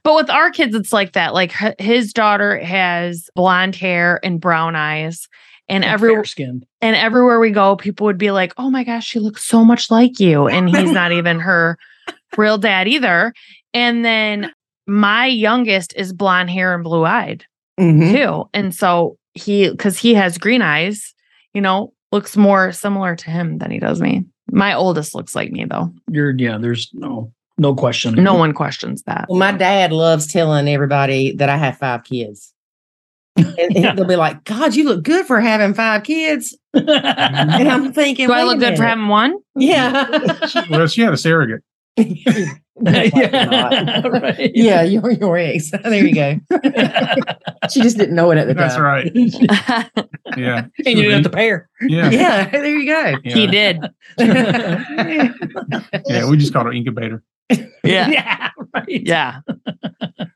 [0.02, 1.34] but with our kids, it's like that.
[1.34, 5.28] Like his daughter has blonde hair and brown eyes.
[5.68, 6.66] And every skinned.
[6.80, 9.90] and everywhere we go, people would be like, "Oh my gosh, she looks so much
[9.90, 11.78] like you," and he's not even her
[12.36, 13.32] real dad either.
[13.72, 14.52] And then
[14.86, 17.44] my youngest is blonde hair and blue eyed
[17.80, 18.12] Mhm.
[18.12, 21.14] too, and so he, because he has green eyes,
[21.54, 24.24] you know, looks more similar to him than he does me.
[24.50, 25.90] My oldest looks like me though.
[26.10, 28.14] You're yeah, there's no no question.
[28.14, 29.26] No one questions that.
[29.28, 32.52] Well, my dad loves telling everybody that I have five kids.
[33.36, 33.94] And Yeah.
[33.94, 36.56] they'll be like, God, you look good for having five kids.
[36.74, 39.38] And I'm thinking, Do I look good for having one?
[39.54, 40.08] Yeah.
[40.70, 41.62] Well, she had a surrogate.
[42.80, 44.06] yeah.
[44.08, 44.50] right.
[44.54, 45.70] yeah, your your ex.
[45.84, 46.40] there you go.
[47.70, 48.68] she just didn't know it at the time.
[48.68, 49.12] That's right.
[50.36, 50.66] Yeah.
[50.78, 51.68] And you didn't have to pay her.
[51.82, 52.10] Yeah.
[52.10, 53.18] Yeah, there you go.
[53.24, 53.46] Yeah.
[53.50, 53.78] did.
[56.06, 56.28] Yeah.
[56.28, 57.22] We just called her incubator.
[57.50, 57.60] Yeah.
[57.84, 58.48] yeah.
[58.74, 59.02] Right.
[59.04, 59.40] Yeah.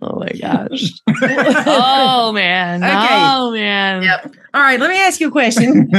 [0.02, 0.92] Oh my gosh.
[1.66, 2.84] Oh man.
[2.84, 2.92] Okay.
[2.92, 4.02] Oh man.
[4.02, 4.34] Yep.
[4.52, 5.90] All right, let me ask you a question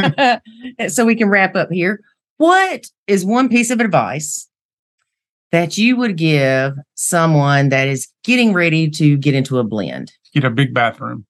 [0.87, 1.99] so we can wrap up here.
[2.37, 4.47] What is one piece of advice
[5.51, 10.11] that you would give someone that is getting ready to get into a blend?
[10.35, 11.25] Get a big bathroom.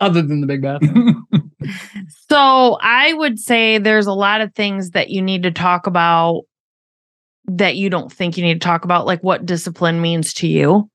[0.00, 1.26] Other than the big bathroom.
[2.30, 6.42] So I would say there's a lot of things that you need to talk about
[7.48, 10.90] that you don't think you need to talk about, like what discipline means to you.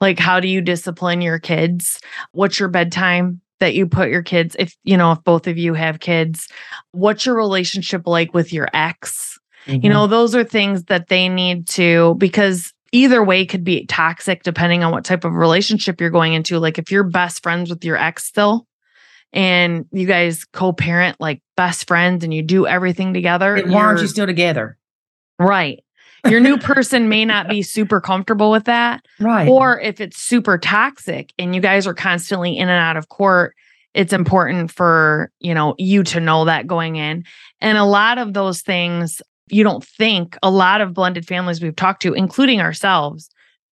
[0.00, 2.00] Like, how do you discipline your kids?
[2.32, 5.74] What's your bedtime that you put your kids, if you know, if both of you
[5.74, 6.48] have kids?
[6.90, 9.38] What's your relationship like with your ex?
[9.66, 9.88] You mm-hmm.
[9.88, 14.82] know, those are things that they need to, because either way could be toxic depending
[14.82, 16.58] on what type of relationship you're going into.
[16.58, 18.66] Like, if you're best friends with your ex still,
[19.32, 23.62] and you guys co-parent like best friends and you do everything together.
[23.64, 24.76] Why aren't you still together?
[25.38, 25.82] right?
[26.28, 29.48] Your new person may not be super comfortable with that, Right.
[29.48, 33.54] or if it's super toxic and you guys are constantly in and out of court,
[33.94, 37.24] it's important for you know you to know that going in.
[37.60, 40.38] And a lot of those things you don't think.
[40.42, 43.28] A lot of blended families we've talked to, including ourselves,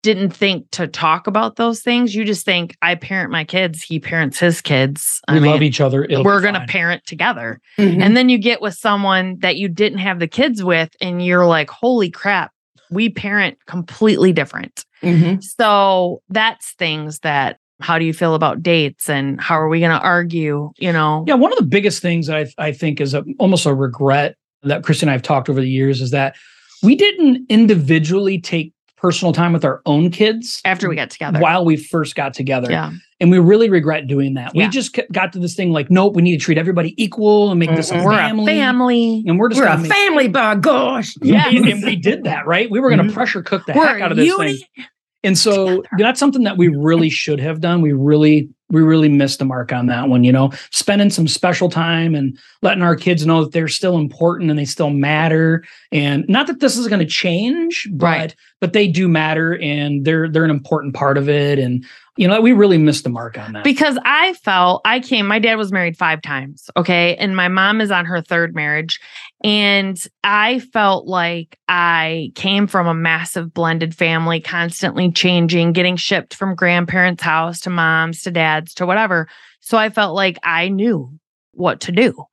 [0.06, 2.14] didn't think to talk about those things.
[2.14, 5.20] You just think I parent my kids, he parents his kids.
[5.26, 6.04] I We mean, love each other.
[6.04, 7.60] It'll we're going to parent together.
[7.76, 8.00] Mhm.
[8.00, 11.44] And then you get with someone that you didn't have the kids with, and you're
[11.46, 12.52] like, holy crap,
[12.90, 14.84] we parent completely different.
[15.02, 15.42] Mhm.
[15.42, 19.90] So that's things that, how do you feel about dates and how are we going
[19.90, 20.70] to argue?
[20.78, 23.74] You know, Yeah, one of the biggest things I I think is a, almost a
[23.74, 26.36] regret that Kristy and I have talked over the years is that
[26.82, 28.72] we didn't individually take
[29.06, 31.38] personal time with our own kids after we got together.
[31.38, 32.68] while we first got together.
[32.70, 32.90] Yeah.
[33.20, 34.50] And we really regret doing that.
[34.52, 34.64] Yeah.
[34.66, 37.50] We just c- got to this thing like, nope, we need to treat everybody equal
[37.52, 38.04] and make this a Mhm.
[38.04, 38.52] We're family.
[38.52, 39.24] a family.
[39.28, 41.14] And we're just We're a make- family, by gosh.
[41.22, 42.68] Yeah, and and we did that, right?
[42.68, 43.14] We were going to Mhm.
[43.14, 44.56] pressure cook the We're heck out of this unit.
[44.56, 44.84] thing.
[45.22, 45.88] And so Together.
[45.98, 47.80] that's something that we really should have done.
[47.80, 51.68] We really, we really missed the mark on that one, you know, spending some special
[51.68, 55.62] time and letting our kids know that they're still important and they still matter.
[55.92, 58.36] And not that this is going to change, but Right.
[58.60, 61.58] but they do matter and they're they're an important part of it.
[61.58, 61.84] And
[62.16, 63.62] you know, we really missed the mark on that.
[63.62, 66.70] Because I felt I came, my dad was married five times.
[66.74, 67.14] Okay.
[67.16, 68.98] And my mom is on her third marriage.
[69.44, 76.34] And I felt like I came from a massive blended family, constantly changing, getting shipped
[76.34, 79.28] from grandparents' house to moms to dads to whatever.
[79.60, 81.18] So I felt like I knew
[81.52, 82.24] what to do.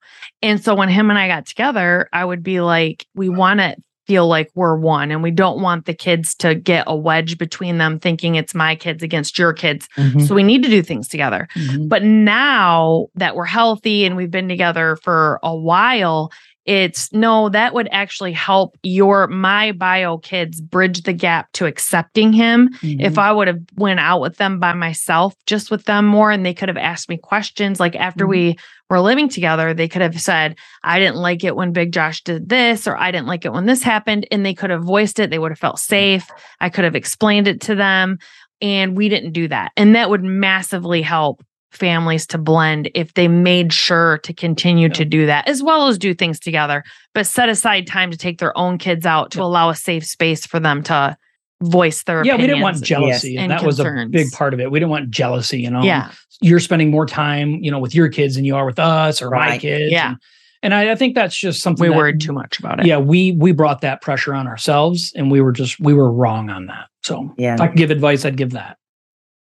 [0.42, 3.76] And so when him and I got together, I would be like, we want to
[4.06, 7.78] feel like we're one and we don't want the kids to get a wedge between
[7.78, 9.88] them thinking it's my kids against your kids.
[9.98, 10.28] Mhm.
[10.28, 11.48] So we need to do things together.
[11.56, 11.88] Mhm.
[11.88, 16.34] But now that we're healthy and we've been together for a while,
[16.66, 22.32] It's no, that would actually help your my bio kids bridge the gap to accepting
[22.32, 22.70] him.
[22.82, 26.46] If I would have went out with them by myself, just with them more, and
[26.46, 27.80] they could have asked me questions.
[27.80, 28.30] Like after Mhm.
[28.30, 28.56] we
[28.90, 32.48] were living together, they could have said, I didn't like it when Big Josh did
[32.48, 34.26] this, or I didn't like it when this happened.
[34.32, 35.30] And they could have voiced it.
[35.32, 36.30] They would have felt safe.
[36.62, 38.20] I could have explained it to them.
[38.62, 39.72] And we didn't do that.
[39.76, 41.44] And that would massively help
[41.76, 45.98] families to blend if they made sure to continue to do that as well as
[45.98, 46.84] do things together
[47.14, 49.46] but set aside time to take their own kids out to Yeah.
[49.46, 51.18] allow a safe space for them to
[51.62, 52.88] voice their yeah, we didn't want opinions.
[53.22, 54.70] jealousy, and and that was a big part of it.
[54.70, 55.62] We didn't want jealousy.
[55.62, 58.66] You know, yeah you're spending more time, you know, with your kids than you are
[58.66, 59.62] with us or my Right.
[59.62, 59.90] kids.
[59.94, 60.10] Yeah.
[60.10, 60.18] and,
[60.64, 62.98] and I, I think that's just something we that- worried too much about it Yeah,
[62.98, 66.66] we we brought that pressure on ourselves, and we were just we were wrong on
[66.66, 66.88] that.
[67.04, 67.54] So Yeah.
[67.56, 68.78] if I could give advice, I'd give that.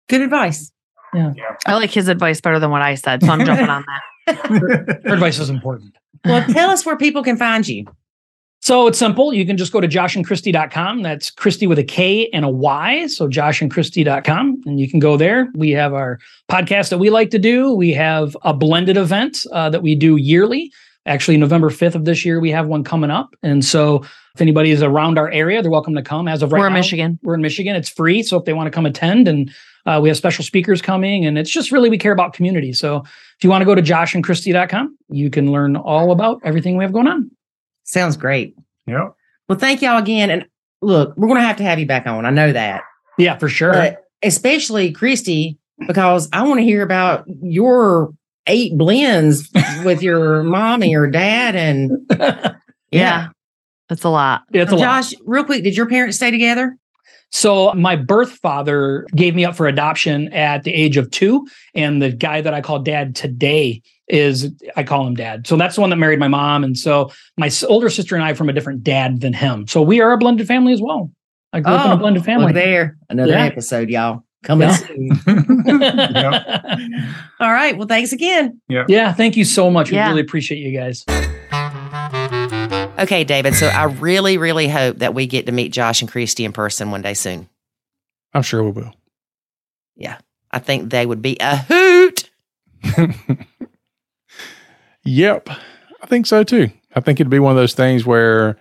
[0.09, 0.73] Good advice.
[1.67, 5.15] I like his advice better than what i said so i'm jumping on that Her
[5.15, 5.97] advice is important.
[6.25, 7.87] Well, tell us where people can find you.
[8.61, 9.33] So it's simple.
[9.33, 11.03] You can just go to joshandkristy.com.
[11.03, 13.07] That's Kristy with a K and a Y.
[13.07, 14.63] So joshandkristy.com.
[14.67, 15.49] And you can go there.
[15.55, 16.19] We have our
[16.51, 17.73] podcast that we like to do.
[17.73, 20.73] We have a blended event uh, that we do yearly.
[21.07, 23.35] Actually, November 5th of this year, we have one coming up.
[23.43, 24.03] And so
[24.35, 26.29] if anybody is around our area, they're welcome to come.
[26.29, 27.77] As of right we're in michigan we're in Michigan.
[27.77, 28.23] It's free.
[28.23, 29.51] So if they want to come attend, and
[29.89, 32.75] uh, we have special speakers coming, and it's just really we care about community.
[32.75, 36.85] So if you want to go to joshandkristy.com, you can learn all about everything we
[36.85, 37.31] have going on.
[37.85, 38.55] Sounds great.
[38.87, 39.15] Yep.
[39.49, 40.29] Well, thank y'all again.
[40.29, 40.47] And
[40.83, 42.27] look, we're going to have to have you back on.
[42.27, 42.83] I know that.
[43.17, 43.73] Yeah, for sure.
[43.73, 45.57] But especially Kristy,
[45.87, 48.13] because I want to hear about your
[48.47, 49.49] eight blends
[49.85, 51.57] with your mom and your dad.
[51.57, 52.11] And
[52.91, 53.29] yeah,
[53.89, 54.83] that's a lot it's a lot.
[54.83, 56.77] Josh, real quick, did your parents stay together?
[57.31, 62.01] So my birth father gave me up for adoption at the age of two, and
[62.01, 65.47] the guy that I call dad today is I call him dad.
[65.47, 68.31] So that's the one that married my mom, and so my older sister and I
[68.31, 69.67] are from a different dad than him.
[69.67, 71.11] So we are a blended family as well.
[71.53, 72.47] I grew up in a oh, blended family.
[72.47, 72.97] Look there.
[73.09, 73.45] Another Yeah.
[73.45, 74.25] episode, y'all.
[74.45, 74.77] Coming Yeah.
[74.77, 75.11] soon.
[77.41, 77.77] All right.
[77.77, 78.61] Well, thanks again.
[78.69, 79.91] yeah, thank you so much.
[79.91, 80.09] We Yeah.
[80.09, 81.05] really appreciate you guys.
[82.99, 83.55] Okay, David.
[83.55, 86.91] So I really, really hope that we get to meet Josh and Kristy in person
[86.91, 87.49] one day soon.
[88.35, 88.93] I'm sure we will.
[89.97, 90.19] Yeah.
[90.51, 92.31] I think they would be a hoot.
[95.09, 95.49] Yep.
[96.03, 96.71] I think so too.
[96.95, 98.59] I think it'd be one of those things where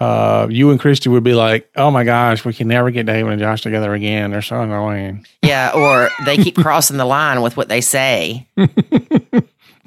[0.00, 3.30] uh, you and Kristy would be like, oh my gosh, we can never get David
[3.30, 4.30] and Josh together again.
[4.30, 5.26] They're so annoying.
[5.42, 8.46] Yeah, or they keep crossing the line with what they say.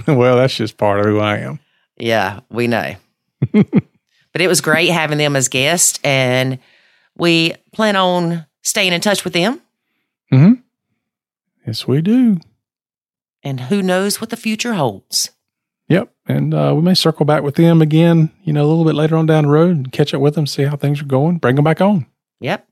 [0.08, 1.60] well, that's just part of who I am.
[1.98, 2.96] Yeah, we know.
[4.36, 6.60] But it was great having them as guests, and
[7.16, 9.62] we plan on staying in touch with them.
[10.30, 10.56] Hmm.
[11.66, 12.42] Yes, we do.
[13.44, 15.30] And who knows what the future holds.
[15.88, 16.14] Yep.
[16.28, 19.16] And uh, we may circle back with them again, you know, a little bit later
[19.16, 21.56] on down the road and catch up with them, see how things are going, bring
[21.56, 22.06] them back on.
[22.42, 22.68] Yep.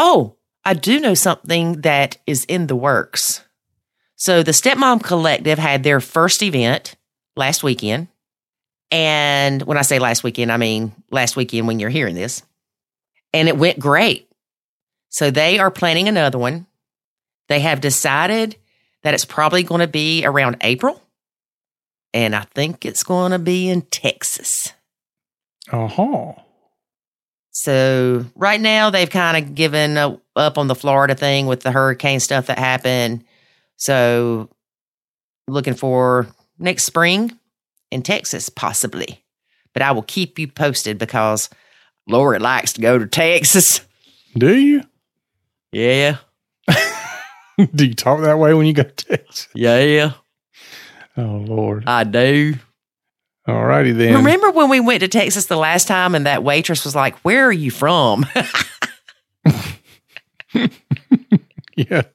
[0.00, 0.34] Oh,
[0.64, 3.44] I do know something that is in the works.
[4.16, 6.96] So the Stepmom Collective had their first event
[7.36, 8.08] last weekend.
[8.90, 12.42] And when I say last weekend, I mean last weekend when you're hearing this.
[13.32, 14.28] And it went great.
[15.08, 16.66] So they are planning another one.
[17.48, 18.56] They have decided
[19.02, 21.02] that it's probably going to be around April.
[22.12, 24.72] And I think it's going to be in Texas.
[25.70, 26.32] Uh huh.
[27.50, 32.20] So right now they've kind of given up on the Florida thing with the hurricane
[32.20, 33.24] stuff that happened.
[33.76, 34.50] So
[35.48, 36.26] looking for
[36.58, 37.38] next spring
[37.90, 39.22] in Texas, possibly.
[39.72, 41.50] But I will keep you posted because
[42.08, 43.80] Lori likes to go to Texas.
[44.36, 44.82] Do you?
[45.72, 46.16] Yeah,
[47.74, 49.48] do you talk that way when you go to Texas?
[49.54, 50.12] yeah,
[51.16, 51.84] Oh, Lord.
[51.86, 52.54] I do.
[53.48, 54.14] All righty then.
[54.16, 57.46] Remember when we went to Texas the last time and that waitress was like, Where
[57.46, 58.26] are you from?
[61.76, 62.02] Yeah.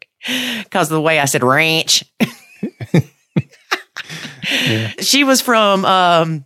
[0.64, 2.04] Because of the way I said ranch.
[4.50, 4.92] Yeah.
[5.00, 6.46] She was from um,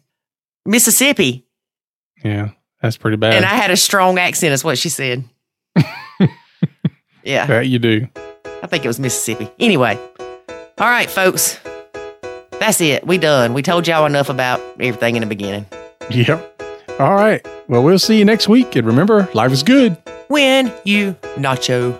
[0.66, 1.46] Mississippi.
[2.24, 2.52] Yeah.
[2.82, 3.34] That's pretty bad.
[3.34, 5.24] And I had a strong accent, is what she said.
[7.24, 8.08] yeah, that you do.
[8.62, 9.50] I think it was Mississippi.
[9.60, 10.00] Anyway,
[10.78, 11.60] all right, folks.
[12.60, 13.06] That's it.
[13.06, 13.54] We done.
[13.54, 15.66] We told y'all enough about everything in the beginning.
[16.12, 16.64] Yep.
[17.00, 17.46] All right.
[17.68, 18.76] Well, we'll see you next week.
[18.76, 19.98] And remember, life is good.
[20.28, 22.00] When you nacho.